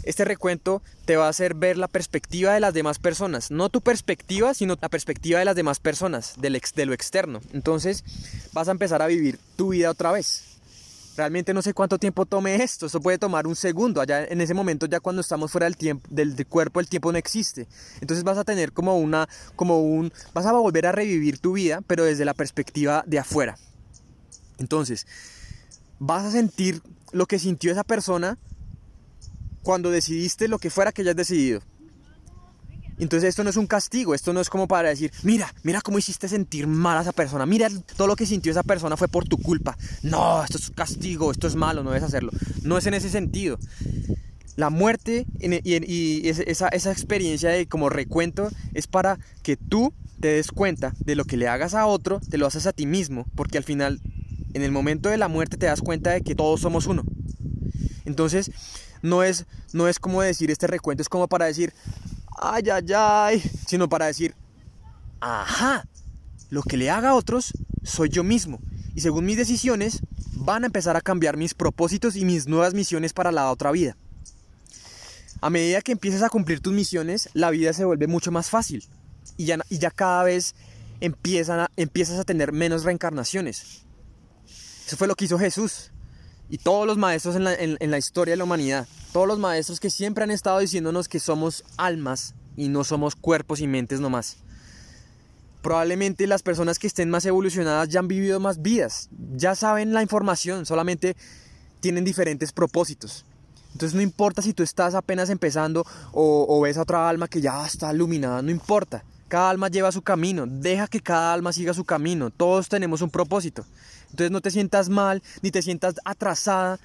Este 0.04 0.24
recuento 0.24 0.82
te 1.04 1.16
va 1.16 1.26
a 1.26 1.30
hacer 1.30 1.54
ver 1.54 1.76
la 1.76 1.86
perspectiva 1.86 2.54
de 2.54 2.60
las 2.60 2.74
demás 2.74 2.98
personas, 2.98 3.52
no 3.52 3.68
tu 3.68 3.80
perspectiva, 3.80 4.52
sino 4.52 4.76
la 4.80 4.88
perspectiva 4.88 5.38
de 5.38 5.44
las 5.44 5.54
demás 5.54 5.78
personas, 5.78 6.34
del 6.38 6.56
ex, 6.56 6.74
de 6.74 6.86
lo 6.86 6.92
externo. 6.92 7.40
Entonces 7.52 8.04
vas 8.52 8.66
a 8.66 8.72
empezar 8.72 9.02
a 9.02 9.06
vivir 9.06 9.38
tu 9.56 9.68
vida 9.68 9.90
otra 9.90 10.10
vez 10.10 10.51
Realmente 11.16 11.52
no 11.52 11.60
sé 11.60 11.74
cuánto 11.74 11.98
tiempo 11.98 12.24
tome 12.24 12.62
esto, 12.62 12.86
eso 12.86 13.00
puede 13.00 13.18
tomar 13.18 13.46
un 13.46 13.54
segundo, 13.54 14.00
allá 14.00 14.24
en 14.24 14.40
ese 14.40 14.54
momento 14.54 14.86
ya 14.86 14.98
cuando 14.98 15.20
estamos 15.20 15.52
fuera 15.52 15.66
del 15.66 15.76
tiempo, 15.76 16.08
del, 16.10 16.34
cuerpo, 16.46 16.80
el 16.80 16.88
tiempo 16.88 17.12
no 17.12 17.18
existe. 17.18 17.68
Entonces 18.00 18.24
vas 18.24 18.38
a 18.38 18.44
tener 18.44 18.72
como 18.72 18.96
una, 18.96 19.28
como 19.54 19.82
un, 19.82 20.10
vas 20.32 20.46
a 20.46 20.52
volver 20.52 20.86
a 20.86 20.92
revivir 20.92 21.38
tu 21.38 21.52
vida, 21.52 21.82
pero 21.86 22.04
desde 22.04 22.24
la 22.24 22.32
perspectiva 22.32 23.04
de 23.06 23.18
afuera. 23.18 23.58
Entonces, 24.58 25.06
vas 25.98 26.24
a 26.24 26.30
sentir 26.30 26.80
lo 27.12 27.26
que 27.26 27.38
sintió 27.38 27.72
esa 27.72 27.84
persona 27.84 28.38
cuando 29.62 29.90
decidiste 29.90 30.48
lo 30.48 30.58
que 30.58 30.70
fuera 30.70 30.92
que 30.92 31.02
hayas 31.02 31.16
decidido. 31.16 31.60
Entonces 32.98 33.30
esto 33.30 33.44
no 33.44 33.50
es 33.50 33.56
un 33.56 33.66
castigo, 33.66 34.14
esto 34.14 34.32
no 34.32 34.40
es 34.40 34.50
como 34.50 34.68
para 34.68 34.88
decir, 34.88 35.12
mira, 35.22 35.52
mira 35.62 35.80
cómo 35.80 35.98
hiciste 35.98 36.28
sentir 36.28 36.66
mal 36.66 36.98
a 36.98 37.02
esa 37.02 37.12
persona, 37.12 37.46
mira 37.46 37.68
todo 37.96 38.06
lo 38.06 38.16
que 38.16 38.26
sintió 38.26 38.52
esa 38.52 38.62
persona 38.62 38.96
fue 38.96 39.08
por 39.08 39.26
tu 39.26 39.38
culpa. 39.38 39.76
No, 40.02 40.44
esto 40.44 40.58
es 40.58 40.70
castigo, 40.70 41.30
esto 41.30 41.46
es 41.46 41.56
malo, 41.56 41.82
no 41.82 41.90
debes 41.90 42.04
hacerlo. 42.04 42.30
No 42.62 42.78
es 42.78 42.86
en 42.86 42.94
ese 42.94 43.08
sentido. 43.08 43.58
La 44.56 44.70
muerte 44.70 45.26
y, 45.40 46.28
esa, 46.28 46.68
esa 46.68 46.92
experiencia 46.92 47.50
de 47.50 47.66
como 47.66 47.88
recuento 47.88 48.50
es 48.74 48.86
para 48.86 49.18
que 49.42 49.56
tú 49.56 49.92
te 50.20 50.28
des 50.28 50.52
cuenta 50.52 50.94
de 51.00 51.16
lo 51.16 51.24
que 51.24 51.36
le 51.36 51.48
hagas 51.48 51.74
a 51.74 51.86
otro, 51.86 52.20
te 52.20 52.38
lo 52.38 52.46
haces 52.46 52.66
a 52.66 52.72
ti 52.72 52.86
mismo, 52.86 53.26
porque 53.34 53.58
al 53.58 53.64
final, 53.64 54.00
en 54.54 54.62
el 54.62 54.70
momento 54.70 55.08
de 55.08 55.16
la 55.16 55.28
muerte 55.28 55.56
te 55.56 55.66
das 55.66 55.80
cuenta 55.80 56.10
de 56.10 56.20
que 56.20 56.34
todos 56.34 56.60
somos 56.60 56.86
uno. 56.86 57.02
Entonces, 58.04 58.52
no 59.02 59.22
es, 59.22 59.46
no 59.72 59.88
es 59.88 59.98
como 59.98 60.22
decir 60.22 60.50
este 60.50 60.66
recuento, 60.66 61.02
es 61.02 61.08
como 61.08 61.28
para 61.28 61.46
decir, 61.46 61.72
ay, 62.42 62.64
ay, 62.70 62.84
ay, 62.94 63.42
sino 63.66 63.88
para 63.88 64.06
decir, 64.06 64.34
ajá, 65.20 65.86
lo 66.50 66.62
que 66.62 66.76
le 66.76 66.90
haga 66.90 67.10
a 67.10 67.14
otros 67.14 67.52
soy 67.82 68.08
yo 68.08 68.24
mismo. 68.24 68.60
Y 68.94 69.00
según 69.00 69.24
mis 69.24 69.36
decisiones, 69.36 70.00
van 70.34 70.64
a 70.64 70.66
empezar 70.66 70.96
a 70.96 71.00
cambiar 71.00 71.36
mis 71.36 71.54
propósitos 71.54 72.16
y 72.16 72.24
mis 72.24 72.46
nuevas 72.46 72.74
misiones 72.74 73.12
para 73.12 73.32
la 73.32 73.50
otra 73.50 73.70
vida. 73.70 73.96
A 75.40 75.50
medida 75.50 75.80
que 75.80 75.92
empieces 75.92 76.22
a 76.22 76.28
cumplir 76.28 76.60
tus 76.60 76.72
misiones, 76.72 77.28
la 77.32 77.50
vida 77.50 77.72
se 77.72 77.84
vuelve 77.84 78.06
mucho 78.06 78.30
más 78.30 78.50
fácil. 78.50 78.84
Y 79.36 79.46
ya, 79.46 79.58
y 79.68 79.78
ya 79.78 79.90
cada 79.90 80.24
vez 80.24 80.54
empiezan 81.00 81.66
empiezas 81.76 82.18
a 82.18 82.24
tener 82.24 82.52
menos 82.52 82.84
reencarnaciones. 82.84 83.82
Eso 84.86 84.96
fue 84.96 85.08
lo 85.08 85.14
que 85.14 85.24
hizo 85.24 85.38
Jesús. 85.38 85.90
Y 86.52 86.58
todos 86.58 86.86
los 86.86 86.98
maestros 86.98 87.34
en 87.34 87.42
la, 87.42 87.54
en 87.54 87.90
la 87.90 87.98
historia 87.98 88.32
de 88.32 88.36
la 88.36 88.44
humanidad 88.44 88.86
todos 89.12 89.28
los 89.28 89.38
maestros 89.38 89.78
que 89.78 89.90
siempre 89.90 90.24
han 90.24 90.30
estado 90.30 90.58
diciéndonos 90.58 91.06
que 91.06 91.20
somos 91.20 91.64
almas 91.76 92.34
y 92.56 92.68
no 92.68 92.82
somos 92.82 93.14
cuerpos 93.14 93.60
y 93.60 93.66
mentes 93.66 94.00
nomás. 94.00 94.38
Probablemente 95.60 96.26
las 96.26 96.42
personas 96.42 96.78
que 96.78 96.86
estén 96.86 97.10
más 97.10 97.24
evolucionadas 97.26 97.88
ya 97.88 98.00
han 98.00 98.08
vivido 98.08 98.40
más 98.40 98.62
vidas, 98.62 99.10
ya 99.36 99.54
saben 99.54 99.92
la 99.92 100.02
información, 100.02 100.66
solamente 100.66 101.14
tienen 101.80 102.04
diferentes 102.04 102.52
propósitos. 102.52 103.24
Entonces 103.72 103.94
no 103.94 104.02
importa 104.02 104.42
si 104.42 104.54
tú 104.54 104.62
estás 104.62 104.94
apenas 104.94 105.30
empezando 105.30 105.86
o, 106.12 106.46
o, 106.48 106.60
ves 106.62 106.76
a 106.76 106.82
otra 106.82 107.08
alma 107.08 107.28
que 107.28 107.40
ya 107.40 107.64
está 107.64 107.92
iluminada, 107.92 108.42
no 108.42 108.50
importa. 108.50 109.04
Cada 109.32 109.48
alma 109.48 109.68
lleva 109.68 109.90
su 109.92 110.02
camino, 110.02 110.44
deja 110.46 110.86
que 110.88 111.00
cada 111.00 111.32
alma 111.32 111.54
siga 111.54 111.72
su 111.72 111.86
camino, 111.86 112.28
todos 112.28 112.68
tenemos 112.68 113.00
un 113.00 113.08
propósito. 113.08 113.64
Entonces 114.10 114.30
no 114.30 114.42
te 114.42 114.50
sientas 114.50 114.90
mal, 114.90 115.22
ni 115.40 115.50
te 115.50 115.62
sientas 115.62 115.94
atrasada, 116.04 116.78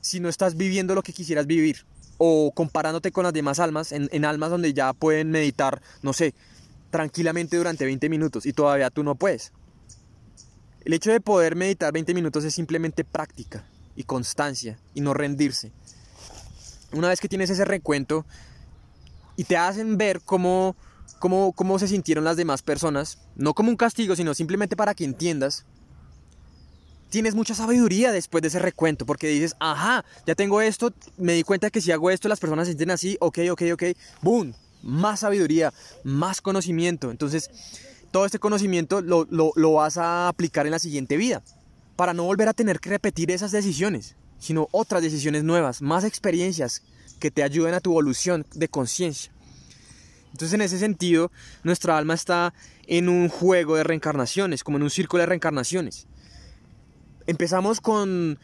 si 0.00 0.18
no 0.18 0.30
estás 0.30 0.56
viviendo 0.56 0.94
lo 0.94 1.02
que 1.02 1.12
quisieras 1.12 1.46
vivir 1.46 1.84
o 2.16 2.50
comparándote 2.54 3.12
con 3.12 3.24
las 3.24 3.34
demás 3.34 3.58
almas, 3.58 3.92
en, 3.92 4.24
almas 4.24 4.48
donde 4.48 4.72
ya 4.72 4.94
pueden 4.94 5.30
meditar, 5.30 5.82
no 6.00 6.14
sé, 6.14 6.32
tranquilamente 6.88 7.58
durante 7.58 7.84
20 7.84 8.08
minutos 8.08 8.46
y 8.46 8.54
todavía 8.54 8.88
tú 8.88 9.04
no 9.04 9.14
puedes. 9.14 9.52
El 10.82 10.94
hecho 10.94 11.12
de 11.12 11.20
poder 11.20 11.56
meditar 11.56 11.92
20 11.92 12.14
minutos 12.14 12.42
es 12.44 12.54
simplemente 12.54 13.04
práctica 13.04 13.66
y 13.96 14.04
constancia 14.04 14.78
y 14.94 15.02
no 15.02 15.12
rendirse. 15.12 15.72
Una 16.92 17.08
vez 17.08 17.20
que 17.20 17.28
tienes 17.28 17.50
ese 17.50 17.66
recuento 17.66 18.24
y 19.36 19.44
te 19.44 19.58
hacen 19.58 19.98
ver 19.98 20.22
cómo, 20.24 20.74
cómo, 21.18 21.52
cómo 21.52 21.78
se 21.78 21.88
sintieron 21.88 22.24
las 22.24 22.36
demás 22.36 22.62
personas, 22.62 23.18
no 23.36 23.54
como 23.54 23.70
un 23.70 23.76
castigo, 23.76 24.16
sino 24.16 24.34
simplemente 24.34 24.76
para 24.76 24.94
que 24.94 25.04
entiendas 25.04 25.64
tienes 27.08 27.34
mucha 27.34 27.54
sabiduría 27.54 28.12
después 28.12 28.42
de 28.42 28.48
ese 28.48 28.58
recuento, 28.58 29.06
porque 29.06 29.28
dices, 29.28 29.56
ajá, 29.58 30.04
ya 30.26 30.34
tengo 30.34 30.60
esto, 30.60 30.92
me 31.16 31.32
di 31.32 31.42
cuenta 31.42 31.70
que 31.70 31.80
si 31.80 31.92
hago 31.92 32.10
esto 32.10 32.28
las 32.28 32.40
personas 32.40 32.66
se 32.66 32.72
sienten 32.72 32.90
así, 32.90 33.16
ok, 33.20 33.38
ok, 33.52 33.62
ok, 33.72 33.82
boom, 34.22 34.54
más 34.82 35.20
sabiduría, 35.20 35.72
más 36.04 36.40
conocimiento. 36.40 37.10
Entonces, 37.10 37.50
todo 38.10 38.26
este 38.26 38.38
conocimiento 38.38 39.02
lo, 39.02 39.26
lo, 39.30 39.72
vas 39.72 39.96
a 39.98 40.28
aplicar 40.28 40.66
en 40.66 40.72
la 40.72 40.78
siguiente 40.78 41.16
vida, 41.16 41.42
para 41.96 42.12
no 42.12 42.24
volver 42.24 42.48
a 42.48 42.54
tener 42.54 42.80
que 42.80 42.90
repetir 42.90 43.30
esas 43.30 43.52
decisiones, 43.52 44.16
sino 44.38 44.68
otras 44.70 45.02
decisiones 45.02 45.44
nuevas, 45.44 45.80
más 45.80 46.04
experiencias 46.04 46.82
que 47.18 47.30
te 47.30 47.42
ayuden 47.42 47.74
a 47.74 47.80
tu 47.80 47.92
evolución 47.92 48.44
de 48.54 48.68
conciencia. 48.68 49.32
Entonces 50.36 50.52
en 50.52 50.60
ese 50.60 50.78
sentido, 50.78 51.32
nuestra 51.62 51.96
alma 51.96 52.12
está 52.12 52.52
en 52.86 53.08
un 53.08 53.30
juego 53.30 53.76
de 53.76 53.84
reencarnaciones, 53.84 54.62
como 54.62 54.76
en 54.76 54.82
un 54.82 54.90
círculo 54.90 55.22
de 55.22 55.26
reencarnaciones. 55.26 56.06
Empezamos 57.26 57.80
con 57.80 58.38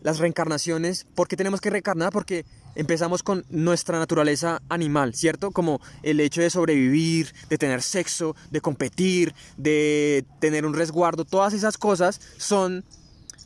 las 0.00 0.20
reencarnaciones. 0.20 1.06
¿Por 1.14 1.28
qué 1.28 1.36
tenemos 1.36 1.60
que 1.60 1.68
reencarnar? 1.68 2.12
Porque 2.12 2.46
empezamos 2.76 3.22
con 3.22 3.44
nuestra 3.50 3.98
naturaleza 3.98 4.62
animal, 4.70 5.14
¿cierto? 5.14 5.50
Como 5.50 5.82
el 6.02 6.18
hecho 6.20 6.40
de 6.40 6.48
sobrevivir, 6.48 7.34
de 7.50 7.58
tener 7.58 7.82
sexo, 7.82 8.34
de 8.50 8.62
competir, 8.62 9.34
de 9.58 10.24
tener 10.40 10.64
un 10.64 10.72
resguardo. 10.72 11.26
Todas 11.26 11.52
esas 11.52 11.76
cosas 11.76 12.22
son 12.38 12.86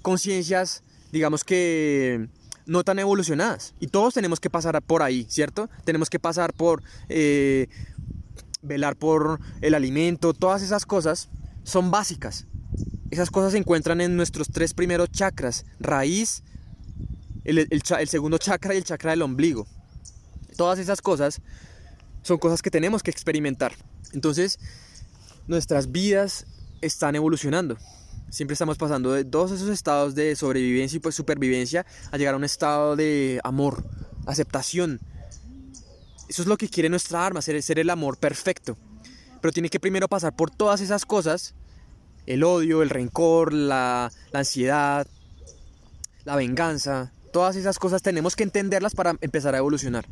conciencias, 0.03 0.85
digamos 1.11 1.43
que 1.43 2.29
no 2.69 2.85
tan 2.85 2.99
evolucionadas. 2.99 3.75
Y 3.81 3.89
todos 3.89 4.15
tenemos 4.15 4.39
que 4.39 4.51
pasar 4.51 4.81
por 4.83 5.03
ahí, 5.03 5.27
¿cierto? 5.29 5.69
Tenemos 5.85 6.09
que 6.11 6.21
pasar 6.21 6.53
por 6.53 6.83
eh, 7.09 7.69
velar 8.63 8.95
por 8.95 9.41
el 9.63 9.75
alimento. 9.75 10.35
Todas 10.35 10.63
esas 10.63 10.87
cosas 10.87 11.31
son 11.65 11.91
básicas. 11.91 12.47
Esas 13.11 13.31
cosas 13.31 13.53
se 13.53 13.59
encuentran 13.59 14.01
en 14.03 14.17
nuestros 14.17 14.49
tres 14.49 14.75
primeros 14.75 15.11
chakras, 15.11 15.65
raíz, 15.81 16.43
el, 17.45 17.83
segundo 18.07 18.37
chakra 18.37 18.75
y 18.75 18.77
el 18.77 18.85
chakra 18.85 19.13
del 19.13 19.23
ombligo. 19.23 19.67
Todas 20.57 20.79
esas 20.79 21.01
cosas 21.01 21.41
son 22.23 22.37
cosas 22.37 22.61
que 22.61 22.71
tenemos 22.71 23.03
que 23.03 23.11
experimentar. 23.11 23.73
Entonces, 24.13 24.59
nuestras 25.47 25.91
vidas 25.91 26.47
están 26.83 27.17
evolucionando. 27.17 27.79
Siempre 28.31 28.53
estamos 28.53 28.77
pasando 28.77 29.13
de 29.13 29.25
todos 29.25 29.53
esos 29.53 29.69
estados 29.71 30.15
de 30.15 30.37
sobrevivencia 30.37 30.97
y 30.97 31.01
pues 31.01 31.15
supervivencia 31.15 31.87
a 32.11 32.17
llegar 32.19 32.35
a 32.35 32.37
un 32.37 32.45
estado 32.45 32.95
de 32.95 33.41
amor, 33.43 33.85
aceptación. 34.27 35.01
Eso 36.29 36.43
es 36.43 36.49
lo 36.49 36.59
que 36.59 36.69
quiere 36.69 36.91
nuestra 36.91 37.25
arma, 37.25 37.41
ser, 37.41 37.63
ser 37.63 37.79
el 37.79 37.89
amor 37.89 38.19
perfecto. 38.19 38.77
Pero 39.41 39.53
tiene 39.53 39.71
que 39.71 39.81
primero 39.81 40.09
pasar 40.09 40.37
por 40.37 40.51
todas 40.51 40.81
esas 40.81 41.07
cosas 41.07 41.55
el 42.29 42.45
odio, 42.45 42.83
el 42.83 42.91
rencor, 42.91 43.55
la, 43.55 44.13
ansiedad, 44.35 45.07
la 46.25 46.37
venganza, 46.37 47.11
todas 47.33 47.57
esas 47.57 47.79
cosas 47.79 48.03
tenemos 48.03 48.37
que 48.37 48.43
entenderlas 48.43 48.95
para 48.95 49.17
empezar 49.23 49.55
a 49.55 49.59
evolucionar. 49.59 50.07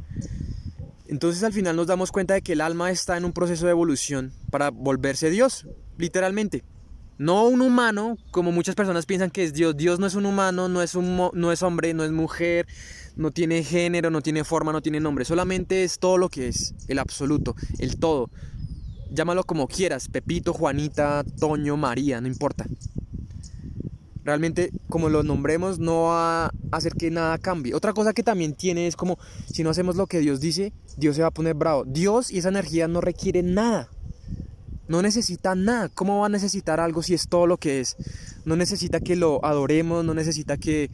Entonces 1.08 1.42
al 1.42 1.52
final 1.52 1.76
nos 1.76 1.86
damos 1.86 2.10
cuenta 2.12 2.32
de 2.32 2.40
que 2.40 2.54
el 2.54 2.62
alma 2.62 2.90
está 2.90 3.18
en 3.18 3.26
un 3.26 3.32
proceso 3.32 3.66
de 3.66 3.72
evolución 3.72 4.32
para 4.50 4.70
volverse 4.70 5.28
Dios, 5.28 5.66
literalmente. 5.98 6.64
No 7.18 7.46
un 7.46 7.62
humano, 7.62 8.18
como 8.30 8.52
muchas 8.52 8.74
personas 8.74 9.06
piensan 9.06 9.30
que 9.30 9.44
es 9.44 9.54
Dios. 9.54 9.76
Dios 9.76 9.98
no 9.98 10.06
es 10.06 10.14
un 10.14 10.26
humano, 10.26 10.68
no 10.68 10.82
es, 10.82 10.94
un, 10.94 11.30
no 11.32 11.52
es 11.52 11.62
hombre, 11.62 11.94
no 11.94 12.04
es 12.04 12.12
mujer, 12.12 12.66
no 13.16 13.30
tiene 13.30 13.62
género, 13.64 14.10
no 14.10 14.20
tiene 14.20 14.44
forma, 14.44 14.72
no 14.72 14.82
tiene 14.82 15.00
nombre. 15.00 15.24
Solamente 15.24 15.84
es 15.84 15.98
todo 15.98 16.18
lo 16.18 16.28
que 16.28 16.48
es, 16.48 16.74
el 16.88 16.98
absoluto, 16.98 17.56
el 17.78 17.98
todo 17.98 18.30
llámalo 19.10 19.44
como 19.44 19.68
quieras, 19.68 20.08
Pepito, 20.08 20.52
Juanita, 20.52 21.24
Toño, 21.38 21.76
María, 21.76 22.20
no 22.20 22.28
importa. 22.28 22.66
Realmente, 24.24 24.70
como 24.88 25.08
lo 25.08 25.22
nombremos, 25.22 25.78
no 25.78 26.04
va 26.04 26.46
a 26.46 26.52
hacer 26.72 26.94
que 26.94 27.10
nada 27.10 27.38
cambie. 27.38 27.74
Otra 27.74 27.92
cosa 27.92 28.12
que 28.12 28.24
también 28.24 28.54
tiene 28.54 28.88
es 28.88 28.96
como, 28.96 29.18
si 29.46 29.62
no 29.62 29.70
hacemos 29.70 29.94
lo 29.96 30.08
que 30.08 30.18
Dios 30.18 30.40
dice, 30.40 30.72
Dios 30.96 31.14
se 31.16 31.22
va 31.22 31.28
a 31.28 31.32
poner 31.32 31.54
bravo. 31.54 31.84
Dios 31.84 32.32
y 32.32 32.38
esa 32.38 32.48
energía 32.48 32.88
no 32.88 33.00
requiere 33.00 33.42
nada. 33.42 33.88
No 34.88 35.02
necesita 35.02 35.54
nada. 35.54 35.88
¿Cómo 35.88 36.20
va 36.20 36.26
a 36.26 36.30
necesitar 36.30 36.80
algo 36.80 37.02
si 37.02 37.14
es 37.14 37.28
todo 37.28 37.46
lo 37.46 37.56
que 37.56 37.80
es? 37.80 37.96
No 38.44 38.56
necesita 38.56 39.00
que 39.00 39.16
lo 39.16 39.44
adoremos, 39.44 40.04
no 40.04 40.14
necesita 40.14 40.56
que, 40.56 40.90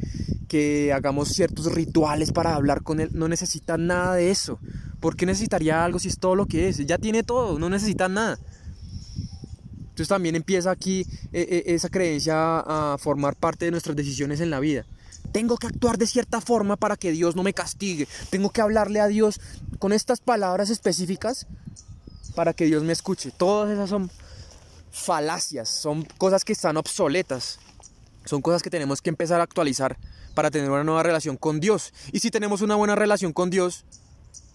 que 0.49 0.93
hagamos 0.93 1.29
ciertos 1.29 1.73
rituales 1.73 2.33
para 2.33 2.55
hablar 2.55 2.83
con 2.83 3.01
Él. 3.01 3.11
No 3.13 3.29
necesita 3.29 3.77
nada 3.77 4.15
de 4.15 4.31
eso. 4.31 4.59
¿Por 5.01 5.17
qué 5.17 5.27
necesitaría 5.27 5.85
algo 5.85 5.99
si 5.99 6.09
es 6.09 6.19
todo 6.19 6.37
lo 6.37 6.47
que 6.47 6.69
es? 6.69 6.79
Ya 6.87 6.97
tiene 6.99 7.23
todo, 7.23 7.59
no 7.59 7.69
necesita 7.69 8.09
nada. 8.09 8.39
Entonces 9.93 10.09
también 10.09 10.37
empieza 10.37 10.71
aquí 10.71 11.01
eh, 11.33 11.47
eh, 11.51 11.63
esa 11.67 11.91
creencia 11.91 12.61
a 12.61 12.97
formar 12.99 13.37
parte 13.37 13.67
de 13.67 13.71
nuestras 13.71 13.95
decisiones 13.95 14.41
en 14.41 14.49
la 14.49 14.59
vida. 14.59 14.87
Tengo 15.33 15.59
que 15.59 15.67
actuar 15.67 15.99
de 15.99 16.07
cierta 16.07 16.41
forma 16.41 16.77
para 16.77 16.97
que 16.97 17.13
Dios 17.13 17.37
no 17.37 17.43
me 17.43 17.53
castigue. 17.53 18.09
Tengo 18.31 18.51
que 18.51 18.63
hablarle 18.63 19.01
a 19.01 19.07
Dios 19.07 19.39
con 19.79 19.93
estas 19.93 20.21
palabras 20.21 20.71
específicas 20.71 21.47
para 22.35 22.53
que 22.53 22.65
Dios 22.65 22.83
me 22.83 22.93
escuche. 22.93 23.31
Todas 23.31 23.71
esas 23.71 23.91
son 23.91 24.11
falacias, 24.91 25.69
son 25.69 26.05
cosas 26.19 26.45
que 26.45 26.53
están 26.53 26.77
obsoletas. 26.77 27.59
Son 28.25 28.41
cosas 28.41 28.63
que 28.63 28.71
tenemos 28.71 29.03
que 29.03 29.11
empezar 29.11 29.41
a 29.41 29.45
actualizar 29.45 29.99
para 30.35 30.51
tener 30.51 30.71
una 30.71 30.85
nueva 30.85 31.03
relación 31.03 31.37
con 31.37 31.61
Dios. 31.61 31.93
Y 32.13 32.21
si 32.21 32.31
tenemos 32.31 32.63
una 32.63 32.77
buena 32.77 32.95
relación 32.95 33.33
con 33.33 33.51
Dios, 33.51 33.85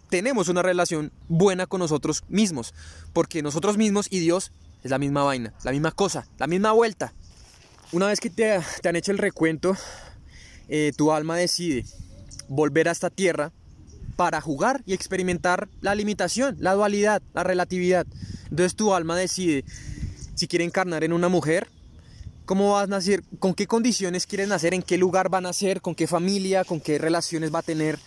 tenemos 0.09 0.47
una 0.47 0.61
relación 0.61 1.11
buena 1.27 1.67
con 1.67 1.79
nosotros 1.79 2.23
mismos. 2.29 2.73
Porque 3.13 3.41
nosotros 3.41 3.77
mismos 3.77 4.07
y 4.09 4.19
Dios 4.19 4.51
es 4.83 4.91
la 4.91 4.99
misma 4.99 5.23
vaina, 5.23 5.53
la 5.63 5.71
misma 5.71 5.91
cosa, 5.91 6.27
la 6.37 6.47
misma 6.47 6.71
vuelta. 6.71 7.13
Una 7.91 8.07
vez 8.07 8.19
que 8.19 8.29
te, 8.29 8.55
han 8.55 8.95
hecho 8.95 9.11
el 9.11 9.17
recuento, 9.17 9.75
eh, 10.69 10.93
tu 10.95 11.11
alma 11.11 11.35
decide 11.35 11.85
volver 12.47 12.87
a 12.87 12.91
esta 12.91 13.09
tierra 13.09 13.51
para 14.17 14.41
jugar 14.41 14.83
y 14.85 14.93
experimentar 14.93 15.69
la 15.79 15.95
limitación, 15.95 16.57
la 16.59 16.73
dualidad, 16.73 17.21
la 17.33 17.43
relatividad. 17.43 18.05
Entonces 18.49 18.75
tu 18.75 18.93
alma 18.93 19.15
decide 19.15 19.63
si 20.35 20.47
quiere 20.47 20.65
encarnar 20.65 21.05
en 21.05 21.13
una 21.13 21.29
mujer, 21.29 21.67
cómo 22.45 22.73
vas 22.73 22.85
a 22.85 22.87
nacer, 22.87 23.23
con 23.39 23.53
qué 23.53 23.67
condiciones 23.67 24.25
quieren 24.25 24.49
nacer, 24.49 24.73
en 24.73 24.81
qué 24.81 24.97
lugar 24.97 25.29
van 25.29 25.45
a 25.45 25.49
nacer, 25.49 25.81
con 25.81 25.95
qué 25.95 26.07
familia, 26.07 26.65
con 26.65 26.81
qué 26.81 26.97
relaciones 26.97 27.53
va 27.53 27.59
a 27.59 27.63
tener, 27.63 27.99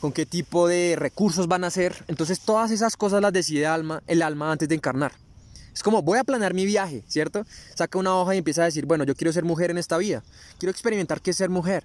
con 0.00 0.12
qué 0.12 0.26
tipo 0.26 0.68
de 0.68 0.96
recursos 0.96 1.48
van 1.48 1.64
a 1.64 1.66
nacer. 1.68 2.04
Entonces 2.08 2.40
todas 2.40 2.70
esas 2.70 2.96
cosas 2.96 3.22
las 3.22 3.32
decide 3.32 3.66
alma, 3.66 4.02
el 4.06 4.22
alma 4.22 4.52
antes 4.52 4.68
de 4.68 4.74
encarnar. 4.74 5.12
Es 5.72 5.82
como 5.82 6.02
voy 6.02 6.18
a 6.18 6.24
planear 6.24 6.54
mi 6.54 6.66
viaje, 6.66 7.02
¿cierto? 7.08 7.44
Saca 7.74 7.98
una 7.98 8.14
hoja 8.14 8.34
y 8.34 8.38
empieza 8.38 8.62
a 8.62 8.66
decir, 8.66 8.86
bueno, 8.86 9.04
yo 9.04 9.14
quiero 9.14 9.32
ser 9.32 9.44
mujer 9.44 9.70
en 9.70 9.78
esta 9.78 9.96
vida. 9.96 10.22
Quiero 10.58 10.70
experimentar 10.70 11.20
qué 11.20 11.30
es 11.30 11.36
ser 11.36 11.50
mujer. 11.50 11.84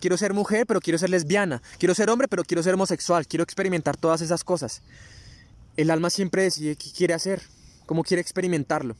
Quiero 0.00 0.16
ser 0.16 0.32
mujer, 0.32 0.66
pero 0.66 0.80
quiero 0.80 0.98
ser 0.98 1.10
lesbiana. 1.10 1.60
Quiero 1.78 1.94
ser 1.94 2.08
hombre, 2.10 2.28
pero 2.28 2.44
quiero 2.44 2.62
ser 2.62 2.74
homosexual. 2.74 3.26
Quiero 3.26 3.42
experimentar 3.42 3.96
todas 3.96 4.20
esas 4.20 4.44
cosas. 4.44 4.82
El 5.76 5.90
alma 5.90 6.10
siempre 6.10 6.42
decide 6.42 6.76
qué 6.76 6.90
quiere 6.90 7.14
hacer, 7.14 7.42
cómo 7.86 8.02
quiere 8.02 8.20
experimentarlo, 8.20 8.96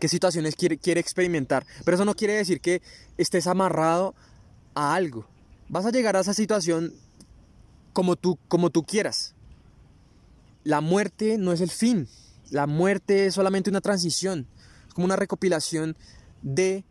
qué 0.00 0.08
situaciones 0.08 0.56
quiere, 0.56 0.78
quiere 0.78 1.00
experimentar. 1.00 1.64
Pero 1.84 1.96
eso 1.96 2.04
no 2.04 2.14
quiere 2.14 2.34
decir 2.34 2.60
que 2.60 2.82
estés 3.16 3.46
amarrado 3.46 4.14
a 4.74 4.94
algo. 4.94 5.28
Vas 5.68 5.86
a 5.86 5.90
llegar 5.90 6.16
a 6.16 6.20
esa 6.20 6.34
situación 6.34 6.92
como 7.92 8.16
tú, 8.16 8.38
como 8.48 8.70
tú 8.70 8.84
quieras. 8.84 9.34
La 10.64 10.80
muerte 10.80 11.38
no 11.38 11.52
es 11.52 11.60
el 11.60 11.70
fin. 11.70 12.08
La 12.50 12.66
muerte 12.66 13.26
es 13.26 13.34
solamente 13.34 13.70
una 13.70 13.80
transición. 13.80 14.46
Como 14.94 15.04
una 15.04 15.16
recopilación 15.16 15.96
de 16.42 16.84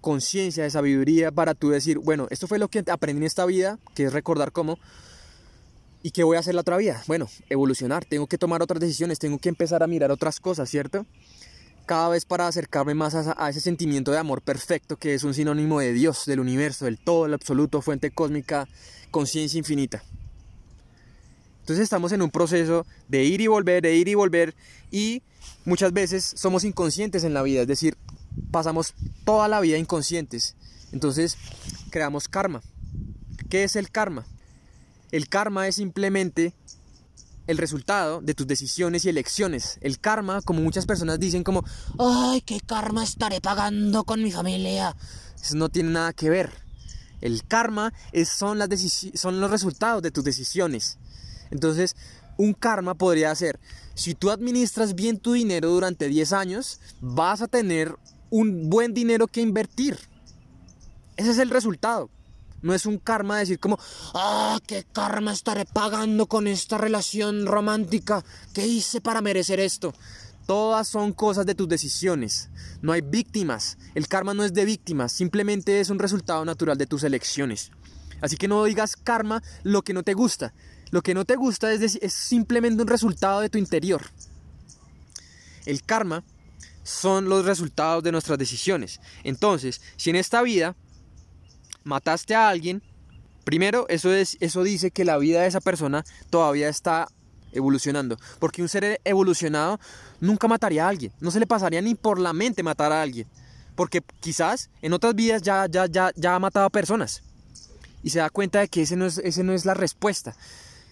conciencia, 0.00 0.64
de 0.64 0.70
sabiduría 0.70 1.30
para 1.30 1.54
tú 1.54 1.70
decir, 1.70 1.98
bueno, 1.98 2.26
esto 2.30 2.46
fue 2.46 2.58
lo 2.58 2.68
que 2.68 2.84
aprendí 2.90 3.20
en 3.20 3.26
esta 3.26 3.44
vida, 3.44 3.78
que 3.94 4.04
es 4.04 4.12
recordar 4.12 4.52
cómo, 4.52 4.78
y 6.02 6.10
qué 6.10 6.24
voy 6.24 6.36
a 6.36 6.40
hacer 6.40 6.54
la 6.54 6.62
otra 6.62 6.76
vida. 6.76 7.02
Bueno, 7.06 7.28
evolucionar, 7.48 8.04
tengo 8.04 8.26
que 8.26 8.38
tomar 8.38 8.62
otras 8.62 8.80
decisiones, 8.80 9.18
tengo 9.18 9.38
que 9.38 9.48
empezar 9.48 9.82
a 9.82 9.86
mirar 9.86 10.10
otras 10.10 10.40
cosas, 10.40 10.68
¿cierto? 10.70 11.06
Cada 11.86 12.08
vez 12.10 12.24
para 12.24 12.46
acercarme 12.46 12.94
más 12.94 13.14
a, 13.14 13.48
ese 13.48 13.60
sentimiento 13.60 14.10
de 14.10 14.18
amor 14.18 14.42
perfecto 14.42 14.96
que 14.96 15.14
es 15.14 15.24
un 15.24 15.34
sinónimo 15.34 15.80
de 15.80 15.92
Dios, 15.92 16.26
del 16.26 16.40
universo, 16.40 16.84
del 16.84 16.98
todo, 16.98 17.26
el 17.26 17.34
absoluto, 17.34 17.82
fuente 17.82 18.10
cósmica, 18.10 18.68
conciencia 19.10 19.58
infinita. 19.58 20.02
Entonces 21.60 21.84
estamos 21.84 22.12
en 22.12 22.22
un 22.22 22.30
proceso 22.30 22.86
de 23.08 23.24
ir 23.24 23.40
y 23.40 23.46
volver, 23.46 23.82
de 23.82 23.94
ir 23.94 24.08
y 24.08 24.14
volver 24.14 24.54
y 24.90 25.22
muchas 25.64 25.92
veces 25.92 26.24
somos 26.36 26.64
inconscientes 26.64 27.24
en 27.24 27.34
la 27.34 27.42
vida, 27.42 27.62
es 27.62 27.68
decir, 27.68 27.96
pasamos 28.50 28.94
toda 29.24 29.48
la 29.48 29.60
vida 29.60 29.78
inconscientes. 29.78 30.56
Entonces 30.92 31.36
creamos 31.90 32.28
karma. 32.28 32.62
¿Qué 33.48 33.64
es 33.64 33.76
el 33.76 33.90
karma? 33.90 34.26
El 35.10 35.28
karma 35.28 35.66
es 35.68 35.76
simplemente 35.76 36.54
el 37.46 37.56
resultado 37.56 38.20
de 38.20 38.34
tus 38.34 38.46
decisiones 38.46 39.04
y 39.04 39.08
elecciones. 39.08 39.78
El 39.80 39.98
karma, 39.98 40.42
como 40.42 40.60
muchas 40.60 40.84
personas 40.84 41.18
dicen, 41.18 41.44
como, 41.44 41.64
ay, 41.98 42.42
¿qué 42.42 42.60
karma 42.60 43.02
estaré 43.02 43.40
pagando 43.40 44.04
con 44.04 44.22
mi 44.22 44.30
familia? 44.30 44.94
Eso 45.42 45.56
no 45.56 45.70
tiene 45.70 45.90
nada 45.90 46.12
que 46.12 46.28
ver. 46.28 46.52
El 47.22 47.42
karma 47.44 47.92
es, 48.12 48.28
son, 48.28 48.58
las 48.58 48.68
son 49.14 49.40
los 49.40 49.50
resultados 49.50 50.02
de 50.02 50.10
tus 50.10 50.24
decisiones. 50.24 50.98
Entonces, 51.50 51.96
un 52.36 52.52
karma 52.52 52.94
podría 52.94 53.34
ser, 53.34 53.58
si 53.94 54.14
tú 54.14 54.30
administras 54.30 54.94
bien 54.94 55.18
tu 55.18 55.32
dinero 55.32 55.70
durante 55.70 56.06
10 56.06 56.32
años, 56.34 56.80
vas 57.00 57.40
a 57.40 57.48
tener 57.48 57.96
un 58.30 58.68
buen 58.68 58.94
dinero 58.94 59.26
que 59.26 59.40
invertir. 59.40 59.98
Ese 61.16 61.30
es 61.30 61.38
el 61.38 61.50
resultado. 61.50 62.10
No 62.60 62.74
es 62.74 62.86
un 62.86 62.98
karma 62.98 63.38
decir 63.38 63.60
como, 63.60 63.78
ah, 64.14 64.58
qué 64.66 64.84
karma 64.92 65.32
estaré 65.32 65.64
pagando 65.64 66.26
con 66.26 66.46
esta 66.46 66.76
relación 66.76 67.46
romántica. 67.46 68.24
¿Qué 68.52 68.66
hice 68.66 69.00
para 69.00 69.20
merecer 69.20 69.60
esto? 69.60 69.94
Todas 70.46 70.88
son 70.88 71.12
cosas 71.12 71.46
de 71.46 71.54
tus 71.54 71.68
decisiones. 71.68 72.48
No 72.82 72.92
hay 72.92 73.00
víctimas. 73.00 73.78
El 73.94 74.08
karma 74.08 74.34
no 74.34 74.44
es 74.44 74.54
de 74.54 74.64
víctimas, 74.64 75.12
simplemente 75.12 75.78
es 75.80 75.90
un 75.90 75.98
resultado 75.98 76.44
natural 76.44 76.78
de 76.78 76.86
tus 76.86 77.04
elecciones. 77.04 77.70
Así 78.20 78.36
que 78.36 78.48
no 78.48 78.64
digas 78.64 78.96
karma 78.96 79.42
lo 79.62 79.82
que 79.82 79.92
no 79.92 80.02
te 80.02 80.14
gusta. 80.14 80.52
Lo 80.90 81.02
que 81.02 81.14
no 81.14 81.24
te 81.24 81.36
gusta 81.36 81.72
es, 81.72 81.96
es 81.96 82.12
simplemente 82.12 82.82
un 82.82 82.88
resultado 82.88 83.40
de 83.40 83.50
tu 83.50 83.58
interior. 83.58 84.02
El 85.66 85.82
karma 85.82 86.24
son 86.88 87.28
los 87.28 87.44
resultados 87.44 88.02
de 88.02 88.12
nuestras 88.12 88.38
decisiones. 88.38 89.00
Entonces, 89.22 89.82
si 89.96 90.08
en 90.10 90.16
esta 90.16 90.40
vida 90.40 90.74
mataste 91.84 92.34
a 92.34 92.48
alguien, 92.48 92.82
primero 93.44 93.86
eso, 93.88 94.12
es, 94.12 94.38
eso 94.40 94.62
dice 94.62 94.90
que 94.90 95.04
la 95.04 95.18
vida 95.18 95.42
de 95.42 95.48
esa 95.48 95.60
persona 95.60 96.04
todavía 96.30 96.68
está 96.68 97.06
evolucionando. 97.52 98.16
Porque 98.38 98.62
un 98.62 98.70
ser 98.70 99.00
evolucionado 99.04 99.78
nunca 100.20 100.48
mataría 100.48 100.86
a 100.86 100.88
alguien. 100.88 101.12
No 101.20 101.30
se 101.30 101.40
le 101.40 101.46
pasaría 101.46 101.82
ni 101.82 101.94
por 101.94 102.18
la 102.18 102.32
mente 102.32 102.62
matar 102.62 102.90
a 102.90 103.02
alguien. 103.02 103.28
Porque 103.74 104.02
quizás 104.20 104.70
en 104.80 104.94
otras 104.94 105.14
vidas 105.14 105.42
ya, 105.42 105.66
ya, 105.66 105.86
ya, 105.86 106.10
ya 106.16 106.34
ha 106.34 106.38
matado 106.38 106.66
a 106.66 106.70
personas. 106.70 107.22
Y 108.02 108.10
se 108.10 108.20
da 108.20 108.30
cuenta 108.30 108.60
de 108.60 108.68
que 108.68 108.82
ese 108.82 108.96
no 108.96 109.04
es, 109.04 109.18
ese 109.18 109.44
no 109.44 109.52
es 109.52 109.66
la 109.66 109.74
respuesta. 109.74 110.34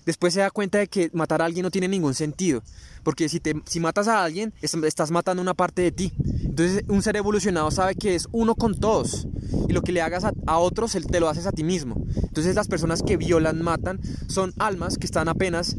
Después 0.06 0.32
se 0.32 0.40
da 0.40 0.50
cuenta 0.50 0.78
de 0.78 0.86
que 0.86 1.10
matar 1.12 1.42
a 1.42 1.44
alguien 1.44 1.64
no 1.64 1.70
tiene 1.70 1.88
ningún 1.88 2.14
sentido. 2.14 2.62
Porque 3.02 3.28
si, 3.28 3.40
te, 3.40 3.60
si 3.66 3.80
matas 3.80 4.06
a 4.06 4.22
alguien, 4.22 4.54
estás 4.62 5.10
matando 5.10 5.42
una 5.42 5.52
parte 5.52 5.82
de 5.82 5.90
ti. 5.90 6.12
Entonces 6.44 6.84
un 6.88 7.02
ser 7.02 7.16
evolucionado 7.16 7.70
sabe 7.72 7.96
que 7.96 8.14
es 8.14 8.28
uno 8.30 8.54
con 8.54 8.78
todos. 8.78 9.26
Y 9.68 9.72
lo 9.72 9.82
que 9.82 9.90
le 9.90 10.00
hagas 10.00 10.24
a, 10.24 10.58
otros, 10.58 10.92
te 10.92 11.20
lo 11.20 11.28
haces 11.28 11.46
a 11.46 11.52
ti 11.52 11.64
mismo. 11.64 12.06
Entonces 12.22 12.54
las 12.54 12.68
personas 12.68 13.02
que 13.02 13.16
violan, 13.16 13.60
matan, 13.60 14.00
son 14.28 14.54
almas 14.58 14.96
que 14.96 15.06
están 15.06 15.28
apenas 15.28 15.76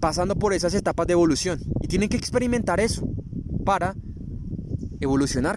pasando 0.00 0.36
por 0.36 0.52
esas 0.52 0.72
etapas 0.74 1.08
de 1.08 1.14
evolución. 1.14 1.60
Y 1.80 1.88
tienen 1.88 2.08
que 2.08 2.16
experimentar 2.16 2.78
eso 2.78 3.08
para 3.64 3.96
evolucionar 5.00 5.56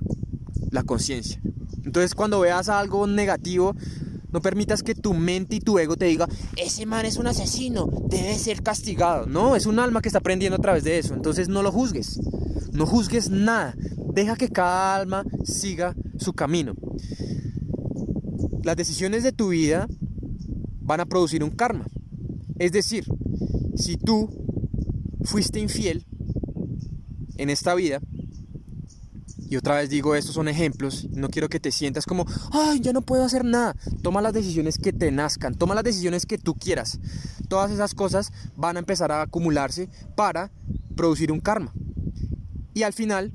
la 0.72 0.82
conciencia. 0.84 1.40
Entonces 1.84 2.16
cuando 2.16 2.40
veas 2.40 2.68
algo 2.68 3.06
negativo, 3.06 3.76
no 4.36 4.42
permitas 4.42 4.84
que 4.84 4.96
tu 4.96 5.14
mente 5.14 5.56
y 5.56 5.60
tu 5.62 5.80
ego 5.80 5.96
te 5.96 6.08
diga, 6.08 6.28
ese 6.58 6.86
man 6.86 7.06
es 7.06 7.16
un 7.16 7.26
asesino, 7.26 7.88
debe 8.10 8.38
ser 8.38 8.64
castigado. 8.64 9.28
No, 9.28 9.56
es 9.56 9.66
un 9.66 9.80
alma 9.80 10.02
que 10.02 10.10
está 10.10 10.20
aprendiendo 10.20 10.58
a 10.58 10.62
través 10.62 10.84
de 10.84 11.00
eso. 11.00 11.14
Entonces 11.14 11.48
no 11.48 11.64
lo 11.64 11.72
juzgues. 11.72 12.20
No 12.74 12.86
juzgues 12.86 13.30
nada. 13.30 13.74
Deja 14.14 14.36
que 14.36 14.50
cada 14.50 14.98
alma 14.98 15.24
siga 15.46 15.96
su 16.18 16.34
camino. 16.34 16.76
Las 18.62 18.76
decisiones 18.76 19.24
de 19.24 19.32
tu 19.32 19.48
vida 19.52 19.88
van 20.82 21.00
a 21.00 21.06
producir 21.06 21.42
un 21.42 21.52
karma. 21.52 21.86
Es 22.60 22.74
decir, 22.74 23.06
si 23.78 23.96
tú 23.96 24.28
fuiste 25.24 25.62
infiel 25.62 26.06
en 27.38 27.50
esta 27.50 27.74
vida, 27.74 28.02
y 29.56 29.58
otra 29.58 29.76
vez 29.76 29.90
digo, 29.90 30.16
estos 30.16 30.36
son 30.36 30.50
ejemplos. 30.50 31.08
No 31.12 31.30
quiero 31.30 31.48
que 31.48 31.62
te 31.62 31.72
sientas 31.72 32.06
como, 32.06 32.26
ay, 32.52 32.82
ya 32.82 32.92
no 32.92 33.02
puedo 33.02 33.24
hacer 33.24 33.46
nada. 33.46 33.74
Toma 34.02 34.22
las 34.22 34.34
decisiones 34.34 34.78
que 34.78 34.92
te 34.92 35.12
nazcan. 35.12 35.56
Toma 35.56 35.76
las 35.76 35.86
decisiones 35.86 36.26
que 36.26 36.38
tú 36.38 36.56
quieras. 36.56 37.00
Todas 37.48 37.72
esas 37.72 37.94
cosas 37.94 38.34
van 38.58 38.76
a 38.76 38.80
empezar 38.80 39.14
a 39.14 39.22
acumularse 39.22 39.88
para 40.18 40.52
producir 40.98 41.32
un 41.32 41.40
karma. 41.40 41.72
Y 42.74 42.84
al 42.84 42.92
final, 42.92 43.32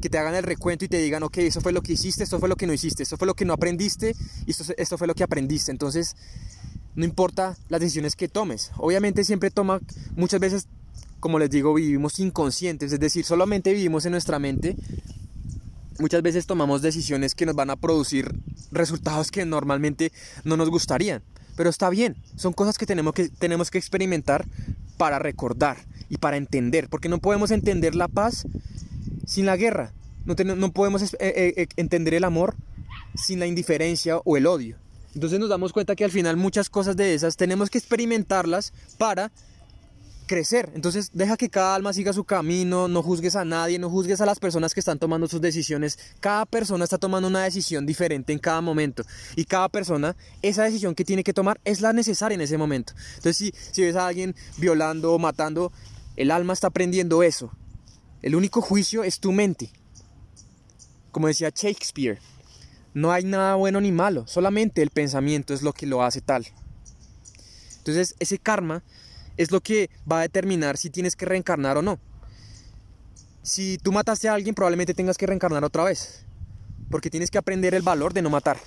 que 0.00 0.08
te 0.08 0.18
hagan 0.18 0.36
el 0.36 0.44
recuento 0.44 0.84
y 0.84 0.88
te 0.88 0.98
digan, 0.98 1.24
ok, 1.24 1.38
eso 1.38 1.60
fue 1.60 1.72
lo 1.72 1.82
que 1.82 1.94
hiciste, 1.94 2.22
esto 2.22 2.38
fue 2.38 2.48
lo 2.48 2.54
que 2.54 2.68
no 2.68 2.72
hiciste, 2.72 3.02
esto 3.02 3.16
fue 3.16 3.26
lo 3.26 3.34
que 3.34 3.44
no 3.44 3.52
aprendiste 3.52 4.14
y 4.46 4.52
esto, 4.52 4.72
esto 4.76 4.98
fue 4.98 5.08
lo 5.08 5.16
que 5.16 5.24
aprendiste. 5.24 5.72
Entonces, 5.72 6.14
no 6.94 7.04
importa 7.04 7.56
las 7.68 7.80
decisiones 7.80 8.14
que 8.14 8.28
tomes. 8.28 8.70
Obviamente 8.76 9.24
siempre 9.24 9.50
toma, 9.50 9.80
muchas 10.14 10.38
veces, 10.38 10.68
como 11.18 11.40
les 11.40 11.50
digo, 11.50 11.74
vivimos 11.74 12.20
inconscientes, 12.20 12.92
es 12.92 13.00
decir, 13.00 13.24
solamente 13.24 13.72
vivimos 13.72 14.06
en 14.06 14.12
nuestra 14.12 14.38
mente 14.38 14.76
muchas 16.00 16.22
veces 16.22 16.46
tomamos 16.46 16.82
decisiones 16.82 17.34
que 17.34 17.46
nos 17.46 17.54
van 17.54 17.70
a 17.70 17.76
producir 17.76 18.34
resultados 18.72 19.30
que 19.30 19.44
normalmente 19.44 20.12
no 20.44 20.56
nos 20.56 20.70
gustarían. 20.70 21.22
Pero 21.56 21.70
está 21.70 21.90
bien, 21.90 22.16
son 22.36 22.52
cosas 22.52 22.78
que 22.78 22.86
tenemos 22.86 23.14
que, 23.14 23.28
tenemos 23.28 23.70
que 23.70 23.78
experimentar 23.78 24.46
para 24.96 25.18
recordar 25.18 25.76
y 26.08 26.16
para 26.16 26.36
entender, 26.36 26.88
porque 26.88 27.08
no 27.08 27.18
podemos 27.18 27.50
entender 27.50 27.94
la 27.94 28.08
paz 28.08 28.46
sin 29.26 29.46
la 29.46 29.56
guerra, 29.56 29.92
no, 30.24 30.34
no 30.56 30.72
podemos 30.72 31.02
eh, 31.02 31.16
eh, 31.20 31.68
entender 31.76 32.14
el 32.14 32.24
amor 32.24 32.56
sin 33.14 33.38
la 33.38 33.46
indiferencia 33.46 34.18
o 34.18 34.36
el 34.36 34.46
odio. 34.46 34.76
Entonces 35.14 35.38
nos 35.40 35.48
damos 35.48 35.72
cuenta 35.72 35.96
que 35.96 36.04
al 36.04 36.10
final 36.10 36.36
muchas 36.36 36.70
cosas 36.70 36.96
de 36.96 37.14
esas 37.14 37.36
tenemos 37.36 37.68
que 37.68 37.78
experimentarlas 37.78 38.72
para 38.96 39.32
crecer. 40.30 40.70
Entonces 40.76 41.10
deja 41.12 41.36
que 41.36 41.50
cada 41.50 41.74
alma 41.74 41.92
siga 41.92 42.12
su 42.12 42.22
camino, 42.22 42.86
no 42.86 43.02
juzgues 43.02 43.34
a 43.34 43.44
nadie, 43.44 43.80
no 43.80 43.90
juzgues 43.90 44.20
a 44.20 44.26
las 44.26 44.38
personas 44.38 44.74
que 44.74 44.78
están 44.78 45.00
tomando 45.00 45.26
sus 45.26 45.40
decisiones. 45.40 45.98
Cada 46.20 46.46
persona 46.46 46.84
está 46.84 46.98
tomando 46.98 47.26
una 47.26 47.42
decisión 47.42 47.84
diferente 47.84 48.32
en 48.32 48.38
cada 48.38 48.60
momento. 48.60 49.02
Y 49.34 49.44
cada 49.44 49.68
persona, 49.68 50.14
esa 50.40 50.62
decisión 50.62 50.94
que 50.94 51.04
tiene 51.04 51.24
que 51.24 51.32
tomar 51.32 51.60
es 51.64 51.80
la 51.80 51.92
necesaria 51.92 52.36
en 52.36 52.42
ese 52.42 52.56
momento. 52.56 52.92
Entonces 53.16 53.52
si, 53.72 53.82
ves 53.82 53.96
a 53.96 54.06
alguien 54.06 54.36
violando 54.56 55.12
o 55.12 55.18
matando, 55.18 55.72
el 56.14 56.30
alma 56.30 56.52
está 56.52 56.68
aprendiendo 56.68 57.24
eso. 57.24 57.50
El 58.22 58.36
único 58.36 58.60
juicio 58.60 59.02
es 59.02 59.18
tu 59.18 59.32
mente. 59.32 59.72
Como 61.10 61.26
decía 61.26 61.50
Shakespeare, 61.52 62.20
no 62.94 63.10
hay 63.10 63.24
nada 63.24 63.56
bueno 63.56 63.80
ni 63.80 63.90
malo, 63.90 64.28
solamente 64.28 64.80
el 64.80 64.90
pensamiento 64.90 65.54
es 65.54 65.62
lo 65.62 65.72
que 65.72 65.86
lo 65.86 66.04
hace 66.04 66.20
tal. 66.20 66.46
Entonces 67.78 68.14
ese 68.20 68.38
karma 68.38 68.84
es 69.40 69.50
lo 69.50 69.62
que 69.62 69.88
va 70.10 70.18
a 70.18 70.22
determinar 70.22 70.76
si 70.76 70.90
tienes 70.90 71.16
que 71.16 71.24
reencarnar 71.24 71.78
o 71.78 71.82
no. 71.82 71.98
Si 73.42 73.78
tú 73.78 73.90
mataste 73.90 74.28
a 74.28 74.34
alguien, 74.34 74.54
probablemente 74.54 74.92
tengas 74.92 75.16
que 75.16 75.26
reencarnar 75.26 75.64
otra 75.64 75.84
vez. 75.84 76.26
Porque 76.90 77.08
tienes 77.08 77.30
que 77.30 77.38
aprender 77.38 77.74
el 77.74 77.80
valor 77.80 78.12
de 78.12 78.20
no 78.20 78.28
matar. 78.28 78.58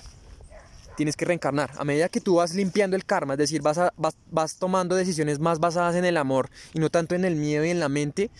Tienes 0.96 1.14
que 1.14 1.26
reencarnar. 1.26 1.70
A 1.78 1.84
medida 1.84 2.08
que 2.08 2.20
tú 2.20 2.36
vas 2.36 2.54
limpiando 2.54 2.96
el 2.96 3.04
karma, 3.04 3.34
es 3.34 3.38
decir, 3.38 3.62
vas, 3.62 3.78
vas, 3.96 4.16
vas 4.32 4.56
tomando 4.56 4.96
decisiones 4.96 5.38
más 5.38 5.60
basadas 5.60 5.94
en 5.94 6.04
el 6.04 6.16
amor 6.16 6.50
y 6.72 6.80
no 6.80 6.90
tanto 6.90 7.14
en 7.14 7.24
el 7.24 7.36
miedo 7.36 7.64
y 7.64 7.70
en 7.70 7.78
la 7.78 7.88
mente, 7.88 8.32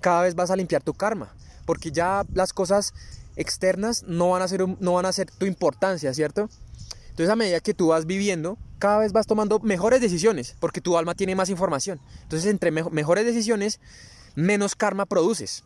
cada 0.00 0.22
vez 0.22 0.36
vas 0.36 0.52
a 0.52 0.56
limpiar 0.56 0.84
tu 0.84 0.94
karma. 0.94 1.34
Porque 1.66 1.90
ya 1.90 2.24
las 2.34 2.52
cosas 2.52 2.94
externas 3.34 4.04
no 4.04 4.30
van 4.30 4.42
a 4.42 4.48
ser, 4.48 4.64
no 4.78 4.92
van 4.92 5.06
a 5.06 5.12
ser 5.12 5.28
tu 5.32 5.44
importancia, 5.44 6.14
¿cierto? 6.14 6.48
Entonces 7.08 7.30
a 7.30 7.36
medida 7.36 7.58
que 7.58 7.74
tú 7.74 7.88
vas 7.88 8.06
viviendo, 8.06 8.58
cada 8.80 8.98
vez 8.98 9.12
vas 9.12 9.28
tomando 9.28 9.60
mejores 9.60 10.00
decisiones, 10.00 10.56
porque 10.58 10.80
tu 10.80 10.98
alma 10.98 11.14
tiene 11.14 11.36
más 11.36 11.50
información. 11.50 12.00
Entonces 12.22 12.50
entre 12.50 12.72
mejores 12.72 13.24
decisiones, 13.24 13.78
menos 14.34 14.74
karma 14.74 15.06
produces. 15.06 15.62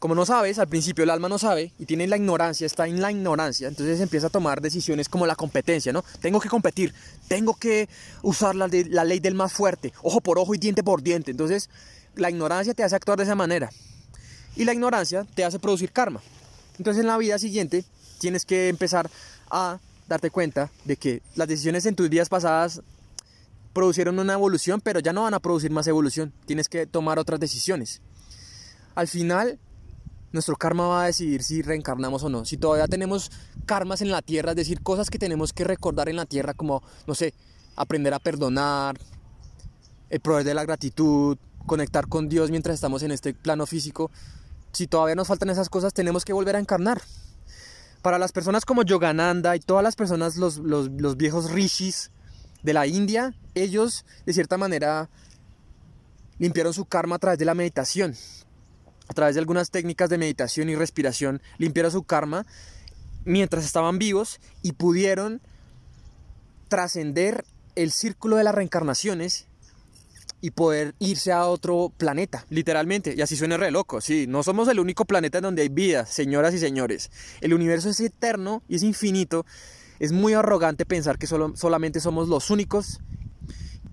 Como 0.00 0.16
no 0.16 0.26
sabes, 0.26 0.58
al 0.58 0.68
principio 0.68 1.04
el 1.04 1.10
alma 1.10 1.28
no 1.28 1.38
sabe 1.38 1.72
y 1.78 1.86
tiene 1.86 2.08
la 2.08 2.16
ignorancia, 2.16 2.66
está 2.66 2.88
en 2.88 3.00
la 3.00 3.12
ignorancia, 3.12 3.68
entonces 3.68 4.00
empieza 4.00 4.26
a 4.26 4.30
tomar 4.30 4.60
decisiones 4.60 5.08
como 5.08 5.26
la 5.26 5.36
competencia, 5.36 5.92
¿no? 5.92 6.04
Tengo 6.20 6.40
que 6.40 6.48
competir, 6.48 6.92
tengo 7.28 7.54
que 7.54 7.88
usar 8.22 8.56
la, 8.56 8.68
la 8.90 9.04
ley 9.04 9.20
del 9.20 9.36
más 9.36 9.52
fuerte, 9.52 9.92
ojo 10.02 10.20
por 10.20 10.40
ojo 10.40 10.56
y 10.56 10.58
diente 10.58 10.82
por 10.82 11.02
diente. 11.02 11.30
Entonces 11.30 11.70
la 12.16 12.30
ignorancia 12.30 12.74
te 12.74 12.82
hace 12.82 12.96
actuar 12.96 13.16
de 13.16 13.24
esa 13.24 13.36
manera 13.36 13.70
y 14.56 14.64
la 14.64 14.72
ignorancia 14.72 15.24
te 15.36 15.44
hace 15.44 15.60
producir 15.60 15.92
karma. 15.92 16.20
Entonces 16.78 17.00
en 17.00 17.06
la 17.06 17.16
vida 17.16 17.38
siguiente 17.38 17.84
tienes 18.18 18.44
que 18.44 18.68
empezar 18.68 19.08
a 19.50 19.78
darte 20.12 20.30
cuenta 20.30 20.70
de 20.84 20.96
que 20.96 21.22
las 21.34 21.48
decisiones 21.48 21.86
en 21.86 21.94
tus 21.94 22.08
vidas 22.08 22.28
pasadas 22.28 22.82
producieron 23.72 24.18
una 24.18 24.34
evolución, 24.34 24.80
pero 24.80 25.00
ya 25.00 25.12
no 25.12 25.22
van 25.22 25.34
a 25.34 25.40
producir 25.40 25.70
más 25.70 25.86
evolución. 25.86 26.32
Tienes 26.46 26.68
que 26.68 26.86
tomar 26.86 27.18
otras 27.18 27.40
decisiones. 27.40 28.00
Al 28.94 29.08
final, 29.08 29.58
nuestro 30.32 30.56
karma 30.56 30.86
va 30.86 31.04
a 31.04 31.06
decidir 31.06 31.42
si 31.42 31.62
reencarnamos 31.62 32.22
o 32.22 32.28
no. 32.28 32.44
Si 32.44 32.56
todavía 32.56 32.86
tenemos 32.86 33.30
karmas 33.66 34.02
en 34.02 34.10
la 34.10 34.22
tierra, 34.22 34.50
es 34.50 34.56
decir, 34.56 34.82
cosas 34.82 35.10
que 35.10 35.18
tenemos 35.18 35.52
que 35.52 35.64
recordar 35.64 36.08
en 36.08 36.16
la 36.16 36.26
tierra, 36.26 36.54
como, 36.54 36.82
no 37.06 37.14
sé, 37.14 37.34
aprender 37.76 38.12
a 38.14 38.18
perdonar, 38.18 38.98
el 40.10 40.20
poder 40.20 40.44
de 40.44 40.54
la 40.54 40.64
gratitud, 40.64 41.38
conectar 41.66 42.06
con 42.08 42.28
Dios 42.28 42.50
mientras 42.50 42.74
estamos 42.74 43.02
en 43.02 43.12
este 43.12 43.32
plano 43.32 43.66
físico. 43.66 44.10
Si 44.72 44.86
todavía 44.86 45.14
nos 45.14 45.28
faltan 45.28 45.48
esas 45.50 45.70
cosas, 45.70 45.94
tenemos 45.94 46.24
que 46.24 46.32
volver 46.32 46.56
a 46.56 46.58
encarnar. 46.58 47.00
Para 48.02 48.18
las 48.18 48.32
personas 48.32 48.64
como 48.64 48.82
Yogananda 48.82 49.54
y 49.54 49.60
todas 49.60 49.84
las 49.84 49.94
personas, 49.94 50.36
los, 50.36 50.58
los, 50.58 51.16
viejos 51.16 51.52
rishis 51.52 52.10
de 52.62 52.72
la 52.72 52.86
India, 52.86 53.32
ellos 53.54 54.04
de 54.26 54.32
cierta 54.32 54.58
manera 54.58 55.08
limpiaron 56.38 56.74
su 56.74 56.84
karma 56.84 57.16
a 57.16 57.18
través 57.20 57.38
de 57.38 57.44
la 57.44 57.54
meditación. 57.54 58.16
A 59.08 59.14
través 59.14 59.36
de 59.36 59.40
algunas 59.40 59.70
técnicas 59.70 60.10
de 60.10 60.18
meditación 60.18 60.68
y 60.68 60.74
respiración, 60.74 61.40
limpiaron 61.58 61.92
su 61.92 62.02
karma 62.02 62.44
mientras 63.24 63.64
estaban 63.64 63.98
vivos 63.98 64.40
y 64.62 64.72
pudieron 64.72 65.40
trascender 66.68 67.44
el 67.76 67.92
círculo 67.92 68.36
de 68.36 68.44
las 68.44 68.54
reencarnaciones 68.54 69.46
y 70.42 70.50
poder 70.50 70.94
irse 70.98 71.32
a 71.32 71.46
otro 71.46 71.92
planeta, 71.96 72.44
literalmente. 72.50 73.14
Y 73.16 73.22
así 73.22 73.36
suena 73.36 73.56
re 73.56 73.70
loco, 73.70 74.00
sí, 74.00 74.26
no 74.28 74.42
somos 74.42 74.68
el 74.68 74.80
único 74.80 75.04
planeta 75.04 75.38
en 75.38 75.44
donde 75.44 75.62
hay 75.62 75.68
vida, 75.68 76.04
señoras 76.04 76.52
y 76.52 76.58
señores. 76.58 77.10
El 77.40 77.54
universo 77.54 77.88
es 77.88 78.00
eterno 78.00 78.62
y 78.68 78.74
es 78.74 78.82
infinito. 78.82 79.46
Es 80.00 80.10
muy 80.10 80.34
arrogante 80.34 80.84
pensar 80.84 81.16
que 81.16 81.28
solo, 81.28 81.56
solamente 81.56 82.00
somos 82.00 82.28
los 82.28 82.50
únicos. 82.50 82.98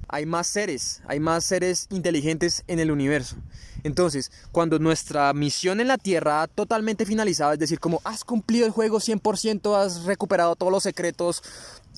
Hay 0.08 0.26
más 0.26 0.48
seres, 0.48 1.04
hay 1.08 1.20
más 1.20 1.44
seres 1.46 1.86
inteligentes 1.92 2.64
en 2.66 2.80
el 2.80 2.90
universo. 2.90 3.36
Entonces, 3.84 4.32
cuando 4.52 4.80
nuestra 4.80 5.32
misión 5.34 5.80
en 5.80 5.88
la 5.88 6.00
Tierra 6.00 6.42
ha 6.42 6.48
totalmente 6.48 7.06
finalizado, 7.06 7.54
es 7.54 7.60
decir, 7.60 7.80
como 7.80 8.02
has 8.04 8.24
cumplido 8.24 8.66
el 8.66 8.72
juego 8.72 9.00
100%, 9.00 9.80
has 9.80 10.06
recuperado 10.06 10.56
todos 10.56 10.72
los 10.72 10.82
secretos, 10.82 11.44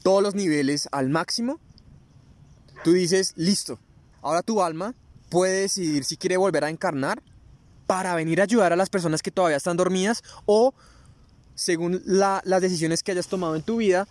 todos 0.03 0.21
los 0.21 0.35
niveles 0.35 0.89
al 0.91 1.07
máximo, 1.07 1.61
tú 2.83 2.91
dices, 2.91 3.31
listo, 3.37 3.79
Ahora 4.21 4.41
tu 4.41 4.61
alma 4.61 4.93
puede 5.29 5.61
decidir 5.61 6.03
si 6.03 6.17
quiere 6.17 6.37
volver 6.37 6.63
a 6.63 6.69
encarnar 6.69 7.21
para 7.87 8.15
venir 8.15 8.39
a 8.39 8.43
ayudar 8.43 8.73
a 8.73 8.75
las 8.75 8.89
personas 8.89 9.21
que 9.21 9.31
todavía 9.31 9.57
están 9.57 9.77
dormidas 9.77 10.23
o 10.45 10.73
según 11.55 12.01
las 12.05 12.61
decisiones 12.61 13.03
que 13.03 13.11
hayas 13.11 13.27
tomado 13.27 13.55
en 13.55 13.61
tu 13.61 13.77
vida, 13.77 14.07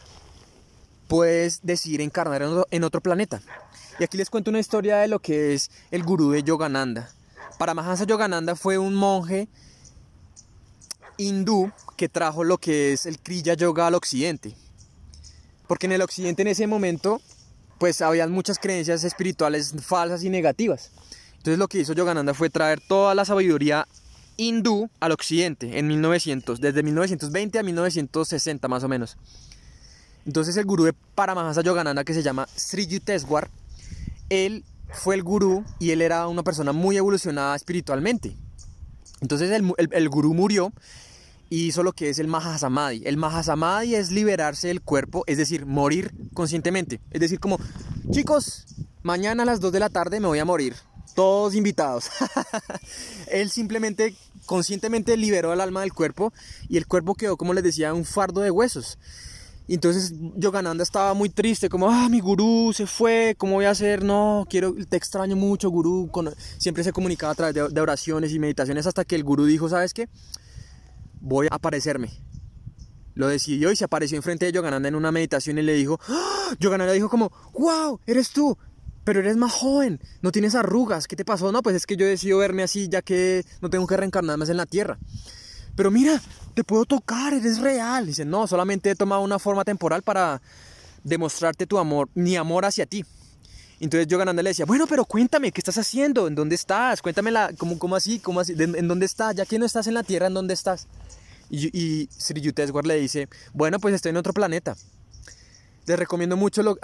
puedes 1.09 1.61
decidir 1.63 2.01
encarnar 2.01 2.43
en 2.71 2.85
otro, 2.85 3.01
planeta. 3.01 3.41
Y 3.99 4.05
aquí 4.05 4.17
les 4.17 4.31
cuento 4.31 4.51
una 4.51 4.61
historia 4.61 4.99
de 4.99 5.09
lo 5.09 5.19
que 5.19 5.55
es 5.55 5.71
el 5.91 6.03
gurú 6.05 6.31
de 6.31 6.43
Yogananda. 6.43 7.11
Paramahansa 7.59 8.05
Yogananda 8.05 8.55
fue 8.55 8.79
un 8.79 8.95
monje 8.95 9.49
hindú 11.17 11.73
que 11.97 12.09
trajo 12.09 12.45
lo 12.45 12.59
que 12.59 12.93
es 12.93 13.07
el 13.07 13.19
Kriya 13.19 13.55
Yoga 13.55 13.87
al 13.87 13.95
occidente. 13.95 14.55
Porque 15.67 15.87
en 15.87 15.93
el 15.93 16.03
occidente 16.03 16.43
en 16.43 16.49
ese 16.49 16.67
momento 16.67 17.21
pues 17.81 18.03
habían 18.03 18.31
muchas 18.31 18.59
creencias 18.59 19.05
espirituales 19.05 19.75
falsas 19.81 20.23
y 20.23 20.29
negativas. 20.29 20.91
Entonces 21.39 21.59
lo 21.59 21.67
que 21.67 21.79
hizo 21.79 21.95
Yogananda 21.95 22.35
fue 22.35 22.51
traer 22.51 22.79
toda 22.79 23.15
la 23.15 23.25
sabiduría 23.25 23.89
hindú 24.37 24.91
al 25.01 25.13
occidente 25.13 25.79
en 25.79 25.89
1900, 25.89 26.61
desde 26.61 26.83
1920 26.83 27.59
a 27.59 27.63
1960 27.63 28.69
más 28.69 28.85
o 28.85 28.89
menos. 28.89 29.17
Entonces 30.27 30.59
el 30.59 30.67
gurú 30.67 30.85
de 30.85 30.93
Paramahansa 30.93 31.63
Yogananda 31.63 32.05
que 32.05 32.13
se 32.13 32.23
llama 32.23 32.47
Sri 32.55 32.87
Yukteswar, 32.87 33.49
él 34.29 34.63
fue 34.93 35.15
el 35.15 35.23
gurú 35.23 35.65
y 35.79 35.93
él 35.93 36.03
era 36.03 36.29
una 36.29 36.43
persona 36.43 36.73
muy 36.73 36.99
evolucionada 36.99 37.57
espiritualmente. 37.57 38.37
Entonces 39.23 39.51
el, 39.53 39.73
el, 39.79 39.89
el 39.91 40.09
gurú 40.11 40.35
murió 40.35 40.71
y 41.51 41.67
hizo 41.67 41.83
lo 41.83 41.93
que 41.93 42.09
es 42.09 42.21
el 42.21 42.29
Mahasamadhi. 42.29 43.03
El 43.05 43.17
Mahasamadhi 43.17 43.97
es 43.97 44.13
liberarse 44.13 44.69
del 44.69 44.81
cuerpo, 44.81 45.25
es 45.27 45.37
decir, 45.37 45.67
morir 45.67 46.15
conscientemente. 46.33 47.01
Es 47.11 47.21
decir, 47.21 47.41
como, 47.41 47.59
chicos, 48.11 48.65
mañana 49.03 49.43
a 49.43 49.47
las 49.47 49.61
2 49.61 49.73
de 49.73 49.81
la 49.81 49.91
tarde 49.91 50.21
me 50.21 50.29
voy 50.29 50.39
a 50.39 50.45
morir. 50.45 50.77
Todos 51.17 51.57
invitados. 51.57 52.09
Él 53.27 53.51
simplemente, 53.51 54.15
conscientemente 54.47 55.17
liberó 55.17 55.53
el 55.53 55.61
alma 55.61 55.81
del 55.81 55.93
cuerpo 55.93 56.33
y 56.69 56.77
el 56.77 56.87
cuerpo 56.87 57.17
quedó, 57.17 57.37
como 57.37 57.53
les 57.53 57.65
decía, 57.65 57.93
un 57.93 58.05
fardo 58.05 58.41
de 58.41 58.53
huesos. 58.53 58.97
Entonces 59.67 60.15
Yogananda 60.37 60.83
estaba 60.83 61.15
muy 61.15 61.31
triste, 61.31 61.69
como, 61.69 61.91
ah, 61.91 62.09
mi 62.09 62.21
gurú 62.21 62.73
se 62.75 62.87
fue, 62.87 63.35
¿cómo 63.39 63.55
voy 63.55 63.65
a 63.65 63.71
hacer? 63.71 64.05
No, 64.05 64.47
quiero, 64.49 64.75
te 64.89 64.97
extraño 64.97 65.37
mucho, 65.37 65.69
gurú. 65.69 66.11
Siempre 66.59 66.83
se 66.85 66.93
comunicaba 66.93 67.33
a 67.33 67.37
través 67.37 67.73
de 67.73 67.81
oraciones 67.81 68.33
y 68.33 68.39
meditaciones 68.39 68.87
hasta 68.87 69.05
que 69.05 69.17
el 69.17 69.25
gurú 69.25 69.45
dijo, 69.45 69.69
¿sabes 69.69 69.95
qué? 69.95 70.09
Voy 71.21 71.49
a 71.51 71.55
aparecerme. 71.55 72.11
Lo 73.15 73.29
decidió 73.29 73.71
y 73.71 73.77
se 73.77 73.85
apareció 73.85 74.17
enfrente 74.17 74.47
de 74.47 74.53
Yogananda 74.53 74.89
en 74.89 74.95
una 74.95 75.13
meditación 75.13 75.59
y 75.59 75.63
le 75.63 75.75
dijo, 75.75 76.01
¡Ah! 76.09 76.55
Yogananda 76.59 76.93
dijo 76.93 77.09
como, 77.09 77.31
wow, 77.53 78.01
eres 78.07 78.31
tú, 78.31 78.57
pero 79.05 79.21
eres 79.21 79.37
más 79.37 79.53
joven, 79.53 80.01
no 80.23 80.33
tienes 80.33 80.55
arrugas, 80.55 81.07
¿qué 81.07 81.17
te 81.17 81.25
pasó? 81.25 81.53
No, 81.53 81.63
pues 81.63 81.77
es 81.77 81.87
que 81.87 81.97
yo 81.97 82.07
decido 82.07 82.39
verme 82.39 82.63
así 82.63 82.89
ya 82.89 83.03
que 83.03 83.45
no 83.61 83.71
tengo 83.71 83.87
que 83.87 83.97
reencarnar 83.97 84.39
más 84.39 84.49
en 84.49 84.57
la 84.57 84.67
tierra. 84.67 84.99
Pero 85.77 85.91
mira, 85.91 86.21
te 86.55 86.65
puedo 86.65 86.85
tocar, 86.85 87.33
eres 87.33 87.61
real. 87.61 88.07
Dice, 88.07 88.25
no, 88.25 88.47
solamente 88.47 88.91
he 88.91 88.95
tomado 88.95 89.23
una 89.23 89.39
forma 89.39 89.65
temporal 89.65 90.03
para 90.03 90.43
demostrarte 91.05 91.67
tu 91.67 91.79
amor, 91.79 92.09
mi 92.15 92.37
amor 92.37 92.65
hacia 92.65 92.87
ti. 92.87 93.05
Entonces 93.81 94.07
Yogananda 94.07 94.43
le 94.43 94.51
decía, 94.51 94.67
bueno, 94.67 94.87
pero 94.87 95.05
cuéntame, 95.07 95.51
¿qué 95.53 95.61
estás 95.61 95.79
haciendo? 95.79 96.29
¿En 96.29 96.35
dónde 96.35 96.55
estás? 96.55 97.01
Cuéntame, 97.01 97.31
la, 97.31 97.51
¿cómo, 97.57 97.79
cómo 97.79 97.97
así? 97.97 98.19
¿Cómo 98.19 98.41
así? 98.41 98.55
¿En 98.59 98.87
dónde 98.87 99.07
estás? 99.07 99.35
Ya 99.35 99.47
que 99.47 99.59
no 99.59 99.65
estás 99.65 99.87
en 99.87 99.95
la 99.95 100.03
Tierra, 100.03 100.27
¿en 100.27 100.35
dónde 100.35 100.53
estás? 100.53 100.87
Y, 101.49 101.77
y 101.77 102.09
Sri 102.17 102.43
Yukteswar 102.43 102.87
le 102.87 102.97
dice, 102.97 103.29
bueno, 103.55 103.81
pues 103.81 103.95
estoy 103.95 104.11
en 104.11 104.19
otro 104.19 104.35
planeta. 104.35 104.77
Les 105.87 105.99
recomiendo 105.99 106.37
mucho 106.37 106.63
lo, 106.63 106.77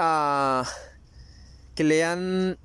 que 1.74 1.84
lean 1.84 2.58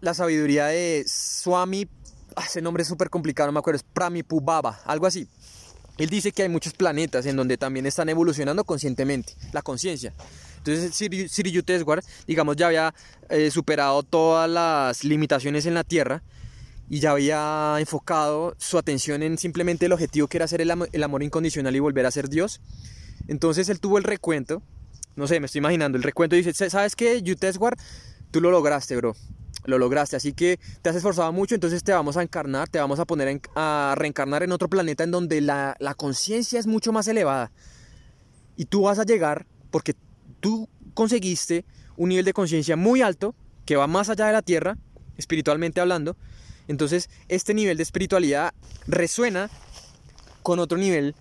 la 0.00 0.14
sabiduría 0.14 0.66
de 0.66 1.04
Swami, 1.06 1.88
ah, 2.34 2.44
ese 2.44 2.60
nombre 2.60 2.82
es 2.82 2.88
súper 2.88 3.08
complicado, 3.08 3.46
no 3.46 3.52
me 3.52 3.60
acuerdo, 3.60 3.76
es 3.76 3.84
Pramipubaba, 3.84 4.80
algo 4.84 5.06
así. 5.06 5.28
Él 5.96 6.10
dice 6.10 6.32
que 6.32 6.42
hay 6.42 6.48
muchos 6.48 6.72
planetas 6.72 7.24
en 7.26 7.36
donde 7.36 7.56
también 7.56 7.86
están 7.86 8.08
evolucionando 8.08 8.64
conscientemente, 8.64 9.34
la 9.52 9.62
conciencia. 9.62 10.12
Entonces 10.64 10.94
Sir, 10.94 11.28
Sir 11.28 11.48
Yuteswar, 11.48 12.02
digamos, 12.26 12.56
ya 12.56 12.68
había 12.68 12.94
eh, 13.28 13.50
superado 13.50 14.02
todas 14.02 14.48
las 14.48 15.02
limitaciones 15.02 15.66
en 15.66 15.74
la 15.74 15.82
Tierra 15.82 16.22
y 16.88 17.00
ya 17.00 17.12
había 17.12 17.76
enfocado 17.78 18.54
su 18.58 18.78
atención 18.78 19.22
en 19.22 19.38
simplemente 19.38 19.86
el 19.86 19.92
objetivo 19.92 20.28
que 20.28 20.36
era 20.38 20.46
ser 20.46 20.60
el, 20.60 20.72
el 20.92 21.02
amor 21.02 21.22
incondicional 21.22 21.74
y 21.74 21.80
volver 21.80 22.06
a 22.06 22.10
ser 22.10 22.28
Dios. 22.28 22.60
Entonces 23.26 23.68
él 23.68 23.80
tuvo 23.80 23.98
el 23.98 24.04
recuento, 24.04 24.62
no 25.16 25.26
sé, 25.26 25.40
me 25.40 25.46
estoy 25.46 25.58
imaginando, 25.58 25.98
el 25.98 26.04
recuento 26.04 26.36
y 26.36 26.42
dice, 26.42 26.70
¿sabes 26.70 26.94
qué, 26.94 27.22
Yuteswar? 27.22 27.76
Tú 28.30 28.40
lo 28.40 28.50
lograste, 28.50 28.96
bro 28.96 29.14
lo 29.64 29.78
lograste. 29.78 30.16
Así 30.16 30.32
que 30.32 30.58
te 30.80 30.90
has 30.90 30.96
esforzado 30.96 31.32
mucho, 31.32 31.54
entonces 31.54 31.82
te 31.84 31.92
vamos 31.92 32.16
a 32.16 32.22
encarnar, 32.22 32.68
te 32.68 32.78
vamos 32.78 32.98
a 32.98 33.04
poner 33.04 33.40
a 33.54 33.94
reencarnar 33.96 34.42
en 34.42 34.52
otro 34.52 34.68
planeta 34.68 35.04
en 35.04 35.10
donde 35.10 35.40
la, 35.40 35.76
la 35.78 35.94
conciencia 35.94 36.58
es 36.58 36.66
mucho 36.66 36.92
más 36.92 37.06
elevada. 37.08 37.52
Y 38.56 38.66
tú 38.66 38.82
vas 38.82 38.98
a 38.98 39.04
llegar 39.04 39.46
porque 39.70 39.94
tú 40.42 40.68
conseguiste 40.92 41.64
un 41.96 42.10
nivel 42.10 42.26
de 42.26 42.34
conciencia 42.34 42.76
muy 42.76 43.00
alto 43.00 43.34
que 43.64 43.76
va 43.76 43.86
más 43.86 44.10
allá 44.10 44.26
de 44.26 44.32
la 44.32 44.42
Tierra, 44.42 44.76
espiritualmente 45.16 45.80
hablando. 45.80 46.16
Entonces, 46.68 47.08
este 47.28 47.54
nivel 47.54 47.76
de 47.78 47.84
espiritualidad 47.84 48.52
resuena 48.86 49.48
con 50.42 50.58
otro 50.58 50.76
nivel 50.76 51.14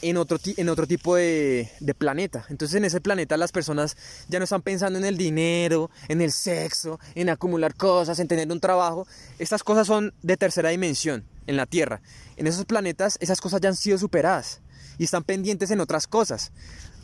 en 0.00 0.16
otro, 0.16 0.38
en 0.44 0.68
otro 0.68 0.86
tipo 0.86 1.14
de, 1.14 1.70
de, 1.78 1.94
planeta. 1.94 2.44
Entonces 2.48 2.76
en 2.76 2.84
ese 2.84 3.00
planeta 3.00 3.36
las 3.36 3.52
personas 3.52 3.96
ya 4.28 4.40
no 4.40 4.44
están 4.44 4.62
pensando 4.62 4.98
en 4.98 5.04
el 5.04 5.16
dinero, 5.16 5.90
en 6.08 6.20
el 6.20 6.32
sexo, 6.32 6.98
en 7.14 7.28
acumular 7.28 7.76
cosas, 7.76 8.18
en 8.18 8.26
tener 8.26 8.50
un 8.50 8.58
trabajo. 8.58 9.06
Estas 9.38 9.62
cosas 9.62 9.86
son 9.86 10.12
de 10.22 10.36
tercera 10.36 10.70
dimensión 10.70 11.24
en 11.46 11.56
la 11.56 11.66
Tierra. 11.66 12.00
En 12.36 12.48
esos 12.48 12.64
planetas 12.64 13.16
esas 13.20 13.40
cosas 13.40 13.60
ya 13.60 13.68
han 13.68 13.76
sido 13.76 13.96
superadas 13.96 14.60
y 14.98 15.04
están 15.04 15.22
pendientes 15.22 15.70
en 15.70 15.80
otras 15.80 16.06
cosas. 16.08 16.52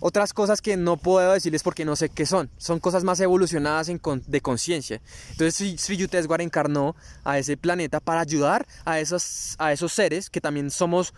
Otras 0.01 0.32
cosas 0.32 0.62
que 0.62 0.76
no 0.76 0.96
puedo 0.96 1.32
decirles 1.32 1.62
porque 1.62 1.84
no 1.84 1.96
sé 1.96 2.09
qué 2.09 2.26
son. 2.26 2.51
Son 2.57 2.78
cosas 2.78 3.05
más 3.05 3.18
evolucionadas 3.20 3.88
en 3.88 4.01
de 4.26 4.40
conciencia. 4.40 5.01
Entonces 5.30 5.80
Sri 5.80 5.96
Yukteswar 5.96 6.40
encarnó 6.40 6.94
a 7.24 7.38
ese 7.38 7.57
planeta 7.57 8.01
para 8.01 8.20
ayudar 8.20 8.66
a 8.84 9.01
esos, 9.01 9.57
a 9.59 9.72
esos 9.72 9.92
seres 9.92 10.30
que 10.30 10.40
también 10.40 10.70
somos 10.70 11.12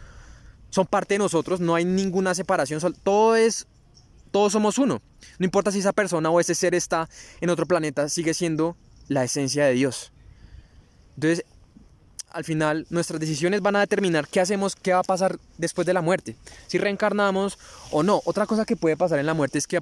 son 0.71 0.87
parte 0.87 1.15
de 1.15 1.19
nosotros, 1.19 1.61
no 1.61 1.75
hay 1.75 1.85
ninguna 1.85 2.35
separación, 2.35 2.81
todo 3.03 3.37
es, 3.37 3.67
todos 4.31 4.53
somos 4.53 4.79
uno. 4.79 5.03
No 5.39 5.45
importa 5.45 5.73
si 5.73 5.81
esa 5.81 5.93
persona 5.93 6.31
o 6.31 6.41
ese 6.41 6.55
ser 6.55 6.75
está 6.75 7.09
en 7.41 7.51
otro 7.51 7.67
planeta, 7.67 8.09
sigue 8.09 8.35
siendo 8.35 8.77
la 9.09 9.25
esencia 9.25 9.67
de 9.67 9.73
Dios. 9.73 10.13
Entonces, 11.17 11.45
al 12.33 12.45
final, 12.45 12.87
nuestras 12.91 13.21
decisiones 13.21 13.61
van 13.61 13.77
a 13.77 13.81
determinar 13.81 14.29
qué 14.29 14.41
hacemos, 14.41 14.77
qué 14.77 14.93
va 14.93 15.01
a 15.01 15.05
pasar 15.05 15.39
después 15.59 15.87
de 15.87 15.95
la 15.95 16.03
muerte. 16.03 16.37
Si 16.67 16.79
reencarnamos 16.79 17.59
o 17.91 18.03
no. 18.03 18.23
Otra 18.25 18.47
cosa 18.47 18.65
que 18.65 18.77
puede 18.77 18.97
pasar 18.97 19.19
en 19.19 19.27
la 19.27 19.35
muerte 19.35 19.59
es 19.59 19.67
que 19.67 19.81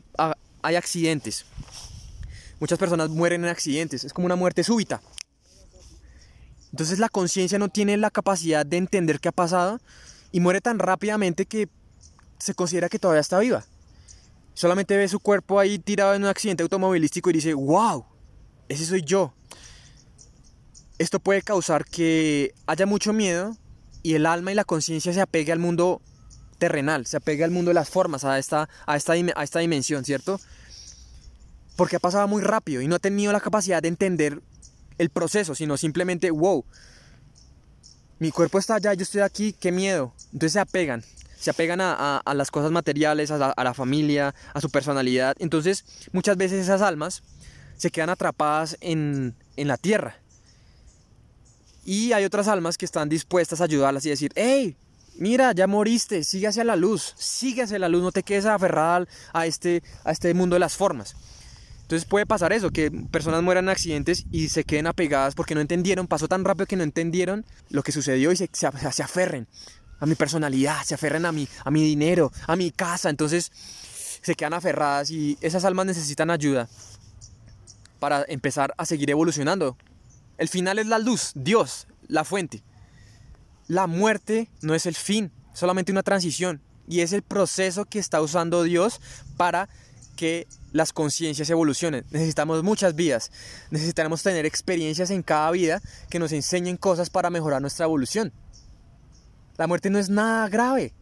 hay 0.63 0.77
accidentes. 0.77 1.45
Muchas 2.61 2.79
personas 2.79 3.11
mueren 3.11 3.45
en 3.45 3.51
accidentes, 3.51 4.05
es 4.05 4.13
como 4.13 4.27
una 4.27 4.37
muerte 4.37 4.65
súbita. 4.65 5.01
Entonces 6.73 6.99
la 6.99 7.09
conciencia 7.09 7.59
no 7.59 7.69
tiene 7.69 7.97
la 7.97 8.11
capacidad 8.11 8.67
de 8.67 8.77
entender 8.77 9.21
qué 9.21 9.29
ha 9.29 9.33
pasado 9.33 9.81
y 10.33 10.41
muere 10.41 10.61
tan 10.61 10.79
rápidamente 10.79 11.47
que 11.47 11.69
se 12.39 12.55
considera 12.55 12.89
que 12.89 12.99
todavía 12.99 13.21
está 13.21 13.39
viva. 13.39 13.65
Solamente 14.55 14.97
ve 14.97 15.09
su 15.09 15.21
cuerpo 15.21 15.61
ahí 15.61 15.79
tirado 15.79 16.15
en 16.15 16.23
un 16.23 16.29
accidente 16.29 16.63
automovilístico 16.63 17.31
y 17.31 17.35
dice, 17.35 17.55
wow, 17.55 18.05
ese 18.69 18.85
soy 18.85 19.03
yo. 19.03 19.33
Esto 20.99 21.21
puede 21.21 21.43
causar 21.43 21.85
que 21.85 22.55
haya 22.67 22.87
mucho 22.87 23.13
miedo 23.13 23.57
y 24.03 24.15
el 24.15 24.27
alma 24.27 24.53
y 24.53 24.55
la 24.55 24.65
conciencia 24.65 25.13
se 25.13 25.21
apegue 25.21 25.53
al 25.53 25.59
mundo 25.59 26.01
terrenal, 26.59 27.07
se 27.07 27.17
apegue 27.17 27.45
al 27.45 27.51
mundo 27.51 27.71
de 27.71 27.75
las 27.75 27.89
formas, 27.89 28.25
a 28.25 28.39
esta, 28.39 28.69
a 28.87 28.97
esta, 28.97 29.13
a 29.13 29.45
esta 29.45 29.59
dimensión, 29.61 30.05
¿cierto? 30.05 30.41
Porque 31.77 31.97
ha 31.97 32.01
pasado 32.01 32.27
muy 32.27 32.43
rápido 32.43 32.83
y 32.83 32.89
no 32.89 32.97
ha 32.97 32.99
tenido 32.99 33.33
la 33.33 33.41
capacidad 33.41 33.81
de 33.81 33.89
entender 33.89 34.43
el 34.99 35.11
proceso, 35.11 35.55
sino 35.55 35.77
simplemente, 35.77 36.31
wow, 36.31 36.65
mi 38.19 38.33
cuerpo 38.33 38.59
está 38.59 38.75
allá, 38.75 38.95
yo 38.95 39.03
estoy 39.03 39.21
aquí, 39.21 39.53
qué 39.53 39.71
miedo. 39.71 40.13
Entonces 40.33 40.55
se 40.55 40.61
apegan, 40.61 41.05
se 41.39 41.51
apegan 41.51 41.81
a, 41.81 42.23
las 42.35 42.51
cosas 42.51 42.73
materiales, 42.73 43.31
a 43.31 43.55
la, 43.57 43.75
familia, 43.75 44.35
a 44.53 44.61
su 44.61 44.71
personalidad. 44.71 45.37
Entonces 45.39 45.85
muchas 46.13 46.37
veces 46.37 46.65
esas 46.65 46.83
almas 46.83 47.23
se 47.77 47.91
quedan 47.91 48.11
atrapadas 48.11 48.77
en, 48.81 49.37
en 49.57 49.69
la 49.69 49.77
tierra. 49.77 50.17
Y 51.89 52.13
hay 52.13 52.27
otras 52.27 52.49
almas 52.49 52.77
que 52.77 52.85
están 52.85 53.09
dispuestas 53.09 53.63
a 53.63 53.65
ayudarlas 53.65 54.05
y 54.05 54.11
decir, 54.11 54.31
hey, 54.35 54.77
mira, 55.17 55.53
ya 55.53 55.67
moriste, 55.67 56.23
sigue 56.23 56.47
hacia 56.47 56.63
la 56.63 56.77
luz, 56.77 57.15
sigue 57.17 57.63
hacia 57.63 57.79
la 57.79 57.89
luz, 57.89 58.03
no 58.03 58.13
te 58.13 58.23
quedes 58.23 58.45
aferrada 58.45 59.07
a 59.33 59.47
este, 59.47 59.83
a 60.05 60.13
este 60.13 60.35
mundo 60.35 60.57
de 60.57 60.61
las 60.61 60.77
formas. 60.77 61.17
Entonces 61.81 62.07
puede 62.07 62.27
pasar 62.27 62.53
eso, 62.53 62.73
que 62.73 62.91
personas 62.91 63.43
mueran 63.43 63.65
en 63.65 63.69
accidentes 63.71 64.27
y 64.31 64.51
se 64.51 64.65
queden 64.65 64.87
apegadas 64.87 65.35
porque 65.35 65.55
no 65.55 65.63
entendieron, 65.63 66.07
pasó 66.07 66.29
tan 66.29 66.45
rápido 66.45 66.67
que 66.67 66.77
no 66.77 66.83
entendieron 66.83 67.47
lo 67.71 67.83
que 67.83 67.91
sucedió 67.91 68.33
y 68.33 68.37
se, 68.37 68.51
se, 68.53 69.03
aferren 69.03 69.49
a 69.99 70.05
mi 70.05 70.15
personalidad, 70.15 70.83
se 70.85 70.93
aferren 70.93 71.25
a 71.25 71.33
mi, 71.33 71.49
a 71.65 71.71
mi 71.71 71.83
dinero, 71.83 72.31
a 72.47 72.55
mi 72.55 72.71
casa. 72.71 73.09
Entonces 73.09 73.51
se 74.21 74.35
quedan 74.35 74.53
aferradas 74.53 75.11
y 75.11 75.39
esas 75.41 75.65
almas 75.65 75.87
necesitan 75.87 76.29
ayuda 76.29 76.69
para 77.99 78.27
empezar 78.29 78.75
a 78.77 78.85
seguir 78.85 79.09
evolucionando. 79.09 79.79
El 80.39 80.49
final 80.49 80.79
es 80.79 80.87
la 80.87 80.99
luz, 80.99 81.33
Dios, 81.35 81.89
la 82.07 82.25
fuente. 82.25 82.63
La 83.67 83.87
muerte 83.87 84.49
no 84.63 84.75
es 84.75 84.87
el 84.87 84.95
fin, 84.95 85.33
solamente 85.53 85.93
una 85.93 86.03
transición. 86.03 86.63
Y 86.89 87.01
es 87.01 87.13
el 87.13 87.23
proceso 87.23 87.85
que 87.85 87.99
está 87.99 88.23
usando 88.23 88.63
Dios 88.63 89.01
para 89.37 89.69
que 90.17 90.47
las 90.73 90.93
conciencias 90.93 91.51
evolucionen. 91.51 92.05
Necesitamos 92.11 92.63
muchas 92.63 92.95
vidas. 92.95 93.31
Necesitamos 93.71 94.23
tener 94.23 94.47
experiencias 94.47 95.11
en 95.11 95.23
cada 95.23 95.51
vida 95.51 95.83
que 96.09 96.19
nos 96.19 96.33
enseñen 96.33 96.77
cosas 96.77 97.11
para 97.11 97.31
mejorar 97.31 97.61
nuestra 97.61 97.85
evolución. 97.85 98.33
La 99.57 99.67
muerte 99.67 99.91
no 99.91 99.99
es 99.99 100.09
nada 100.09 100.49
grave. 100.49 100.95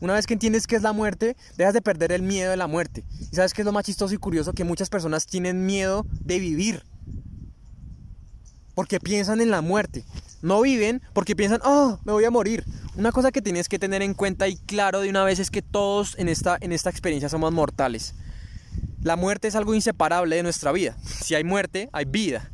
Una 0.00 0.14
vez 0.14 0.26
que 0.26 0.34
entiendes 0.34 0.66
qué 0.66 0.76
es 0.76 0.82
la 0.82 0.92
muerte, 0.92 1.36
dejas 1.56 1.74
de 1.74 1.82
perder 1.82 2.12
el 2.12 2.22
miedo 2.22 2.50
de 2.50 2.56
la 2.56 2.66
muerte. 2.66 3.04
Y 3.18 3.34
sabes 3.34 3.54
qué 3.54 3.62
es 3.62 3.66
lo 3.66 3.72
más 3.72 3.84
chistoso 3.84 4.14
y 4.14 4.18
curioso 4.18 4.52
que 4.52 4.64
muchas 4.64 4.90
personas 4.90 5.26
tienen 5.26 5.66
miedo 5.66 6.06
de 6.20 6.38
vivir. 6.38 6.84
Porque 8.78 9.00
piensan 9.00 9.40
en 9.40 9.50
la 9.50 9.60
muerte. 9.60 10.04
No 10.40 10.60
viven 10.60 11.02
porque 11.12 11.34
piensan, 11.34 11.60
oh, 11.64 11.98
me 12.04 12.12
voy 12.12 12.24
a 12.24 12.30
morir. 12.30 12.64
Una 12.94 13.10
cosa 13.10 13.32
que 13.32 13.42
tienes 13.42 13.68
que 13.68 13.80
tener 13.80 14.02
en 14.02 14.14
cuenta 14.14 14.46
y 14.46 14.54
claro 14.54 15.00
de 15.00 15.10
una 15.10 15.24
vez 15.24 15.40
es 15.40 15.50
que 15.50 15.62
todos 15.62 16.16
en 16.16 16.28
esta, 16.28 16.56
en 16.60 16.70
esta 16.70 16.88
experiencia 16.88 17.28
somos 17.28 17.52
mortales. 17.52 18.14
La 19.02 19.16
muerte 19.16 19.48
es 19.48 19.56
algo 19.56 19.74
inseparable 19.74 20.36
de 20.36 20.44
nuestra 20.44 20.70
vida. 20.70 20.96
Si 21.02 21.34
hay 21.34 21.42
muerte, 21.42 21.88
hay 21.92 22.04
vida. 22.04 22.52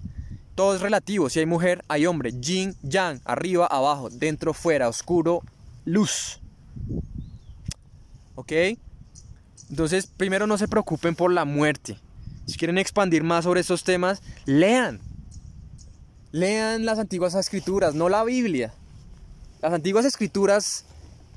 Todo 0.55 0.75
es 0.75 0.81
relativo. 0.81 1.29
Si 1.29 1.41
hay 1.41 1.45
mujer, 1.45 1.85
hay 1.89 2.07
hombre. 2.07 2.33
Yin, 2.33 2.75
yang, 2.83 3.21
arriba, 3.27 3.67
abajo, 3.67 4.09
dentro, 4.09 4.55
fuera, 4.55 4.89
oscuro, 4.89 5.43
luz. 5.85 6.41
¿Ok? 8.35 8.53
Entonces, 9.69 10.07
primero 10.07 10.47
no 10.47 10.57
se 10.57 10.69
preocupen 10.69 11.17
por 11.17 11.31
la 11.31 11.45
muerte. 11.45 11.99
Si 12.47 12.57
quieren 12.57 12.79
expandir 12.79 13.23
más 13.23 13.45
sobre 13.45 13.61
estos 13.61 13.85
temas, 13.85 14.23
lean. 14.47 15.03
Lean 16.35 16.85
las 16.85 16.99
antiguas 16.99 17.37
escrituras, 17.37 17.95
no 17.95 18.09
la 18.09 18.25
Biblia. 18.25 18.75
Las 19.63 19.73
antiguas 19.73 20.05
escrituras 20.05 20.85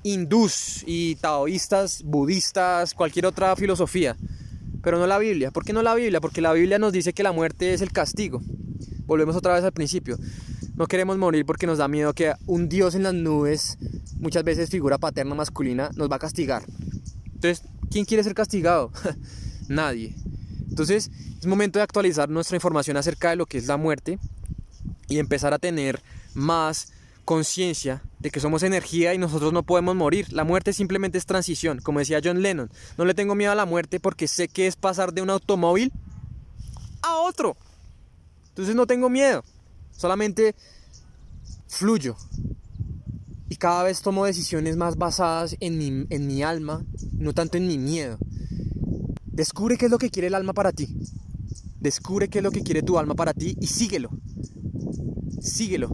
hindús 0.02 0.84
y 0.88 1.16
taoístas, 1.18 2.02
budistas, 2.04 2.96
cualquier 2.96 3.28
otra 3.28 3.56
filosofía 3.56 4.16
pero 4.88 5.00
no 5.00 5.06
la 5.06 5.18
Biblia. 5.18 5.52
¿Por 5.52 5.66
qué 5.66 5.74
no 5.74 5.82
la 5.82 5.94
Biblia? 5.96 6.22
Porque 6.22 6.40
la 6.40 6.54
Biblia 6.54 6.80
nos 6.80 6.94
dice 6.94 7.12
que 7.12 7.22
la 7.22 7.34
muerte 7.34 7.74
es 7.74 7.82
el 7.82 7.92
castigo. 7.92 8.42
Volvemos 9.06 9.36
otra 9.36 9.54
vez 9.54 9.66
al 9.66 9.74
principio. 9.74 10.18
No 10.76 10.88
queremos 10.88 11.18
morir 11.18 11.46
porque 11.46 11.68
nos 11.68 11.80
da 11.80 11.90
miedo 11.90 12.14
que 12.14 12.34
un 12.46 12.70
Dios 12.70 12.96
en 12.96 13.04
las 13.04 13.14
nubes, 13.14 13.78
muchas 14.18 14.46
veces 14.46 14.70
figura 14.70 14.98
paterna 14.98 15.36
masculina, 15.36 15.90
nos 15.96 16.10
va 16.10 16.16
a 16.16 16.20
castigar. 16.20 16.64
Entonces, 17.26 17.64
¿quién 17.92 18.06
quiere 18.06 18.24
ser 18.24 18.34
castigado? 18.34 18.90
Nadie. 19.68 20.16
Entonces, 20.70 21.12
es 21.38 21.46
momento 21.46 21.80
de 21.80 21.84
actualizar 21.84 22.30
nuestra 22.30 22.56
información 22.56 22.96
acerca 22.96 23.32
de 23.32 23.36
lo 23.36 23.46
que 23.46 23.58
es 23.58 23.68
la 23.68 23.76
muerte 23.76 24.20
y 25.08 25.20
empezar 25.20 25.54
a 25.54 25.60
tener 25.60 26.02
más 26.34 26.94
conciencia 27.26 28.02
de 28.20 28.32
que 28.32 28.40
somos 28.40 28.64
energía 28.64 29.14
y 29.14 29.18
nosotros 29.18 29.52
no 29.52 29.64
podemos 29.64 29.96
morir. 29.96 30.32
La 30.32 30.46
muerte 30.46 30.72
simplemente 30.72 31.18
es 31.18 31.26
transición, 31.26 31.80
como 31.82 32.00
decía 32.00 32.22
John 32.24 32.42
Lennon. 32.42 32.72
No 32.98 33.06
le 33.06 33.14
tengo 33.14 33.36
miedo 33.36 33.52
a 33.52 33.56
la 33.56 33.66
muerte 33.66 34.00
porque 34.00 34.28
sé 34.28 34.48
que 34.48 34.66
es 34.66 34.78
pasar 34.78 35.14
de 35.14 35.22
un 35.22 35.30
automóvil 35.30 35.92
a 37.02 37.18
otro. 37.18 37.58
Entonces 38.50 38.76
no 38.76 38.88
tengo 38.88 39.10
miedo, 39.10 39.44
solamente 39.92 40.56
fluyo. 41.68 42.16
Y 43.50 43.58
cada 43.58 43.84
vez 43.84 44.02
tomo 44.02 44.26
decisiones 44.26 44.78
más 44.78 44.98
basadas 44.98 45.56
en 45.60 45.78
mi, 45.78 46.08
en 46.10 46.28
mi 46.28 46.44
alma, 46.44 46.86
no 47.12 47.34
tanto 47.34 47.58
en 47.58 47.68
mi 47.68 47.78
miedo. 47.78 48.18
Descubre 49.26 49.78
qué 49.78 49.86
es 49.86 49.92
lo 49.92 50.00
que 50.00 50.10
quiere 50.10 50.30
el 50.30 50.36
alma 50.36 50.54
para 50.54 50.72
ti. 50.72 50.98
Descubre 51.80 52.28
qué 52.28 52.40
es 52.40 52.44
lo 52.44 52.52
que 52.52 52.64
quiere 52.64 52.82
tu 52.82 52.98
alma 52.98 53.16
para 53.16 53.34
ti 53.34 53.56
y 53.60 53.68
síguelo. 53.68 54.10
Síguelo. 55.40 55.90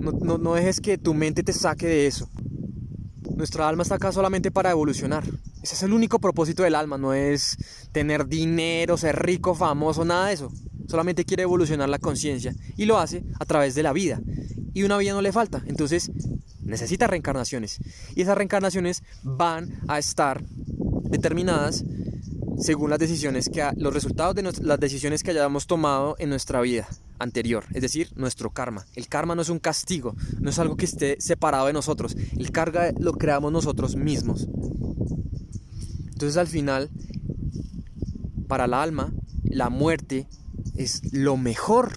No, 0.00 0.54
dejes 0.54 0.80
que 0.80 0.98
tu 0.98 1.14
mente 1.14 1.42
te 1.42 1.52
saque 1.52 1.86
de 1.86 2.06
eso. 2.06 2.28
Nuestra 3.36 3.68
alma 3.68 3.82
está 3.82 3.96
acá 3.96 4.12
solamente 4.12 4.50
para 4.50 4.70
evolucionar. 4.70 5.24
Ese 5.62 5.74
es 5.74 5.82
el 5.82 5.92
único 5.92 6.18
propósito 6.18 6.64
del 6.64 6.74
alma, 6.74 6.98
no 6.98 7.14
es 7.14 7.56
tener 7.92 8.26
dinero, 8.26 8.96
ser 8.96 9.24
rico, 9.24 9.54
famoso, 9.54 10.04
nada 10.04 10.26
de 10.26 10.34
eso. 10.34 10.52
Solamente 10.88 11.24
quiere 11.24 11.44
evolucionar 11.44 11.88
la 11.88 11.98
conciencia 11.98 12.54
y 12.76 12.84
lo 12.84 12.98
hace 12.98 13.24
a 13.38 13.44
través 13.44 13.74
de 13.74 13.82
la 13.82 13.92
vida. 13.92 14.20
Y 14.74 14.82
una 14.82 14.98
vida 14.98 15.12
no 15.12 15.22
le 15.22 15.32
falta, 15.32 15.62
entonces 15.66 16.10
necesita 16.64 17.06
reencarnaciones. 17.06 17.78
Y 18.14 18.22
esas 18.22 18.36
reencarnaciones 18.36 19.02
van 19.22 19.80
a 19.88 19.98
estar 19.98 20.44
determinadas 21.04 21.84
según 22.58 22.90
las 22.90 22.98
decisiones 22.98 23.48
que 23.48 23.68
los 23.76 23.92
resultados 23.92 24.34
de 24.34 24.42
las 24.42 24.80
decisiones 24.80 25.22
que 25.22 25.30
hayamos 25.30 25.66
tomado 25.66 26.16
en 26.18 26.28
nuestra 26.28 26.60
vida 26.60 26.88
anterior, 27.18 27.64
es 27.72 27.82
decir, 27.82 28.10
nuestro 28.16 28.50
karma. 28.50 28.84
El 28.94 29.08
karma 29.08 29.34
no 29.34 29.42
es 29.42 29.48
un 29.48 29.58
castigo, 29.58 30.14
no 30.40 30.50
es 30.50 30.58
algo 30.58 30.76
que 30.76 30.84
esté 30.84 31.16
separado 31.20 31.66
de 31.66 31.72
nosotros. 31.72 32.16
El 32.36 32.50
karma 32.50 32.90
lo 32.98 33.12
creamos 33.14 33.52
nosotros 33.52 33.96
mismos. 33.96 34.48
Entonces 36.12 36.36
al 36.36 36.46
final, 36.46 36.90
para 38.48 38.66
el 38.66 38.74
alma, 38.74 39.12
la 39.44 39.70
muerte 39.70 40.28
es 40.76 41.12
lo 41.12 41.36
mejor. 41.36 41.92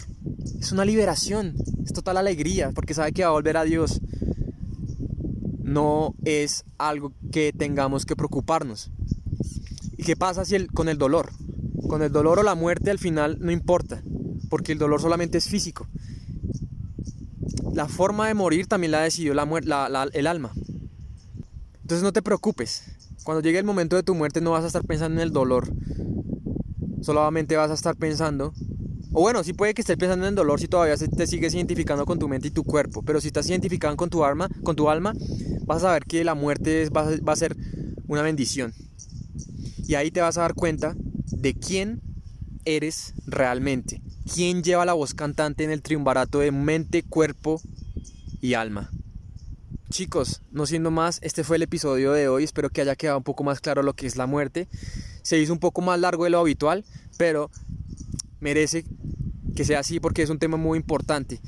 Es 0.59 0.71
una 0.71 0.85
liberación, 0.85 1.55
es 1.83 1.93
total 1.93 2.17
alegría, 2.17 2.71
porque 2.71 2.93
sabe 2.93 3.11
que 3.11 3.23
va 3.23 3.29
a 3.29 3.33
volver 3.33 3.57
a 3.57 3.63
Dios. 3.63 4.01
No 5.63 6.15
es 6.23 6.63
algo 6.77 7.13
que 7.31 7.51
tengamos 7.51 8.05
que 8.05 8.15
preocuparnos. 8.15 8.91
¿Y 10.05 10.09
qué 10.13 10.15
pasa 10.15 10.45
si 10.45 10.53
el, 10.53 10.67
con 10.67 10.87
el 10.87 10.99
dolor? 10.99 11.31
Con 11.89 12.03
el 12.03 12.11
dolor 12.11 12.37
o 12.37 12.43
la 12.43 12.53
muerte 12.53 12.91
al 12.91 12.99
final 12.99 13.39
no 13.41 13.51
importa 13.51 14.03
porque 14.51 14.71
el 14.71 14.77
dolor 14.77 15.01
solamente 15.01 15.39
es 15.39 15.49
físico. 15.49 15.87
La 17.73 17.87
forma 17.87 18.27
de 18.27 18.35
morir 18.35 18.67
también 18.67 18.91
la 18.91 19.01
decidió 19.01 19.33
la, 19.33 20.09
el 20.13 20.27
alma. 20.27 20.53
Entonces 21.81 22.03
no 22.03 22.13
te 22.13 22.21
preocupes. 22.21 22.83
Cuando 23.23 23.41
llegue 23.41 23.57
el 23.57 23.65
momento 23.65 23.95
de 23.95 24.03
tu 24.03 24.13
muerte 24.13 24.41
no 24.41 24.51
vas 24.51 24.63
a 24.63 24.67
estar 24.67 24.83
pensando 24.83 25.19
en 25.19 25.27
el 25.27 25.33
dolor. 25.33 25.73
Solamente 27.01 27.55
vas 27.55 27.71
a 27.71 27.73
estar 27.73 27.95
pensando... 27.95 28.53
O 29.11 29.21
bueno, 29.21 29.43
sí 29.43 29.53
puede 29.53 29.73
que 29.73 29.81
estés 29.81 29.97
pensando 29.97 30.27
en 30.27 30.33
el 30.33 30.35
dolor 30.35 30.59
si 30.59 30.67
todavía 30.67 30.97
te 30.97 31.25
sigues 31.25 31.55
identificando 31.55 32.05
con 32.05 32.19
tu 32.19 32.27
mente 32.27 32.49
y 32.49 32.51
tu 32.51 32.63
cuerpo. 32.63 33.01
Pero 33.01 33.19
si 33.21 33.27
estás 33.29 33.49
identificado 33.49 33.97
con 33.97 34.11
tu 34.11 34.23
alma, 34.23 34.49
con 34.61 34.75
tu 34.75 34.87
alma 34.87 35.15
vas 35.65 35.77
a 35.77 35.87
saber 35.87 36.05
que 36.05 36.23
la 36.23 36.35
muerte 36.35 36.89
va 36.91 37.33
a 37.33 37.35
ser 37.35 37.57
una 38.07 38.21
bendición. 38.21 38.71
Y 39.87 39.95
ahí 39.95 40.11
te 40.11 40.21
vas 40.21 40.37
a 40.37 40.41
dar 40.41 40.53
cuenta 40.53 40.95
de 40.97 41.53
quién 41.53 42.01
eres 42.65 43.13
realmente. 43.27 44.01
¿Quién 44.33 44.63
lleva 44.63 44.85
la 44.85 44.93
voz 44.93 45.13
cantante 45.13 45.63
en 45.63 45.71
el 45.71 45.81
triunvarato 45.81 46.39
de 46.39 46.51
mente, 46.51 47.03
cuerpo 47.03 47.61
y 48.41 48.55
alma? 48.55 48.89
Chicos, 49.91 50.41
no 50.51 50.65
siendo 50.65 50.89
más, 50.89 51.19
este 51.21 51.43
fue 51.43 51.57
el 51.57 51.61
episodio 51.61 52.11
de 52.11 52.27
hoy. 52.27 52.43
Espero 52.43 52.69
que 52.69 52.81
haya 52.81 52.95
quedado 52.95 53.19
un 53.19 53.23
poco 53.23 53.43
más 53.43 53.61
claro 53.61 53.83
lo 53.83 53.93
que 53.93 54.07
es 54.07 54.15
la 54.15 54.25
muerte. 54.25 54.67
Se 55.21 55.37
hizo 55.39 55.53
un 55.53 55.59
poco 55.59 55.81
más 55.81 55.99
largo 55.99 56.23
de 56.23 56.31
lo 56.31 56.39
habitual, 56.39 56.83
pero 57.17 57.51
merece 58.39 58.83
que 59.55 59.63
sea 59.63 59.79
así 59.79 59.99
porque 59.99 60.23
es 60.23 60.29
un 60.29 60.39
tema 60.39 60.57
muy 60.57 60.77
importante. 60.77 61.39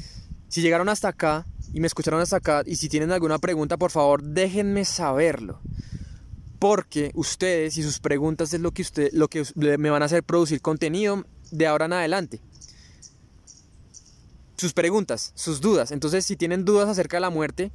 Si 0.47 0.61
llegaron 0.61 0.87
hasta 0.87 1.09
acá 1.09 1.45
y 1.73 1.79
me 1.79 1.87
escucharon 1.87 2.21
hasta 2.21 2.37
acá 2.37 2.63
y 2.65 2.75
si 2.75 2.89
tienen 2.89 3.11
alguna 3.11 3.39
pregunta, 3.39 3.75
por 3.77 3.91
favor, 3.91 4.23
déjenme 4.23 4.85
saberlo. 4.85 5.59
Porque 6.59 7.11
ustedes 7.13 7.77
y 7.77 7.83
sus 7.83 7.99
preguntas 7.99 8.53
es 8.53 8.61
lo 8.61 8.71
que, 8.71 8.81
usted, 8.81 9.09
lo 9.13 9.27
que 9.27 9.43
me 9.55 9.89
van 9.89 10.01
a 10.01 10.05
hacer 10.05 10.23
producir 10.23 10.61
contenido 10.61 11.25
de 11.51 11.67
ahora 11.67 11.85
en 11.85 11.93
adelante 11.93 12.41
sus 14.57 14.73
preguntas, 14.73 15.31
sus 15.35 15.61
dudas. 15.61 15.91
Entonces, 15.91 16.25
si 16.25 16.35
tienen 16.35 16.65
dudas 16.65 16.89
acerca 16.89 17.17
de 17.17 17.21
la 17.21 17.29
muerte, 17.29 17.71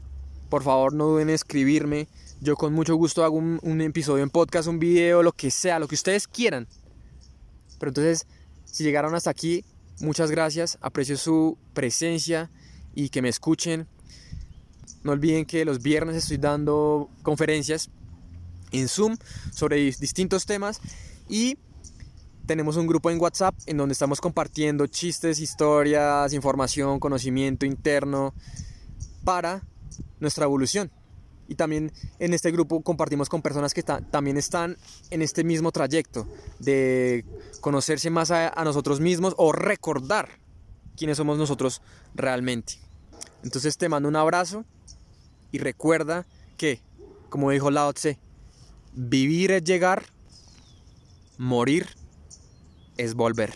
por 0.48 0.62
favor 0.62 0.92
no 0.92 1.06
duden 1.06 1.28
en 1.28 1.34
escribirme. 1.34 2.08
Yo 2.40 2.56
con 2.56 2.72
mucho 2.72 2.96
gusto 2.96 3.24
hago 3.24 3.36
un, 3.36 3.80
episodio 3.80 4.24
en 4.24 4.30
podcast, 4.30 4.68
un 4.68 4.80
video, 4.80 5.22
lo 5.22 5.32
que 5.32 5.50
sea, 5.50 5.78
lo 5.78 5.86
que 5.86 5.94
ustedes 5.94 6.26
quieran. 6.26 6.66
Pero 7.78 7.90
entonces, 7.90 8.26
si 8.64 8.82
llegaron 8.82 9.14
hasta 9.14 9.30
aquí, 9.30 9.64
muchas 10.00 10.30
gracias. 10.30 10.76
Aprecio 10.80 11.16
su 11.16 11.56
presencia 11.72 12.50
y 12.94 13.10
que 13.10 13.22
me 13.22 13.28
escuchen. 13.28 13.86
No 15.04 15.12
olviden 15.12 15.46
que 15.46 15.64
los 15.64 15.82
viernes 15.82 16.16
estoy 16.16 16.38
dando 16.38 17.08
conferencias 17.22 17.90
en 18.72 18.88
Zoom 18.88 19.16
sobre 19.52 19.76
distintos 19.76 20.46
temas 20.46 20.80
y 21.28 21.58
tenemos 22.46 22.76
un 22.76 22.86
grupo 22.86 23.10
en 23.10 23.20
WhatsApp 23.20 23.54
en 23.66 23.76
donde 23.76 23.92
estamos 23.92 24.20
compartiendo 24.20 24.86
chistes, 24.86 25.38
historias, 25.38 26.32
información, 26.32 26.98
conocimiento 26.98 27.66
interno 27.66 28.34
para 29.24 29.62
nuestra 30.20 30.44
evolución. 30.44 30.90
Y 31.48 31.54
también 31.54 31.92
en 32.18 32.34
este 32.34 32.50
grupo 32.50 32.82
compartimos 32.82 33.28
con 33.28 33.42
personas 33.42 33.74
que 33.74 33.82
también 33.82 34.36
están 34.36 34.76
en 35.10 35.22
este 35.22 35.44
mismo 35.44 35.70
trayecto 35.70 36.26
de 36.58 37.24
conocerse 37.60 38.10
más 38.10 38.30
a, 38.30 38.48
a 38.48 38.64
nosotros 38.64 39.00
mismos 39.00 39.34
o 39.36 39.52
recordar 39.52 40.28
quiénes 40.96 41.16
somos 41.16 41.38
nosotros 41.38 41.82
realmente. 42.14 42.74
Entonces 43.42 43.76
te 43.76 43.88
mando 43.88 44.08
un 44.08 44.16
abrazo 44.16 44.64
y 45.50 45.58
recuerda 45.58 46.26
que, 46.56 46.80
como 47.28 47.50
dijo 47.50 47.70
Lao 47.70 47.92
Tse, 47.92 48.18
vivir 48.94 49.50
es 49.52 49.64
llegar, 49.64 50.04
morir 51.38 51.86
es 52.96 53.14
volver. 53.14 53.52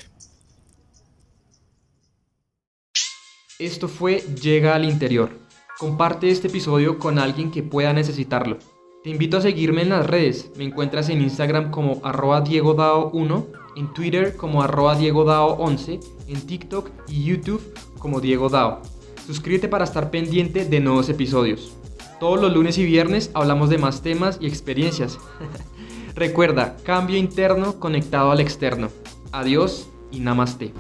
Esto 3.59 3.89
fue 3.89 4.19
Llega 4.43 4.75
al 4.75 4.85
Interior. 4.85 5.31
Comparte 5.79 6.31
este 6.31 6.49
episodio 6.49 6.99
con 6.99 7.19
alguien 7.19 7.51
que 7.51 7.63
pueda 7.63 7.93
necesitarlo. 7.93 8.59
Te 9.03 9.11
invito 9.11 9.37
a 9.37 9.41
seguirme 9.41 9.83
en 9.83 9.91
las 9.91 10.07
redes. 10.07 10.51
Me 10.57 10.65
encuentras 10.65 11.09
en 11.11 11.21
Instagram 11.21 11.71
como 11.71 12.01
arroba 12.05 12.43
diegodao1, 12.43 13.47
en 13.77 13.95
Twitter 13.95 14.37
como 14.37 14.63
arroba 14.63 14.99
diegodao11, 14.99 16.01
en 16.29 16.47
TikTok 16.47 16.91
y 17.09 17.25
YouTube 17.25 17.63
como 17.99 18.21
Diego 18.21 18.49
Dao. 18.49 18.83
Suscríbete 19.27 19.69
para 19.69 19.85
estar 19.85 20.11
pendiente 20.11 20.65
de 20.65 20.81
nuevos 20.81 21.09
episodios. 21.09 21.77
Todos 22.19 22.41
los 22.41 22.53
lunes 22.53 22.79
y 22.79 22.85
viernes 22.87 23.31
hablamos 23.35 23.69
de 23.69 23.77
más 23.77 24.01
temas 24.03 24.39
y 24.41 24.47
experiencias. 24.47 25.19
Recuerda, 26.15 26.77
cambio 26.83 27.19
interno 27.19 27.79
conectado 27.79 28.31
al 28.31 28.41
externo. 28.41 28.89
Adiós 29.33 29.89
y 30.11 30.21
namaste. 30.21 30.73